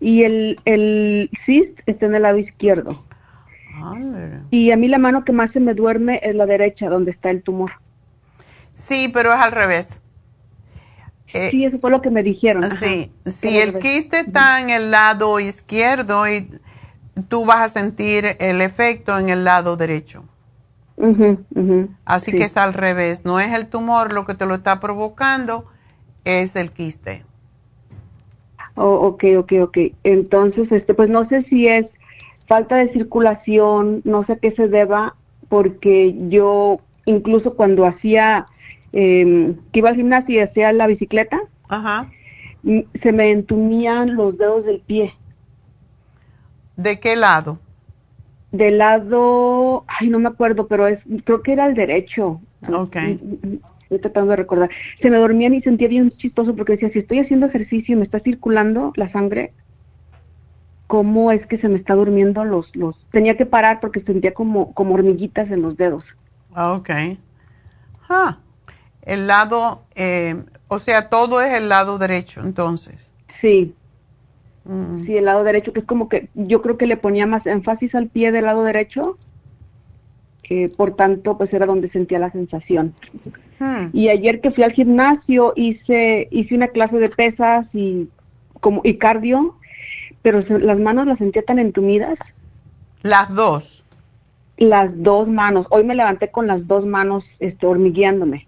[0.00, 3.04] y el, el cyst está en el lado izquierdo.
[4.50, 7.30] Y a mí la mano que más se me duerme es la derecha, donde está
[7.30, 7.70] el tumor.
[8.72, 10.02] Sí, pero es al revés.
[11.34, 12.62] Eh, sí, eso fue lo que me dijeron.
[12.80, 16.48] Sí, si el quiste está en el lado izquierdo y
[17.28, 20.24] tú vas a sentir el efecto en el lado derecho.
[22.04, 25.66] Así que es al revés, no es el tumor lo que te lo está provocando,
[26.24, 27.24] es el quiste.
[28.76, 29.78] Oh, ok, ok, ok.
[30.04, 31.86] Entonces, este, pues no sé si es
[32.46, 35.14] falta de circulación, no sé qué se deba,
[35.48, 38.46] porque yo incluso cuando hacía,
[38.94, 41.40] eh, que iba al gimnasio y hacía la bicicleta,
[43.02, 45.12] se me entumían los dedos del pie.
[46.76, 47.58] ¿De qué lado?
[48.52, 52.40] Del lado, ay, no me acuerdo, pero es, creo que era el derecho.
[52.72, 52.96] Ok.
[52.96, 54.70] Estoy tratando de recordar.
[55.02, 58.04] Se me dormían y sentía bien chistoso porque decía, si estoy haciendo ejercicio y me
[58.04, 59.52] está circulando la sangre,
[60.86, 64.72] ¿cómo es que se me está durmiendo los, los, tenía que parar porque sentía como,
[64.72, 66.04] como hormiguitas en los dedos.
[66.54, 66.90] Ah, ok.
[68.08, 68.38] Ah,
[69.04, 73.14] el lado, eh, o sea, todo es el lado derecho, entonces.
[73.40, 73.74] Sí.
[74.64, 75.04] Mm.
[75.04, 77.94] Sí, el lado derecho, que es como que yo creo que le ponía más énfasis
[77.94, 79.18] al pie del lado derecho,
[80.42, 82.94] que por tanto, pues era donde sentía la sensación.
[83.58, 83.88] Hmm.
[83.92, 88.08] Y ayer que fui al gimnasio hice hice una clase de pesas y
[88.60, 89.56] como y cardio,
[90.22, 92.18] pero las manos las sentía tan entumidas.
[93.02, 93.84] Las dos.
[94.56, 95.66] Las dos manos.
[95.70, 98.46] Hoy me levanté con las dos manos este, hormigueándome.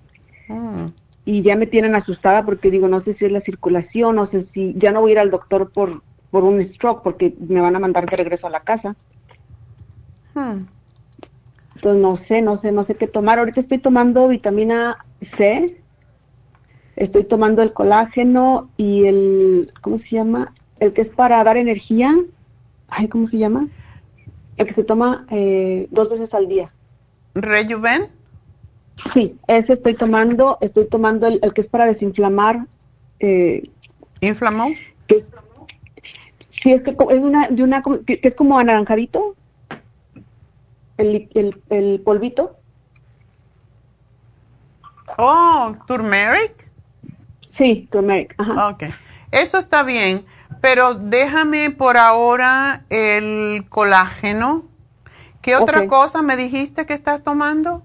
[1.24, 4.46] Y ya me tienen asustada porque digo, no sé si es la circulación, no sé
[4.54, 7.74] si ya no voy a ir al doctor por, por un stroke porque me van
[7.74, 8.94] a mandar de regreso a la casa.
[11.76, 13.38] Entonces no sé, no sé, no sé qué tomar.
[13.38, 14.98] Ahorita estoy tomando vitamina
[15.36, 15.76] C,
[16.96, 20.52] estoy tomando el colágeno y el, ¿cómo se llama?
[20.78, 22.14] El que es para dar energía.
[22.88, 23.68] Ay, ¿cómo se llama?
[24.56, 26.70] El que se toma eh, dos veces al día.
[27.34, 28.15] ¿Rejuven?
[29.12, 30.58] Sí, ese estoy tomando.
[30.60, 32.66] Estoy tomando el, que es para desinflamar.
[33.20, 33.68] Eh,
[34.20, 34.68] ¿Inflamó?
[36.62, 39.36] sí, es que es una, de una, que es como anaranjadito
[40.96, 42.56] el, el, polvito.
[45.18, 46.68] Oh, turmeric.
[47.56, 48.34] Sí, turmeric.
[48.38, 48.68] Ajá.
[48.68, 48.84] Ok.
[49.32, 50.24] Eso está bien,
[50.60, 54.64] pero déjame por ahora el colágeno.
[55.42, 57.82] ¿Qué otra cosa me dijiste que estás tomando?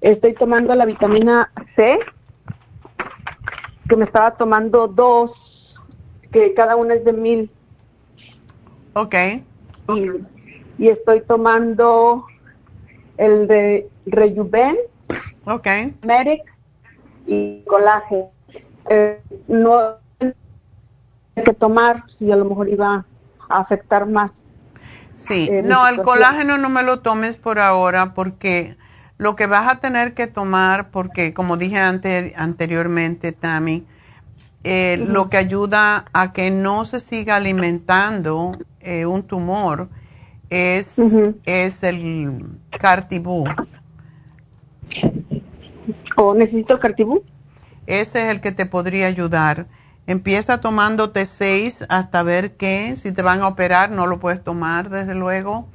[0.00, 1.98] Estoy tomando la vitamina C,
[3.88, 5.32] que me estaba tomando dos,
[6.32, 7.50] que cada una es de mil.
[8.94, 9.14] Ok
[10.78, 12.24] y estoy tomando
[13.16, 14.76] el de Rejuven,
[15.44, 15.94] okay.
[16.02, 16.42] Medic
[17.26, 18.30] y colágeno.
[18.88, 20.32] Eh, no hay
[21.44, 23.04] que tomar si a lo mejor iba
[23.48, 24.30] a afectar más.
[25.14, 28.76] Sí, eh, no, el colágeno no me lo tomes por ahora porque
[29.18, 33.84] lo que vas a tener que tomar, porque como dije anteriormente, Tammy,
[34.64, 38.56] eh, lo que ayuda a que no se siga alimentando
[39.06, 39.90] un tumor
[40.50, 40.98] es,
[41.44, 43.44] es el Cartibú.
[46.16, 47.22] ¿O necesito el Cartibú?
[47.86, 49.66] Ese es el que te podría ayudar.
[50.06, 52.96] Empieza tomándote seis hasta ver qué.
[52.96, 55.68] Si te van a operar, no lo puedes tomar, desde luego.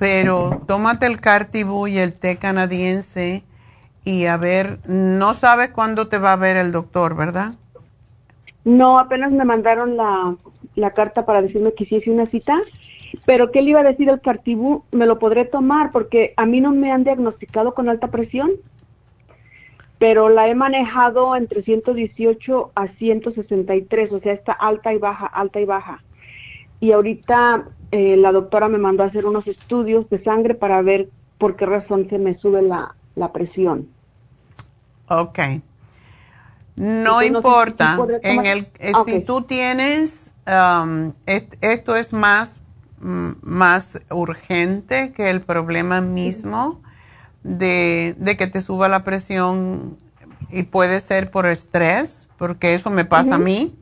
[0.00, 3.44] Pero tómate el Cartibú y el té canadiense
[4.02, 7.54] y a ver, no sabes cuándo te va a ver el doctor, ¿verdad?
[8.64, 10.34] No, apenas me mandaron la,
[10.74, 12.56] la carta para decirme que hiciese una cita
[13.26, 14.84] pero ¿qué le iba a decir el Cartibú?
[14.92, 18.52] Me lo podré tomar porque a mí no me han diagnosticado con alta presión,
[19.98, 25.60] pero la he manejado entre 118 a 163, o sea, está alta y baja, alta
[25.60, 26.02] y baja.
[26.80, 31.08] Y ahorita eh, la doctora me mandó a hacer unos estudios de sangre para ver
[31.38, 32.94] por qué razón se me sube la,
[33.32, 33.88] presión.
[35.08, 35.38] Ok.
[36.76, 37.98] No importa.
[38.22, 42.60] en el, eh, Si tú tienes, um, esto es más
[43.00, 46.80] más urgente que el problema mismo
[47.42, 49.96] de, que te suba la presión
[50.50, 53.74] y puede ser por estrés, porque eso me pasa a mí.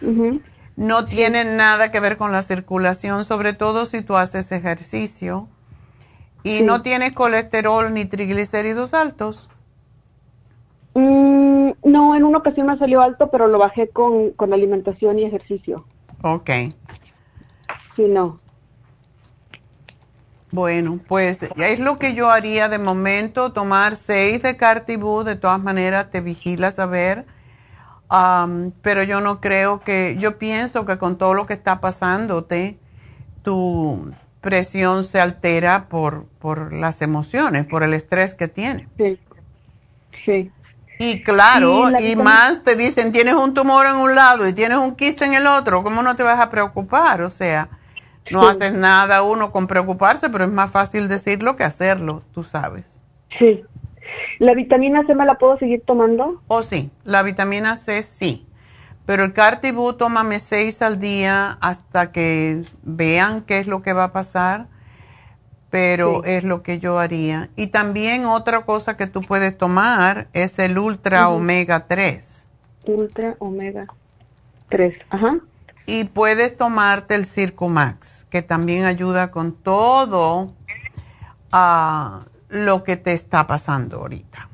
[0.76, 5.48] No tiene nada que ver con la circulación, sobre todo si tú haces ejercicio
[6.42, 9.48] y no tienes colesterol ni triglicéridos altos.
[10.94, 15.24] Mm, no, en una ocasión me salió alto, pero lo bajé con, con alimentación y
[15.24, 15.76] ejercicio.
[16.22, 16.50] Ok.
[17.96, 18.40] Sí, no.
[20.52, 25.62] Bueno, pues es lo que yo haría de momento, tomar seis de Cartibú, de todas
[25.62, 27.24] maneras te vigilas a ver,
[28.82, 32.78] pero yo no creo que, yo pienso que con todo lo que está pasándote,
[33.42, 38.86] tu presión se altera por, por las emociones, por el estrés que tienes.
[38.98, 39.18] Sí,
[40.24, 40.50] sí.
[40.98, 44.94] Y claro, y, más te dicen, tienes un tumor en un lado y tienes un
[44.94, 47.22] quiste en el otro, ¿cómo no te vas a preocupar?
[47.22, 47.68] O sea,
[48.30, 53.00] no haces nada uno con preocuparse, pero es más fácil decirlo que hacerlo, tú sabes.
[53.38, 53.64] Sí.
[54.42, 56.42] ¿La vitamina C me la puedo seguir tomando?
[56.48, 58.44] Oh, sí, la vitamina C sí.
[59.06, 64.04] Pero el Cartibú, tómame seis al día hasta que vean qué es lo que va
[64.04, 64.66] a pasar
[65.70, 67.48] pero es lo que yo haría.
[67.56, 72.46] Y también otra cosa que tú puedes tomar es el Ultra Omega 3.
[72.88, 73.86] Ultra Omega
[74.68, 75.38] 3, ajá.
[75.86, 80.52] Y puedes tomarte el Circumax, que también ayuda con todo
[81.54, 84.48] uh, lo que te está pasando ahorita.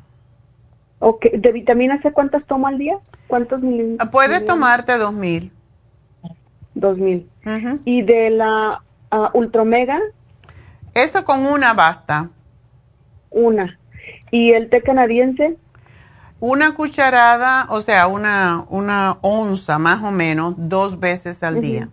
[1.00, 2.98] Ok, ¿de vitamina C cuántas tomo al día?
[3.26, 4.08] ¿Cuántos mililitros?
[4.10, 5.52] Puedes tomarte 2000.
[6.74, 7.28] 2000.
[7.84, 9.98] ¿Y de la uh, Ultra Omega?
[10.94, 12.30] Eso con una basta.
[13.30, 13.78] Una.
[14.30, 15.56] ¿Y el té canadiense?
[16.40, 21.88] Una cucharada, o sea, una, una onza más o menos, dos veces al día.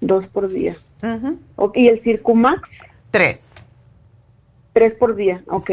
[0.00, 0.76] Dos por día.
[1.74, 2.68] ¿Y el Circumax?
[3.10, 3.55] Tres.
[4.76, 5.70] Tres por día, ok.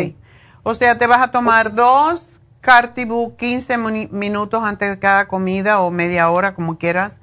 [0.64, 5.92] O sea, te vas a tomar dos Cartibu 15 minutos antes de cada comida o
[5.92, 7.20] media hora, como quieras.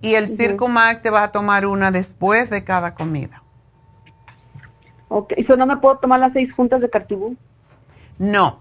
[0.00, 3.44] Y el Circumax te vas a tomar una después de cada comida.
[5.06, 7.36] Ok, ¿eso no me puedo tomar las seis juntas de cartibú?
[8.18, 8.58] No,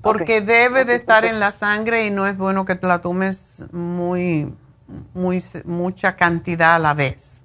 [0.00, 3.62] porque debe de estar en la sangre y no es bueno que te la tomes
[3.72, 4.54] muy,
[5.12, 7.44] muy, mucha cantidad a la vez.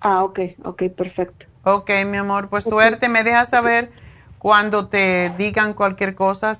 [0.00, 1.47] Ah, ok, ok, perfecto.
[1.70, 3.90] Ok, mi amor, pues suerte, me dejas saber
[4.38, 6.54] cuando te digan cualquier cosa.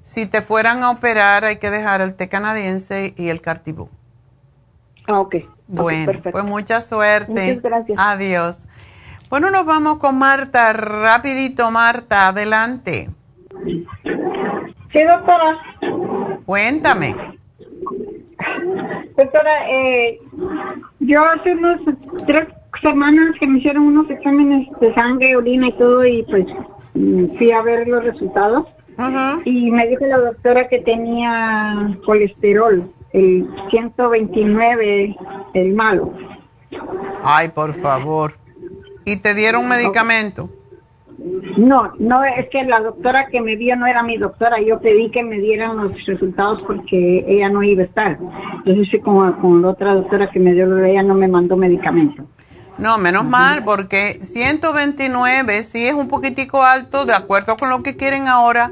[0.00, 3.90] Si te fueran a operar, hay que dejar el té canadiense y el cartibú.
[5.06, 5.36] Ah, ok.
[5.68, 7.32] Bueno, pues mucha suerte.
[7.32, 7.98] Muchas gracias.
[8.00, 8.66] Adiós.
[9.28, 10.72] Bueno, nos vamos con Marta.
[10.72, 13.10] Rapidito, Marta, adelante.
[14.92, 15.58] Sí, doctora.
[16.46, 17.14] Cuéntame.
[19.16, 20.20] Doctora, eh,
[21.00, 21.80] yo hace unos
[22.26, 22.48] tres
[22.80, 26.46] semanas que me hicieron unos exámenes de sangre, orina y todo, y pues
[26.94, 28.66] mm, fui a ver los resultados.
[29.44, 35.16] Y me dijo la doctora que tenía colesterol, el 129,
[35.52, 36.14] el malo.
[37.22, 38.34] Ay, por favor.
[39.04, 40.48] ¿Y te dieron medicamento?
[41.56, 44.60] No, no, es que la doctora que me vio no era mi doctora.
[44.60, 48.18] Yo pedí que me dieran los resultados porque ella no iba a estar.
[48.56, 52.24] Entonces, sí, como con la otra doctora que me dio, ella no me mandó medicamento.
[52.78, 57.96] No, menos mal, porque 129 sí es un poquitico alto, de acuerdo con lo que
[57.96, 58.70] quieren ahora,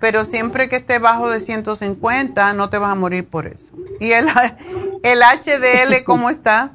[0.00, 3.74] pero siempre que esté bajo de 150 no te vas a morir por eso.
[3.98, 4.26] ¿Y el,
[5.02, 6.72] el HDL cómo está?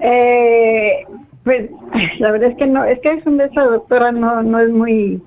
[0.00, 1.04] Eh,
[1.42, 1.70] pues
[2.18, 4.70] la verdad es que no, es que es un de esa doctora no, no es
[4.70, 5.20] muy,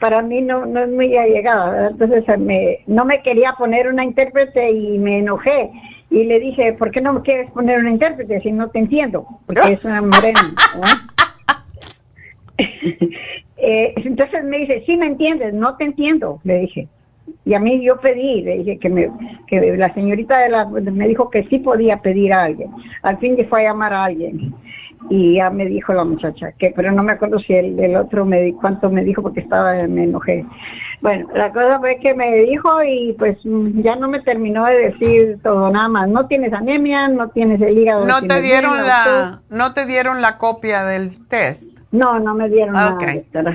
[0.00, 4.70] para mí no, no es muy allegada, entonces me, no me quería poner una intérprete
[4.70, 5.70] y me enojé
[6.10, 9.26] y le dije, ¿por qué no me quieres poner una intérprete si no te entiendo?
[9.46, 10.54] Porque es una morena.
[13.56, 16.88] eh, entonces me dice, sí me entiendes, no te entiendo, le dije.
[17.44, 19.10] Y a mí yo pedí, le dije que, me,
[19.46, 22.70] que la señorita de la, me dijo que sí podía pedir a alguien.
[23.02, 24.54] Al fin que fue a llamar a alguien
[25.10, 28.24] y ya me dijo la muchacha que pero no me acuerdo si el, el otro
[28.24, 30.44] me cuánto me dijo porque estaba me enojé
[31.00, 35.38] bueno la cosa fue que me dijo y pues ya no me terminó de decir
[35.42, 39.72] todo nada más no tienes anemia no tienes el hígado no te dieron la no
[39.72, 42.98] te dieron la copia del test no, no me dieron nada,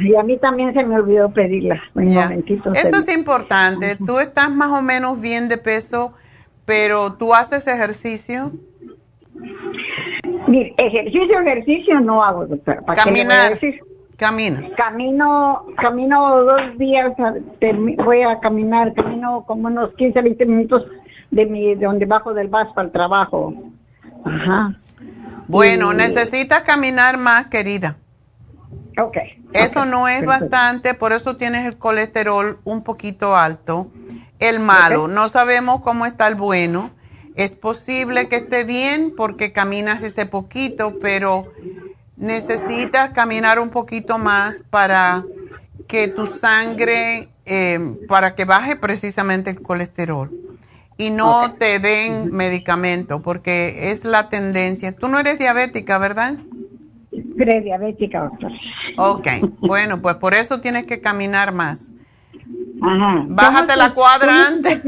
[0.02, 1.80] Y a mí también se me olvidó pedirla.
[1.94, 2.74] Un momentito.
[2.74, 3.95] Eso es importante.
[3.95, 6.14] Tú estás más o menos bien de peso,
[6.65, 8.52] pero tú haces ejercicio.
[10.78, 12.84] Ejercicio, ejercicio no hago, doctor.
[12.96, 13.60] Caminar.
[14.18, 14.70] Camina.
[14.78, 17.14] Camino, camino dos días,
[18.06, 20.86] voy a caminar, camino como unos 15, 20 minutos
[21.32, 23.54] de, mi, de donde bajo del bus para el trabajo.
[24.24, 24.80] Ajá.
[25.48, 27.98] Bueno, necesitas caminar más, querida.
[28.98, 29.18] Ok.
[29.52, 33.92] Eso no es bastante, por eso tienes el colesterol un poquito alto.
[34.40, 36.92] El malo, no sabemos cómo está el bueno
[37.36, 41.52] es posible que esté bien porque caminas ese poquito, pero
[42.18, 45.26] necesitas caminar un poquito más para
[45.88, 50.32] que tu sangre, eh, para que baje precisamente el colesterol
[50.98, 54.92] y no te den medicamento porque es la tendencia.
[54.92, 56.36] Tú no eres diabética, ¿verdad?
[57.38, 58.52] Prediabética, doctor.
[58.98, 59.28] Ok,
[59.60, 61.90] bueno, pues por eso tienes que caminar más.
[62.82, 63.26] Ajá.
[63.28, 64.82] Bájate la cuadra antes.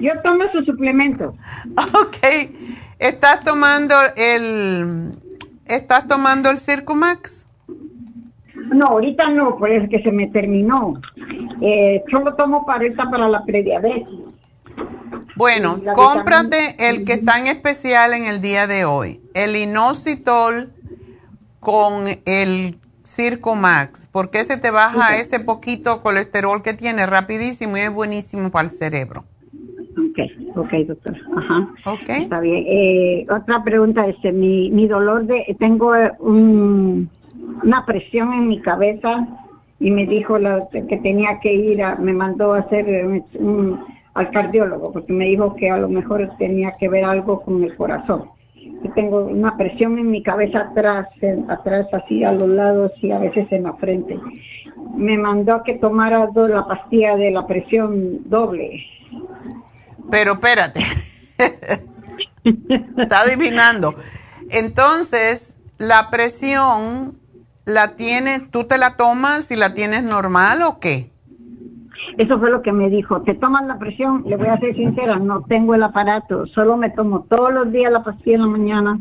[0.00, 1.34] Yo tomo su suplemento.
[1.76, 2.50] Ok.
[2.98, 5.12] ¿Estás tomando el
[5.66, 7.46] estás tomando el Circumax?
[8.72, 11.00] No, ahorita no, pues es que se me terminó.
[11.60, 14.08] Eh, solo tomo pareta para la prediabetes.
[15.36, 20.72] Bueno, cómprate el que está en especial en el día de hoy, el inositol
[21.60, 27.80] con el Circo Max, porque ese te baja ese poquito colesterol que tiene rapidísimo y
[27.80, 29.24] es buenísimo para el cerebro.
[30.54, 31.16] Ok, ok, doctor.
[31.36, 31.68] Ajá.
[31.86, 32.08] Ok.
[32.08, 32.64] Está bien.
[32.66, 37.08] Eh, otra pregunta es, este, mi, mi dolor de, tengo un,
[37.62, 39.26] una presión en mi cabeza
[39.78, 43.80] y me dijo la, que tenía que ir, a, me mandó a hacer un,
[44.14, 47.74] al cardiólogo porque me dijo que a lo mejor tenía que ver algo con el
[47.76, 48.24] corazón
[48.94, 51.08] tengo una presión en mi cabeza atrás,
[51.48, 54.18] atrás así a los lados y a veces en la frente.
[54.96, 58.82] Me mandó a que tomara la pastilla de la presión doble.
[60.10, 60.84] Pero espérate,
[62.96, 63.94] está adivinando.
[64.50, 67.18] Entonces, la presión
[67.64, 71.10] la tienes, ¿tú te la tomas y la tienes normal o qué?
[72.18, 73.22] Eso fue lo que me dijo.
[73.22, 74.24] ¿Te tomas la presión?
[74.26, 76.46] Le voy a ser sincera, no tengo el aparato.
[76.46, 79.00] Solo me tomo todos los días la pastilla en la mañana.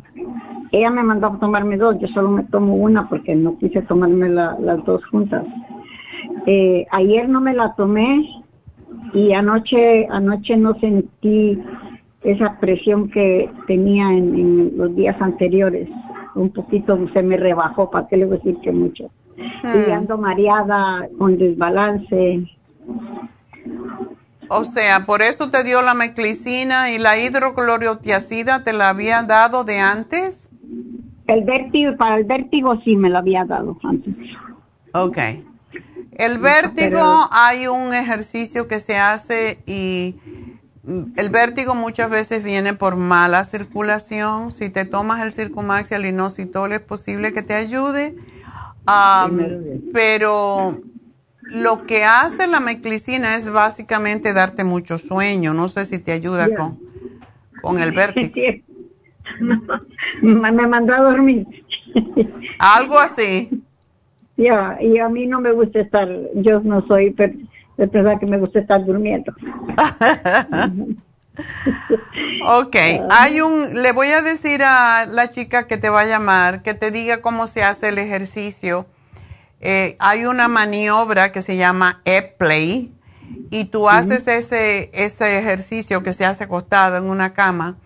[0.72, 4.30] Ella me mandó a tomarme dos, yo solo me tomo una porque no quise tomarme
[4.30, 5.44] las dos juntas.
[6.46, 8.39] Eh, ayer no me la tomé
[9.14, 11.62] y anoche, anoche no sentí
[12.22, 15.90] esa presión que tenía en, los días anteriores.
[16.36, 19.10] Un poquito se me rebajó, ¿para qué le voy a decir que mucho?
[19.38, 19.94] Y hmm.
[19.94, 22.46] ando mareada, con desbalance,
[24.50, 29.64] o sea, por eso te dio la meclicina y la hidroclorotiacida te la había dado
[29.64, 30.50] de antes.
[31.28, 34.16] El vértigo, para el vértigo sí me lo había dado antes.
[34.94, 35.18] Ok.
[36.20, 40.18] El vértigo hay un ejercicio que se hace y
[41.16, 44.52] el vértigo muchas veces viene por mala circulación.
[44.52, 48.18] Si te tomas el Circumax y el inositol es posible que te ayude.
[49.94, 50.82] pero
[51.44, 55.54] lo que hace la meclicina es básicamente darte mucho sueño.
[55.54, 56.80] No sé si te ayuda con,
[57.62, 58.34] con el vértigo.
[60.22, 61.48] me mandó a dormir.
[62.60, 63.64] Algo así.
[64.40, 68.60] Ya, y a mí no me gusta estar, yo no soy de que me gusta
[68.60, 69.34] estar durmiendo.
[72.46, 72.76] ok,
[73.10, 76.74] hay un, le voy a decir a la chica que te va a llamar que
[76.74, 78.86] te diga cómo se hace el ejercicio
[79.62, 82.94] eh, hay una maniobra que se llama E-Play
[83.52, 87.78] y tú haces ese, ese ejercicio que se hace acostado en una cama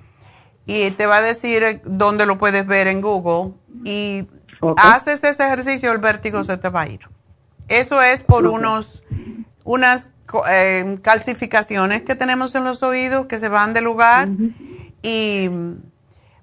[0.68, 3.54] y te va a decir dónde lo puedes ver en Google
[3.84, 4.28] y
[4.78, 7.02] haces ese ejercicio, el vértigo se te va a ir.
[7.68, 9.04] Eso es por unos,
[9.64, 10.10] unas
[10.50, 14.28] eh, calcificaciones que tenemos en los oídos que se van de lugar
[15.02, 15.50] y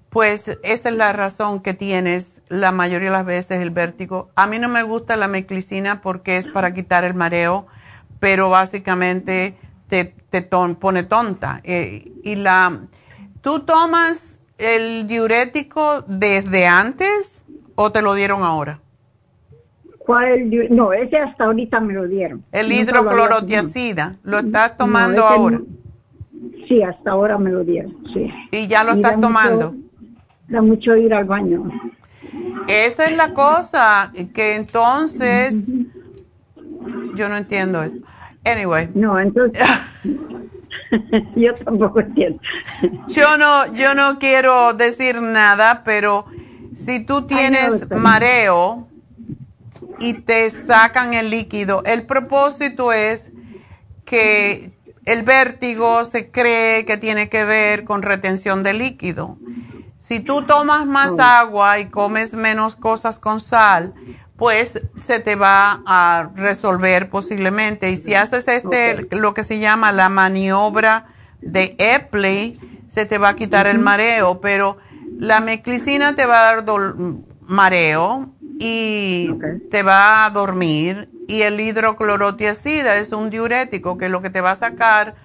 [0.09, 4.29] pues esa es la razón que tienes la mayoría de las veces el vértigo.
[4.35, 7.65] A mí no me gusta la meclicina porque es para quitar el mareo,
[8.19, 9.57] pero básicamente
[9.87, 10.13] te,
[10.79, 11.61] pone tonta.
[11.63, 12.81] Eh, y la,
[13.41, 17.40] ¿Tú tomas el diurético desde antes
[17.81, 18.79] o te lo dieron ahora?
[19.99, 20.49] ¿Cuál?
[20.69, 22.43] No, ese hasta ahorita me lo dieron.
[22.51, 25.61] El hidroclorotiacida, ¿lo, estás tomando ahora?
[26.67, 28.31] sí, hasta ahora me lo dieron, sí.
[28.51, 29.75] ¿Y ya lo estás tomando?
[30.47, 31.63] da mucho ir al baño.
[32.67, 35.65] Esa es la cosa, que entonces,
[37.15, 38.05] yo no entiendo esto.
[38.43, 38.89] Anyway.
[38.93, 39.63] No, entonces,
[41.35, 42.39] yo tampoco entiendo.
[43.07, 46.25] yo no, yo no quiero decir nada, pero
[46.73, 48.87] si tú tienes mareo
[49.99, 53.31] y te sacan el líquido, el propósito es
[54.05, 54.71] que
[55.05, 59.37] el vértigo se cree que tiene que ver con retención de líquido.
[59.97, 63.93] Si tú tomas más agua y comes menos cosas con sal,
[64.35, 67.91] pues se te va a resolver posiblemente.
[67.91, 71.05] Y si haces este, lo que se llama la maniobra
[71.41, 74.77] de Epley, se te va a quitar el mareo, pero
[75.17, 76.83] la meclicina te va a dar
[77.41, 79.29] mareo y
[79.69, 81.09] te va a dormir.
[81.27, 85.15] Y el hidroclorotiacida es un diurético que lo que te va a sacar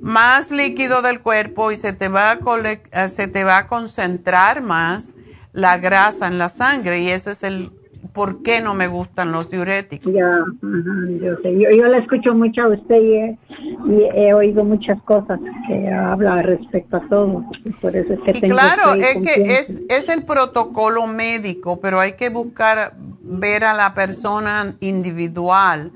[0.00, 5.14] más líquido del cuerpo y se te va a, se te va a concentrar más
[5.52, 7.70] la grasa en la sangre y ese es el
[8.12, 10.12] por qué no me gustan los diuréticos.
[10.12, 11.58] Ya, yo sé.
[11.58, 17.08] Yo, la escucho mucho a usted y he, oído muchas cosas que habla respecto a
[17.08, 17.44] todo.
[17.80, 22.12] Por eso es que y claro, es que es, es el protocolo médico, pero hay
[22.12, 25.92] que buscar ver a la persona individual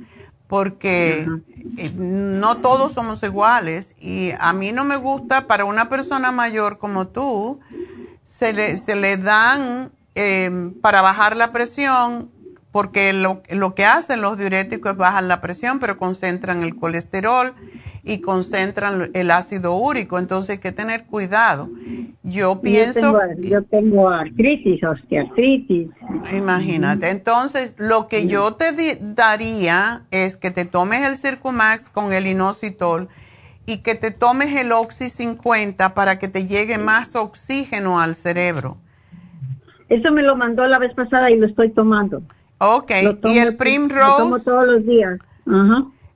[0.46, 1.26] porque
[1.76, 6.78] eh, no todos somos iguales y a mí no me gusta para una persona mayor
[6.78, 7.58] como tú,
[8.22, 12.30] se le, se le dan em, para bajar la presión
[12.76, 17.54] porque lo, lo que hacen los diuréticos es bajar la presión, pero concentran el colesterol
[18.04, 21.70] y concentran el ácido úrico, entonces hay que tener cuidado.
[22.22, 23.18] Yo pienso...
[23.38, 25.88] Yo tengo, artritis, osteoartritis.
[26.32, 32.26] Imagínate, entonces lo que yo te daría es que te tomes el Circumax con el
[32.26, 33.08] inositol
[33.64, 38.76] y que te tomes el Oxy 50 para que te llegue más oxígeno al cerebro.
[39.88, 42.22] Eso me lo mandó la vez pasada y lo estoy tomando.
[42.58, 42.90] Ok,
[43.24, 44.00] y el Primrose.
[44.00, 45.18] Lo tomo todos los días.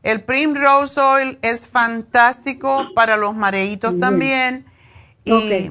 [0.02, 4.64] El Primrose Oil es fantástico para los mareitos también.
[5.24, 5.70] Y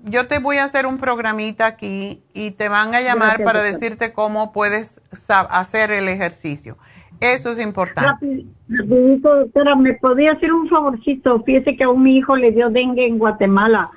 [0.00, 4.12] yo te voy a hacer un programita aquí y te van a llamar para decirte
[4.12, 6.78] cómo puedes hacer el ejercicio.
[7.20, 8.46] Eso es importante.
[8.68, 11.42] Rapidito, doctora, ¿me podía hacer un favorcito?
[11.42, 13.90] Fíjese que a un mi hijo le dio dengue en Guatemala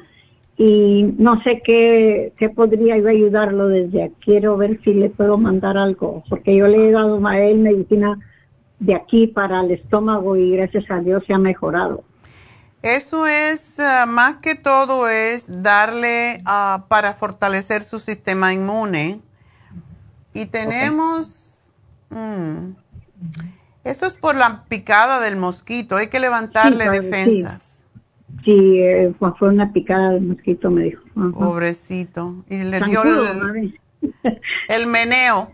[0.64, 4.16] y no sé qué, qué podría ayudarlo desde aquí.
[4.26, 8.20] Quiero ver si le puedo mandar algo, porque yo le he dado a él medicina
[8.78, 12.04] de aquí para el estómago y gracias a Dios se ha mejorado.
[12.84, 19.20] Eso es, ah, más que todo, es darle uh, para fortalecer su sistema inmune.
[20.32, 21.56] Y tenemos,
[22.12, 22.74] mm,
[23.84, 27.64] eso es por la picada del mosquito, hay que levantarle defensas.
[27.64, 27.71] Sí,
[28.46, 31.04] eh, fue una picada del mosquito, me dijo.
[31.34, 32.44] Pobrecito.
[32.50, 33.80] Y le dio el,
[34.68, 35.52] el meneo.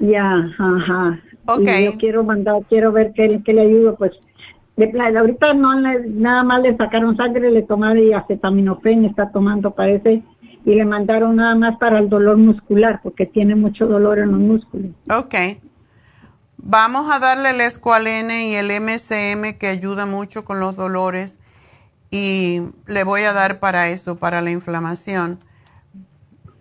[0.00, 1.20] Ya, ajá.
[1.46, 1.84] Okay.
[1.84, 4.12] yo quiero mandar, quiero ver qué, le ayudo, pues.
[4.76, 10.22] De, ahorita no nada más le sacaron sangre, le tomaron y acetaminofén, está tomando, parece,
[10.64, 14.40] y le mandaron nada más para el dolor muscular, porque tiene mucho dolor en los
[14.40, 14.90] músculos.
[15.08, 15.34] Ok.
[16.56, 21.38] Vamos a darle el escualene y el MCM que ayuda mucho con los dolores
[22.14, 25.40] y le voy a dar para eso, para la inflamación.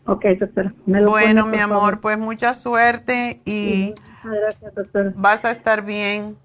[0.07, 0.73] Ok, doctora.
[0.88, 3.93] bueno, mi amor, pues mucha suerte y
[4.23, 5.13] gracias, doctora.
[5.15, 6.38] vas a estar bien.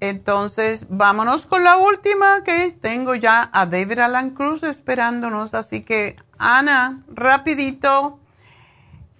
[0.00, 5.54] Entonces, vámonos con la última que tengo ya a David Alan Cruz esperándonos.
[5.54, 8.18] Así que, Ana, rapidito.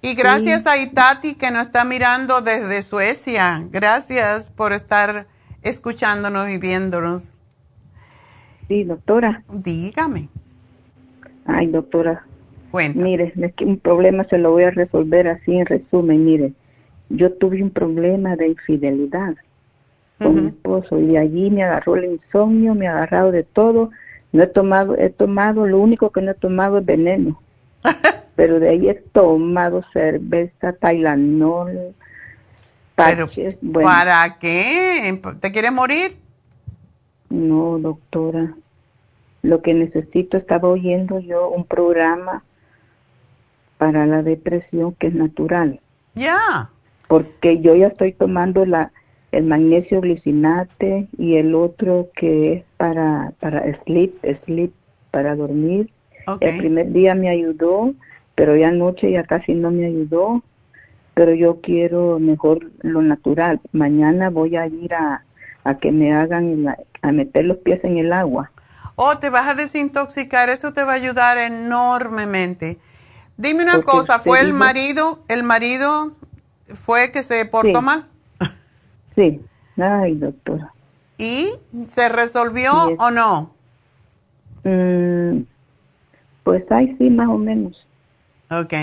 [0.03, 3.65] Y gracias a Itati que nos está mirando desde Suecia.
[3.71, 5.29] Gracias por estar
[5.63, 7.38] escuchándonos y viéndonos.
[8.69, 9.43] Sí, doctora.
[9.51, 10.29] Dígame.
[11.47, 12.23] Ay, doctora,
[12.95, 16.25] Mire, es que un problema se lo voy a resolver así en resumen.
[16.25, 16.53] Mire,
[17.09, 19.35] yo tuve un problema de infidelidad
[20.19, 23.91] con mi esposo y allí me agarró el insomnio, me ha agarrado de todo.
[24.33, 27.41] No he tomado, he tomado, lo único que no he tomado es veneno.
[28.37, 31.95] Pero de ahí he tomado cerveza, tailanol,
[32.95, 33.57] parches.
[33.73, 35.19] ¿Para qué?
[35.41, 36.17] ¿Te quieres morir?
[37.31, 38.55] No, doctora.
[39.43, 42.43] Lo que necesito, estaba oyendo yo un programa
[43.79, 45.81] para la depresión que es natural.
[46.15, 46.71] Ya.
[47.07, 48.93] Porque yo ya estoy tomando la
[49.31, 54.15] el magnesio glicinate y el otro que es para para sleep,
[54.45, 54.73] sleep
[55.11, 55.91] para dormir.
[56.41, 57.95] El primer día me ayudó,
[58.35, 60.43] pero ya anoche ya casi no me ayudó.
[61.15, 63.61] Pero yo quiero mejor lo natural.
[63.73, 65.25] Mañana voy a ir a,
[65.69, 68.51] a que me hagan a meter los pies en el agua.
[68.97, 72.79] Oh, te vas a desintoxicar, eso te va a ayudar enormemente.
[73.37, 76.17] Dime una cosa, ¿fue el marido, el marido
[76.85, 78.07] fue que se portó mal?
[79.15, 79.41] Sí,
[79.77, 80.73] ay doctora.
[81.19, 81.51] ¿Y
[81.89, 83.53] se resolvió o no?
[84.63, 85.41] Mm,
[86.45, 87.85] pues ahí sí, más o menos.
[88.49, 88.75] Ok.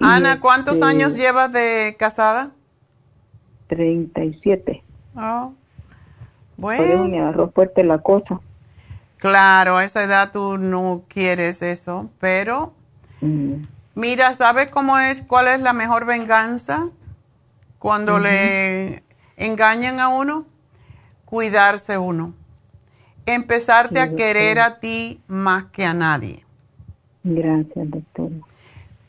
[0.00, 2.50] Ana, ¿cuántos este años llevas de casada?
[3.68, 4.82] 37.
[5.16, 5.52] Oh.
[6.56, 6.82] Bueno.
[6.82, 8.40] Por eso me agarró fuerte la cosa.
[9.18, 12.74] Claro, a esa edad tú no quieres eso, pero
[13.20, 13.54] mm.
[13.94, 16.90] mira, ¿sabes cómo es, cuál es la mejor venganza
[17.78, 19.02] cuando le
[19.36, 20.44] engañan a uno?
[21.24, 22.34] Cuidarse uno.
[23.26, 26.44] Empezarte a querer a ti más que a nadie.
[27.22, 28.30] Gracias, doctor.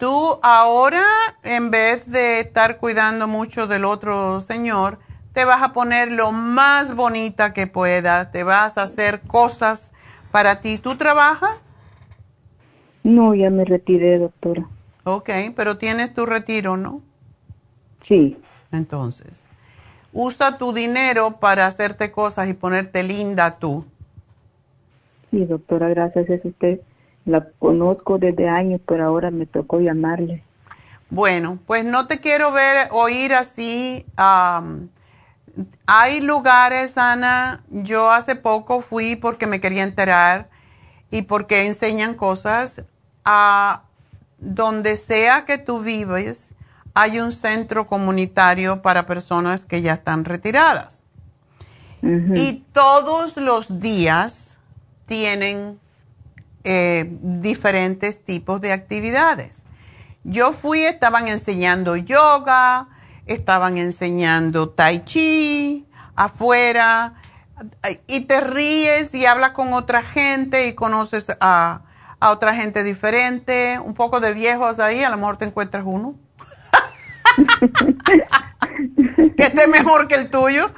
[0.05, 1.03] Tú ahora,
[1.43, 4.99] en vez de estar cuidando mucho del otro señor,
[5.33, 9.93] te vas a poner lo más bonita que puedas, te vas a hacer cosas
[10.31, 10.77] para ti.
[10.77, 11.57] ¿Tú trabajas?
[13.03, 14.67] No, ya me retiré, doctora.
[15.05, 17.01] Ok, pero tienes tu retiro, ¿no?
[18.07, 18.37] Sí.
[18.71, 19.49] Entonces,
[20.13, 23.87] usa tu dinero para hacerte cosas y ponerte linda tú.
[25.31, 26.29] Sí, doctora, gracias.
[26.29, 26.79] Es usted.
[27.25, 30.43] La conozco desde años, pero ahora me tocó llamarle.
[31.09, 34.05] Bueno, pues no te quiero ver oír así.
[35.87, 40.49] Hay lugares, Ana, yo hace poco fui porque me quería enterar
[41.11, 42.83] y porque enseñan cosas
[43.23, 43.83] a
[44.37, 46.53] donde sea que tú vives,
[46.93, 51.03] hay un centro comunitario para personas que ya están retiradas.
[52.35, 54.59] Y todos los días
[55.07, 55.79] tienen
[56.65, 59.65] eh, diferentes tipos de actividades.
[60.23, 62.89] Yo fui, estaban enseñando yoga,
[63.25, 65.85] estaban enseñando tai chi
[66.15, 67.13] afuera,
[68.07, 71.81] y te ríes y hablas con otra gente y conoces a,
[72.19, 76.15] a otra gente diferente, un poco de viejos ahí, a lo mejor te encuentras uno.
[79.37, 80.71] que esté mejor que el tuyo.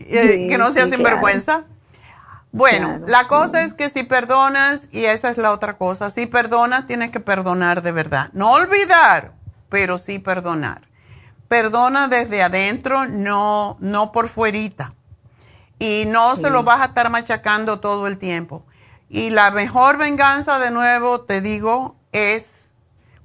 [0.00, 1.64] Eh, que no sea sinvergüenza.
[2.54, 6.86] Bueno, la cosa es que si perdonas, y esa es la otra cosa, si perdonas,
[6.86, 8.30] tienes que perdonar de verdad.
[8.32, 9.32] No olvidar,
[9.68, 10.82] pero sí perdonar.
[11.48, 14.94] Perdona desde adentro, no, no por fuerita.
[15.80, 18.64] Y no se lo vas a estar machacando todo el tiempo.
[19.08, 22.66] Y la mejor venganza, de nuevo, te digo, es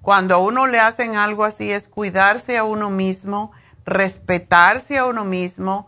[0.01, 3.51] cuando a uno le hacen algo así, es cuidarse a uno mismo,
[3.85, 5.85] respetarse a uno mismo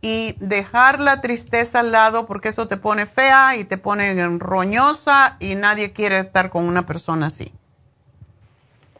[0.00, 5.36] y dejar la tristeza al lado porque eso te pone fea y te pone roñosa
[5.40, 7.52] y nadie quiere estar con una persona así.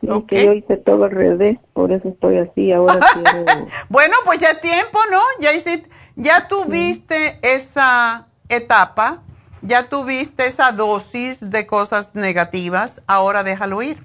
[0.01, 3.01] Sí, que yo hice todo al revés, por eso estoy así ahora.
[3.89, 5.21] bueno, pues ya tiempo, ¿no?
[5.41, 9.23] Ya, hiciste, ya tuviste esa etapa,
[9.63, 14.05] ya tuviste esa dosis de cosas negativas, ahora déjalo ir.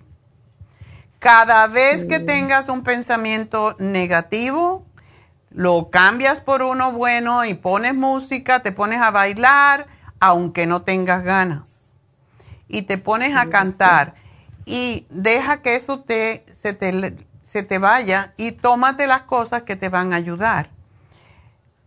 [1.19, 4.85] Cada vez que tengas un pensamiento negativo,
[5.53, 9.87] lo cambias por uno bueno y pones música, te pones a bailar,
[10.19, 11.91] aunque no tengas ganas.
[12.67, 14.15] Y te pones a cantar
[14.65, 19.75] y deja que eso te, se, te, se te vaya y tómate las cosas que
[19.75, 20.69] te van a ayudar.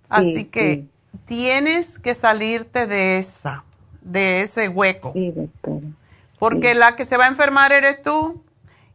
[0.09, 0.87] Así que
[1.25, 3.65] tienes que salirte de esa,
[4.01, 5.13] de ese hueco.
[6.39, 8.43] Porque la que se va a enfermar eres tú.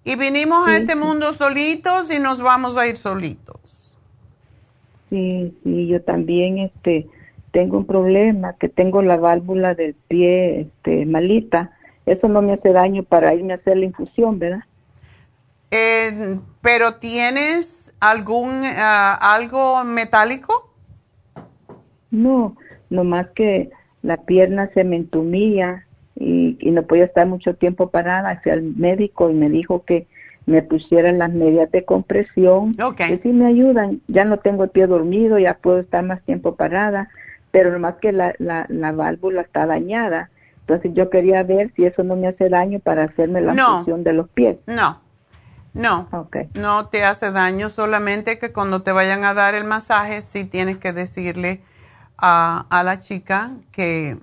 [0.03, 3.80] Y vinimos a este mundo solitos y nos vamos a ir solitos.
[5.11, 7.05] Sí, sí, yo también este
[7.51, 11.71] tengo un problema, que tengo la válvula del pie este malita.
[12.05, 14.63] Eso no me hace daño para irme a hacer la infusión, ¿verdad?
[15.69, 20.73] Eh, pero tienes algún ah, algo metálico?
[22.09, 22.55] No,
[22.89, 23.69] nomás que
[24.03, 25.85] la pierna se me entumía
[26.15, 28.39] y, y no podía estar mucho tiempo parada.
[28.41, 30.07] Fui al médico y me dijo que
[30.45, 34.01] me pusieran las medias de compresión, que sí me ayudan.
[34.07, 37.09] Ya no tengo el pie dormido, ya puedo estar más tiempo parada,
[37.51, 40.29] pero nomás que la, la, la válvula está dañada.
[40.61, 44.13] Entonces yo quería ver si eso no me hace daño para hacerme la función de
[44.13, 44.57] los pies.
[44.67, 45.01] No,
[45.73, 46.09] no,
[46.53, 50.77] no te hace daño, solamente que cuando te vayan a dar el masaje sí tienes
[50.77, 51.61] que decirle
[52.17, 54.17] a, a la chica que,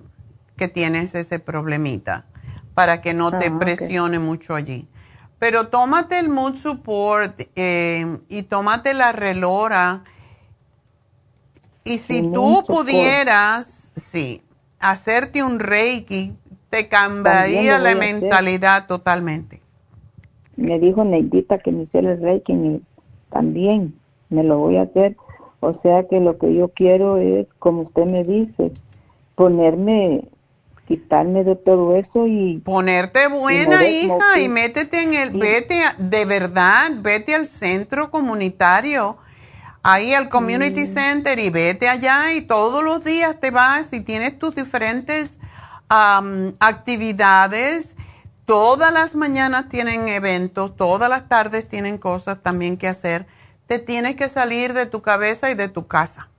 [0.57, 2.25] que tienes ese problemita
[2.73, 4.87] para que no te ah, presione mucho allí.
[5.39, 10.03] Pero tómate el Mood Support eh, y tómate la relora.
[11.85, 14.43] Y si tú pudieras, sí,
[14.79, 16.35] hacerte un Reiki,
[16.69, 19.61] te cambiaría la mentalidad totalmente.
[20.57, 22.81] Me dijo Neidita que me hiciera el Reiki y
[23.31, 23.95] también
[24.29, 25.15] me lo voy a hacer.
[25.61, 28.71] O sea que lo que yo quiero es, como usted me dice,
[29.35, 30.25] ponerme
[30.89, 36.89] quitarme de todo eso y ponerte buena hija y métete en el vete de verdad
[36.95, 39.17] vete al centro comunitario
[39.83, 44.39] ahí al community center y vete allá y todos los días te vas y tienes
[44.39, 45.39] tus diferentes
[45.89, 47.95] actividades.
[48.45, 53.27] Todas las mañanas tienen eventos todas las tardes tienen cosas también que hacer.
[53.67, 56.29] Te tienes que salir de tu cabeza y de tu casa.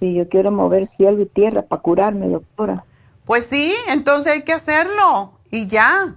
[0.00, 2.84] Sí yo quiero mover cielo y tierra para curarme doctora
[3.32, 6.16] pues sí, entonces hay que hacerlo y ya.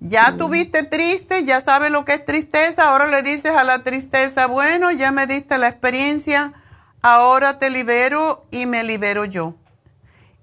[0.00, 4.46] Ya tuviste triste, ya sabes lo que es tristeza, ahora le dices a la tristeza,
[4.46, 6.54] bueno, ya me diste la experiencia,
[7.02, 9.52] ahora te libero y me libero yo.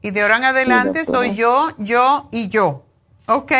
[0.03, 2.83] Y de ahora en adelante soy yo, yo y yo.
[3.25, 3.51] ¿Ok?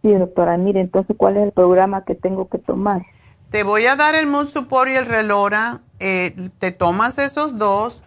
[0.00, 3.02] Sí, doctora, mire, entonces, ¿cuál es el programa que tengo que tomar?
[3.50, 5.82] Te voy a dar el Mood Support y el Relora.
[5.98, 8.02] Eh, te tomas esos dos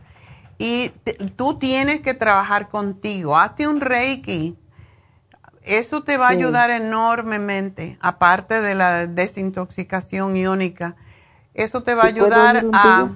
[0.58, 0.92] y
[1.36, 3.38] tú tienes que trabajar contigo.
[3.38, 4.56] Hazte un Reiki.
[5.64, 10.96] Eso te va a ayudar enormemente, aparte de la desintoxicación iónica.
[11.54, 13.10] Eso te va a ayudar a,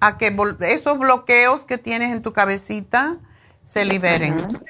[0.00, 3.18] a, que esos bloqueos que tienes en tu cabecita
[3.64, 4.60] se liberen.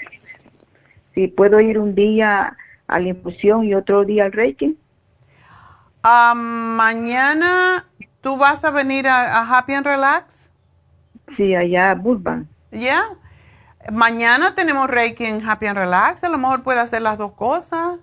[1.15, 2.57] Sí, puedo ir un día
[2.87, 4.79] a la infusión y otro día al Reiki.
[6.03, 7.87] Ah, mañana
[8.21, 10.48] tú vas a venir a Happy and Relax.
[11.37, 12.49] Sí, allá Burbank.
[12.71, 13.05] Ya.
[13.93, 16.25] Mañana tenemos Reiki en Happy and Relax.
[16.25, 18.01] A lo mejor puede hacer las dos cosas.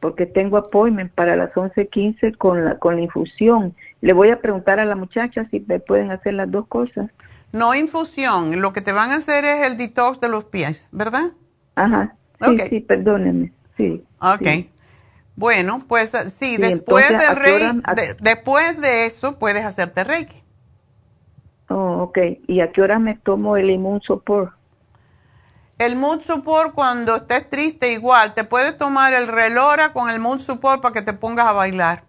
[0.00, 3.74] porque tengo appointment para las 11:15 con la con la infusión.
[4.02, 7.10] Le voy a preguntar a la muchacha si me pueden hacer las dos cosas.
[7.52, 11.32] No infusión, lo que te van a hacer es el detox de los pies, ¿verdad?
[11.74, 12.14] Ajá.
[12.42, 13.50] Sí, sí, perdónenme.
[13.78, 14.04] Sí.
[14.20, 14.46] Ok.
[15.36, 20.43] Bueno, pues sí, después de después de eso puedes hacerte Reiki.
[21.76, 22.18] Oh, ok.
[22.46, 24.52] ¿Y a qué hora me tomo el Immune Support?
[25.76, 30.38] El Mood Support cuando estés triste igual, te puedes tomar el Relora con el Mood
[30.38, 32.04] Support para que te pongas a bailar.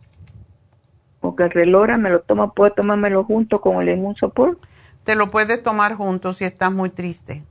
[1.19, 4.59] Porque el Relora me lo tomo, puedo tomármelo junto con el Immune Support.
[5.03, 7.41] Te lo puedes tomar junto si estás muy triste.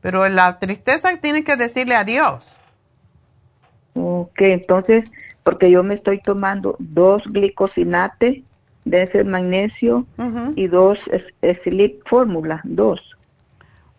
[0.00, 2.56] Pero la tristeza tiene que decirle adiós.
[3.94, 5.10] Ok, entonces,
[5.42, 8.44] porque yo me estoy tomando dos glicosinates
[8.90, 10.06] de ese magnesio
[10.56, 10.98] y dos
[11.64, 13.00] Sleep Fórmula, dos.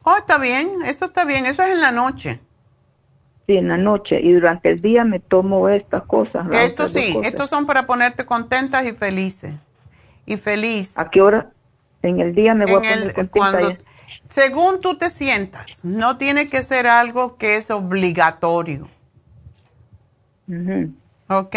[0.04, 2.40] Oh, está bien, eso está bien, eso es en la noche.
[3.48, 4.20] Sí, en la noche.
[4.22, 6.48] Y durante el día me tomo estas cosas.
[6.52, 9.54] Estos sí, estos son para ponerte contentas y felices.
[10.26, 10.98] Y feliz.
[10.98, 11.52] ¿A qué hora?
[12.02, 13.84] En el día me voy a poner contenta.
[14.30, 18.88] según tú te sientas, no tiene que ser algo que es obligatorio.
[21.28, 21.56] ¿Ok?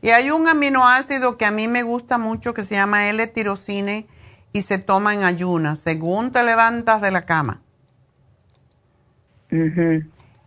[0.00, 4.06] Y hay un aminoácido que a mí me gusta mucho que se llama L-tirocine
[4.52, 7.62] y se toma en ayunas, según te levantas de la cama.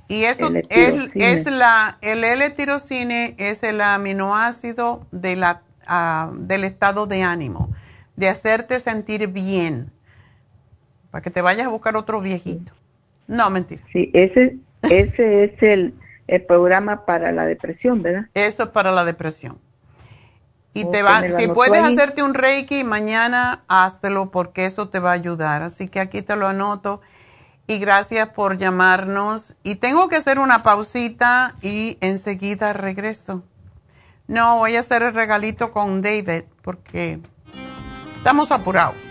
[0.07, 7.07] Y eso es, es, la, el L-tirocine es el aminoácido de la, ah, del estado
[7.07, 7.69] de ánimo,
[8.15, 9.91] de hacerte sentir bien,
[11.11, 12.71] para que te vayas a buscar otro viejito.
[13.27, 13.81] No, mentira.
[13.91, 15.93] Sí, ese, ese es el,
[16.31, 18.27] el programa para la depresión, ¿verdad?
[18.33, 19.59] Eso es para la depresión.
[20.73, 25.13] Y te va, si puedes hacerte un Reiki mañana, háztelo porque eso te va a
[25.13, 25.61] ayudar.
[25.61, 27.01] Así que aquí te lo anoto.
[27.67, 29.57] Y gracias por llamarnos.
[29.63, 33.43] Y tengo que hacer una pausita y enseguida regreso.
[34.27, 37.19] No, voy a hacer el regalito con David porque
[38.15, 39.10] estamos apurados.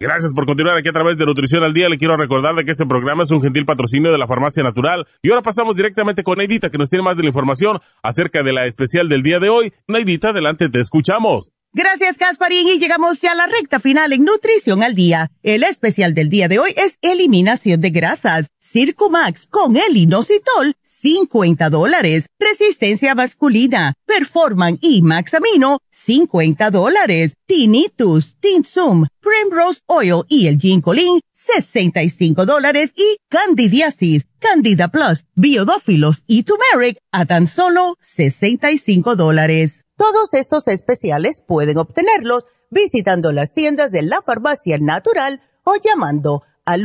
[0.00, 1.88] Gracias por continuar aquí a través de Nutrición al Día.
[1.88, 5.04] Le quiero recordar de que este programa es un gentil patrocinio de la Farmacia Natural.
[5.22, 8.52] Y ahora pasamos directamente con Neidita, que nos tiene más de la información acerca de
[8.52, 9.72] la especial del día de hoy.
[9.88, 11.50] Neidita, adelante, te escuchamos.
[11.72, 12.68] Gracias, Casparín.
[12.68, 15.32] Y llegamos ya a la recta final en Nutrición al Día.
[15.42, 18.46] El especial del día de hoy es Eliminación de Grasas.
[18.60, 22.26] Circumax con el inositol, 50 dólares.
[22.38, 27.34] Resistencia masculina, Performan y Maxamino, 50 dólares.
[27.46, 32.92] Tinnitus, Tinsum, Primrose Oil y el Ginkolin, 65 dólares.
[32.96, 39.84] Y Candidiasis, Candida Plus, Biodófilos y Turmeric, a tan solo 65 dólares.
[39.96, 46.84] Todos estos especiales pueden obtenerlos visitando las tiendas de la farmacia natural o llamando al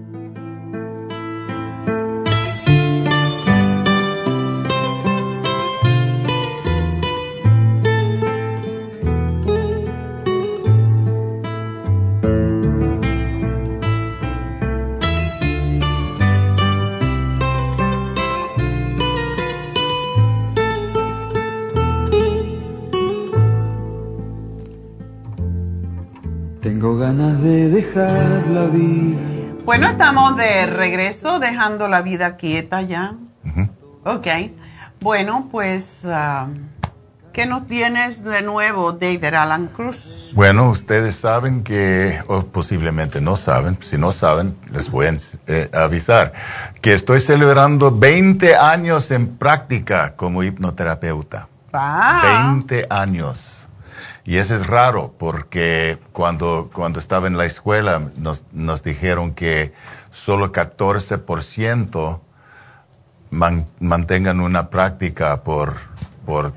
[26.61, 29.17] Tengo ganas de dejar la vida.
[29.65, 33.15] Bueno, estamos de regreso, dejando la vida quieta ya.
[34.03, 34.27] Ok.
[34.99, 36.51] Bueno, pues, uh,
[37.33, 40.31] ¿qué nos tienes de nuevo, David Alan Cruz?
[40.35, 45.15] Bueno, ustedes saben que, o posiblemente no saben, si no saben, les voy a
[45.47, 46.33] eh, avisar,
[46.79, 51.47] que estoy celebrando 20 años en práctica como hipnoterapeuta.
[51.73, 52.51] Ah.
[52.53, 53.60] 20 años.
[54.23, 59.73] Y eso es raro porque cuando, cuando estaba en la escuela nos, nos dijeron que
[60.11, 62.19] solo 14%
[63.79, 65.75] mantengan una práctica por,
[66.25, 66.53] por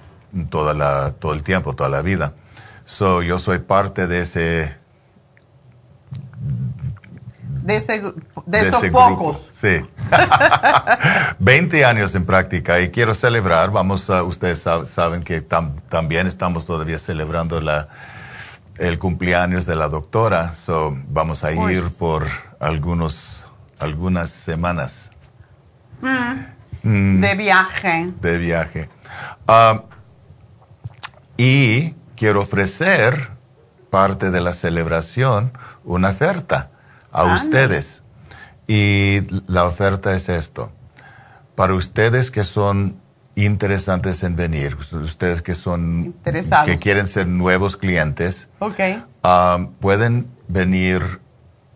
[0.51, 2.35] toda la, todo el tiempo, toda la vida.
[2.85, 4.84] So, yo soy parte de ese...
[7.65, 8.03] De, ese,
[8.45, 9.49] de, esos pocos.
[9.51, 9.81] Sí.
[11.39, 16.99] 20 años en práctica y quiero celebrar, vamos a, ustedes saben que también estamos todavía
[16.99, 17.89] celebrando la,
[18.77, 22.27] el cumpleaños de la doctora, so vamos a ir por
[22.61, 25.11] algunos, algunas semanas.
[26.03, 26.55] Mm.
[26.83, 27.21] Mm.
[27.23, 28.13] De viaje.
[28.21, 28.91] De viaje.
[29.49, 29.85] Ah,
[31.39, 33.31] y quiero ofrecer
[33.89, 36.73] parte de la celebración una oferta
[37.15, 38.03] a ustedes.
[38.67, 40.73] Y la oferta es esto.
[41.55, 42.97] Para ustedes que son
[43.37, 46.15] interesantes en venir, ustedes que son
[46.65, 48.49] que quieren ser nuevos clientes,
[49.23, 51.21] ah, pueden venir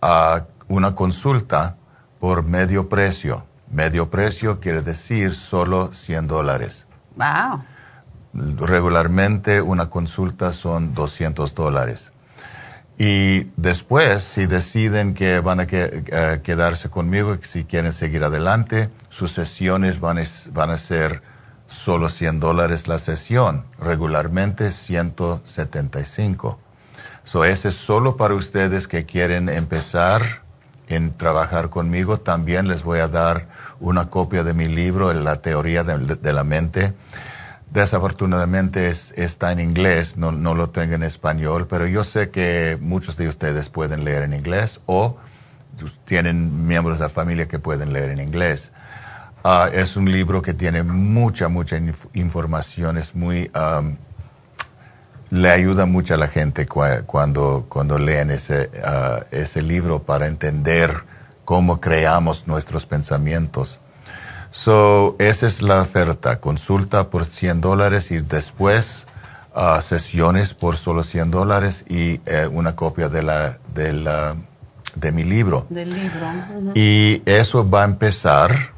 [0.02, 1.76] a una consulta
[2.20, 3.46] por medio precio.
[3.70, 6.86] Medio precio quiere decir solo 100 dólares.
[7.16, 7.62] Wow.
[8.34, 12.12] Regularmente una consulta son 200 dólares.
[12.98, 19.30] Y después, si deciden que van a eh, quedarse conmigo, si quieren seguir adelante, sus
[19.30, 21.22] sesiones van a, van a ser
[21.68, 26.58] solo 100 dólares la sesión, regularmente 175.
[27.22, 30.42] So, ese es solo para ustedes que quieren empezar
[30.88, 32.18] en trabajar conmigo.
[32.18, 33.46] También les voy a dar
[33.80, 36.94] una copia de mi libro, La teoría de, la mente.
[37.70, 43.18] Desafortunadamente está en inglés, no, no, lo tengo en español, pero yo sé que muchos
[43.18, 45.18] de ustedes pueden leer en inglés o
[46.06, 48.72] tienen miembros de la familia que pueden leer en inglés.
[49.44, 51.80] Ah, es un libro que tiene mucha, mucha
[52.14, 53.50] información, es muy...
[55.30, 61.04] le ayuda mucho a la gente cuando, cuando leen ese, ah, ese libro para entender
[61.44, 63.78] cómo creamos nuestros pensamientos.
[64.58, 66.40] So, esa es la oferta.
[66.40, 69.06] Consulta por 100 dólares y después
[69.54, 74.34] uh, sesiones por solo 100 dólares y eh, una copia de, la, de, la,
[74.96, 75.68] de mi libro.
[75.70, 76.72] Del libro.
[76.74, 78.72] Y eso va a empezar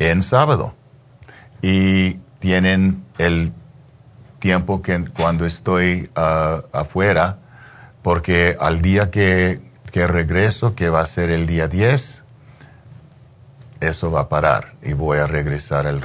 [0.00, 0.74] en sábado.
[1.62, 3.52] Y tienen el
[4.40, 7.38] tiempo que cuando estoy uh, afuera,
[8.02, 12.19] porque al día que que regreso, que va a ser el día 10,
[13.80, 16.00] eso va a parar y voy a regresar al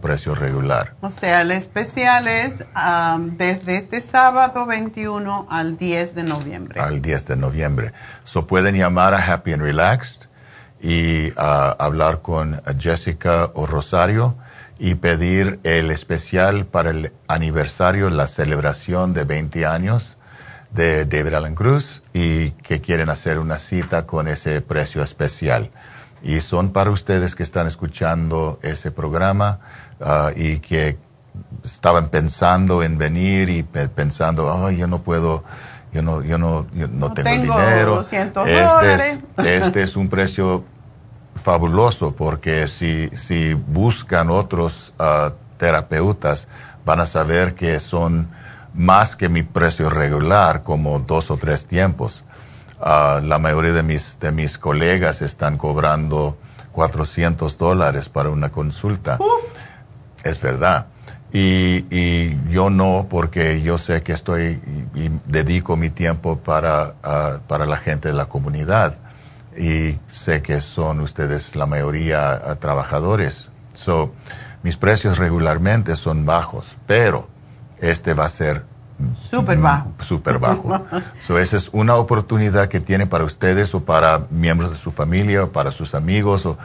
[0.00, 0.94] precio regular.
[1.00, 2.64] O sea, el especial es
[3.38, 6.80] desde este sábado 21 al 10 de noviembre.
[6.80, 7.92] Al 10 de noviembre.
[8.24, 10.28] So pueden llamar a Happy and Relaxed
[10.80, 14.36] y hablar con Jessica o Rosario
[14.78, 20.16] y pedir el especial para el aniversario, la celebración de 20 años
[20.72, 25.70] de David Allen Cruz y que quieren hacer una cita con ese precio especial.
[26.22, 29.58] Y son para ustedes que están escuchando ese programa
[30.00, 30.98] ah, y que
[31.64, 35.42] estaban pensando en venir y pensando, oh, yo no puedo,
[35.92, 38.00] yo no, yo no, no, tengo, dinero.
[38.00, 40.64] este, es, este es un precio
[41.34, 46.48] fabuloso porque si, si buscan otros uh, terapeutas
[46.84, 48.28] van a saber que son
[48.74, 52.24] más que mi precio regular, como dos o tres tiempos.
[52.84, 56.36] Ah, la mayoría de mis, de mis colegas están cobrando
[56.72, 59.18] 400 dólares para una consulta.
[60.24, 60.86] Es verdad.
[61.32, 64.60] Y, y, yo no, porque yo sé que estoy
[64.94, 68.96] y, dedico mi tiempo para, ah, para la gente de la comunidad.
[69.56, 73.52] Y sé que son ustedes la mayoría ah, trabajadores.
[73.74, 74.12] So,
[74.64, 77.28] mis precios regularmente son bajos, pero
[77.78, 78.64] este va a ser
[79.16, 79.92] súper bajo.
[80.00, 80.84] Súper bajo.
[81.26, 85.44] so, esa es una oportunidad que tiene para ustedes o para miembros de su familia
[85.44, 86.58] o para sus amigos o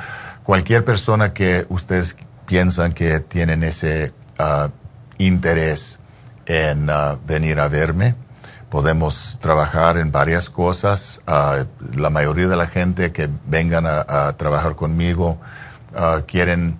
[0.43, 2.15] cualquier persona que ustedes
[2.45, 4.69] piensan que tienen ese uh,
[5.17, 5.99] interés
[6.45, 8.15] en uh, venir a verme.
[8.69, 11.19] Podemos trabajar en varias cosas.
[11.27, 11.65] Uh,
[11.97, 15.37] la mayoría de la gente que vengan a, a trabajar conmigo
[16.27, 16.77] quieren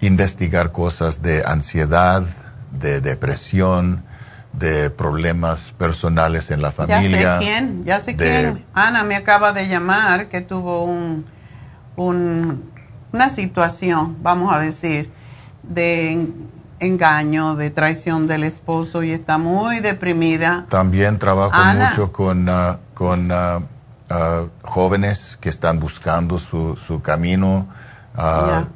[0.00, 2.24] investigar cosas de ansiedad,
[2.70, 4.04] de depresión,
[4.52, 7.20] de problemas personales en la familia.
[7.20, 8.64] Ya sé quién, ya sé quién.
[8.74, 11.24] Ana me acaba de llamar que tuvo un,
[11.96, 15.10] una situación, vamos a decir,
[15.62, 16.26] de
[16.80, 20.66] engaño, de traición del esposo y está muy deprimida.
[20.68, 23.60] También trabajo mucho con, ah, con ah,
[24.62, 27.68] jóvenes que están buscando su, su camino.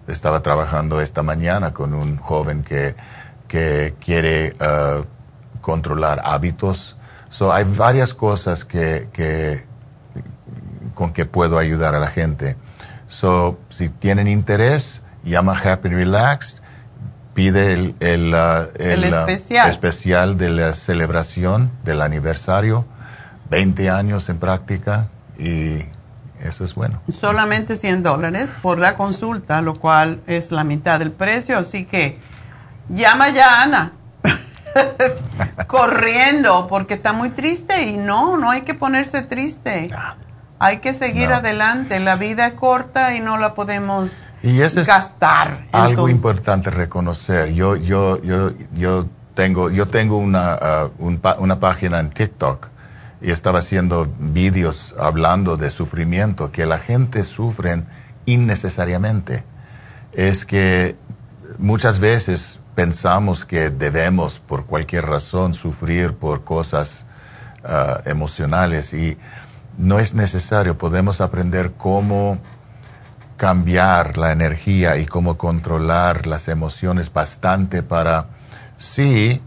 [0.07, 2.95] Estaba trabajando esta mañana con un joven que,
[3.49, 4.55] que quiere
[5.65, 6.97] controlar hábitos.
[7.31, 9.65] So, hay varias cosas que, que,
[10.95, 12.57] con que puedo ayudar a la gente.
[13.09, 16.59] So, si tienen interés, llama Happy Relaxed,
[17.33, 19.71] pide el, el, uh, el, uh, especial.
[19.71, 20.37] especial.
[20.37, 22.85] de la celebración del aniversario,
[23.49, 25.09] 20 años en práctica
[25.39, 25.87] y
[26.43, 27.01] eso es bueno.
[27.11, 32.19] Solamente 100 dólares por la consulta, lo cual es la mitad del precio, así que
[32.91, 33.93] llama ya Ana.
[35.67, 39.91] corriendo porque está muy triste y no, no hay que ponerse triste.
[40.59, 42.01] Hay que seguir adelante.
[42.01, 45.65] La vida es corta y no la podemos y eso es gastar.
[45.73, 47.55] Algo importante reconocer.
[47.55, 52.69] Yo, yo, yo, yo tengo, yo tengo una, uh, una página en TikTok
[53.23, 57.85] y estaba haciendo vídeos hablando de sufrimiento, que la gente sufre
[58.27, 59.45] innecesariamente.
[60.13, 60.95] Es que
[61.57, 67.07] muchas veces pensamos que debemos por cualquier razón sufrir por cosas
[67.65, 69.17] uh, emocionales y
[69.79, 70.77] no es necesario.
[70.77, 72.39] Podemos aprender cómo
[73.37, 78.27] cambiar la energía y cómo controlar las emociones bastante para
[78.77, 79.41] sí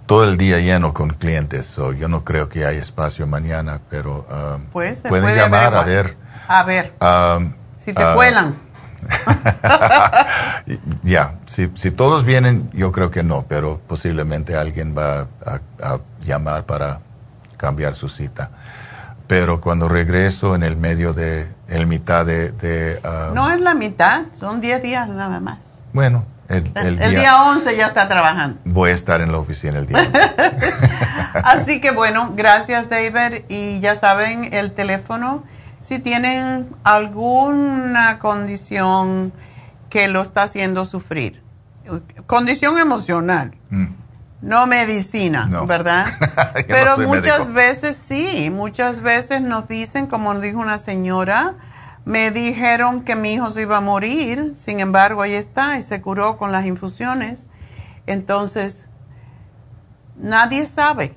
[0.06, 4.62] todo el día lleno con clientes, yo no creo que haya espacio mañana, pero um,
[4.72, 6.16] pues, pueden llamar a ver.
[6.48, 7.54] A ver, um,
[7.84, 8.56] si te uh, cuelan.
[11.04, 16.66] ya, si, si, todos vienen, yo creo que no, pero posiblemente alguien va a, llamar
[16.66, 17.00] para
[17.56, 18.52] cambiar su cita.
[19.28, 23.00] Pero cuando regreso en el medio de, el mitad de...
[23.04, 25.60] Um, no es la mitad, son 10 días nada más.
[25.94, 28.60] Bueno, el, el, el, día, 11 ya está trabajando.
[28.66, 30.12] Voy a estar en la oficina el día 11.
[31.44, 35.44] Así que bueno, gracias David y ya saben el teléfono
[35.82, 39.32] si tienen alguna condición
[39.90, 41.42] que lo está haciendo sufrir.
[42.26, 43.86] Condición emocional, mm.
[44.42, 46.08] no medicina, ¿verdad?
[46.68, 51.56] Pero muchas veces sí, muchas veces nos dicen, como nos dijo una señora,
[52.04, 56.02] me dijeron que mi hijo se iba a morir, sin embargo ahí está y se
[56.02, 57.50] curó con las infusiones.
[58.06, 58.88] Entonces,
[60.18, 61.16] nadie sabe.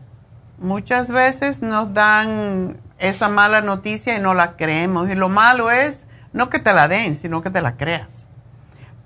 [0.59, 5.09] Muchas veces nos dan esa mala noticia y no la creemos.
[5.09, 8.20] Y lo malo es no que te la den, sino que te la creas.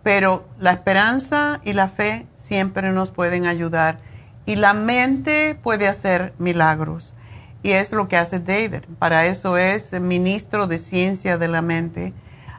[0.04, 3.98] Pero la esperanza y la fe siempre nos pueden ayudar
[4.46, 7.14] y la mente puede hacer milagros.
[7.62, 8.82] Y es lo que hace David.
[8.98, 12.12] Para eso es ministro de ciencia de la mente.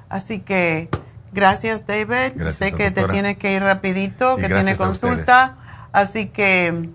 [0.10, 0.90] Así que
[1.32, 2.50] gracias David.
[2.50, 5.58] sé que te tienes que ir rapidito, que tiene consulta.
[5.92, 6.90] Así que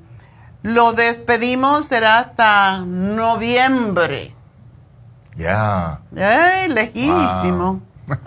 [0.62, 4.34] lo despedimos, será hasta noviembre.
[5.36, 6.00] Ya.
[6.16, 7.80] ¡Ay, lejísimo!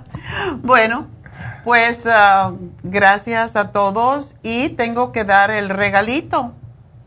[0.62, 1.08] bueno,
[1.64, 2.52] pues ah,
[2.82, 6.54] gracias a todos y tengo que dar el regalito.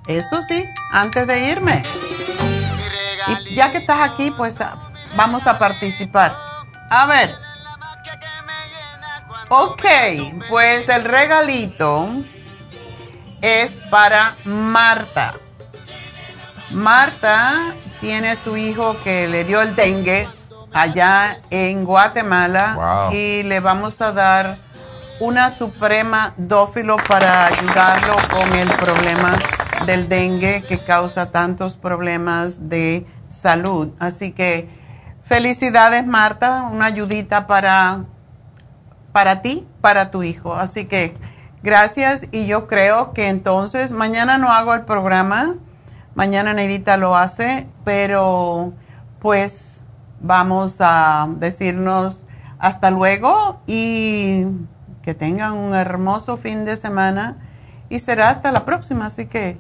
[0.08, 1.84] Eso sí, antes de irme.
[3.28, 4.76] Y ya que estás aquí, pues ah,
[5.16, 6.36] vamos a participar.
[6.90, 7.36] A ver.
[9.50, 9.84] Ok,
[10.50, 12.08] pues el regalito
[13.42, 15.34] es para Marta.
[16.72, 20.28] Marta tiene su hijo que le dio el dengue
[20.74, 24.58] allá en Guatemala y le vamos a dar
[25.20, 29.38] una suprema dófilo para ayudarlo con el problema
[29.86, 33.92] del dengue que causa tantos problemas de salud.
[34.00, 34.70] Así que
[35.24, 38.06] felicidades Marta, una ayudita para,
[39.12, 40.56] para ti, para tu hijo.
[40.56, 41.14] Así que
[41.62, 45.56] gracias y yo creo que entonces mañana no hago el programa,
[46.16, 48.74] mañana Neidita lo hace, pero
[49.20, 49.73] pues
[50.24, 52.26] vamos a decirnos
[52.58, 54.46] hasta luego y
[55.04, 57.38] que tengan un hermoso fin de semana
[57.90, 59.06] y será hasta la próxima.
[59.06, 59.60] Así que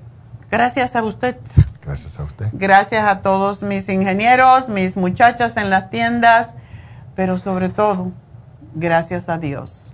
[0.49, 1.38] gracias a usted.
[1.85, 2.48] Gracias a usted.
[2.53, 6.53] Gracias a todos mis ingenieros, mis muchachas en las tiendas,
[7.15, 8.11] pero sobre todo,
[8.73, 9.94] gracias a Dios.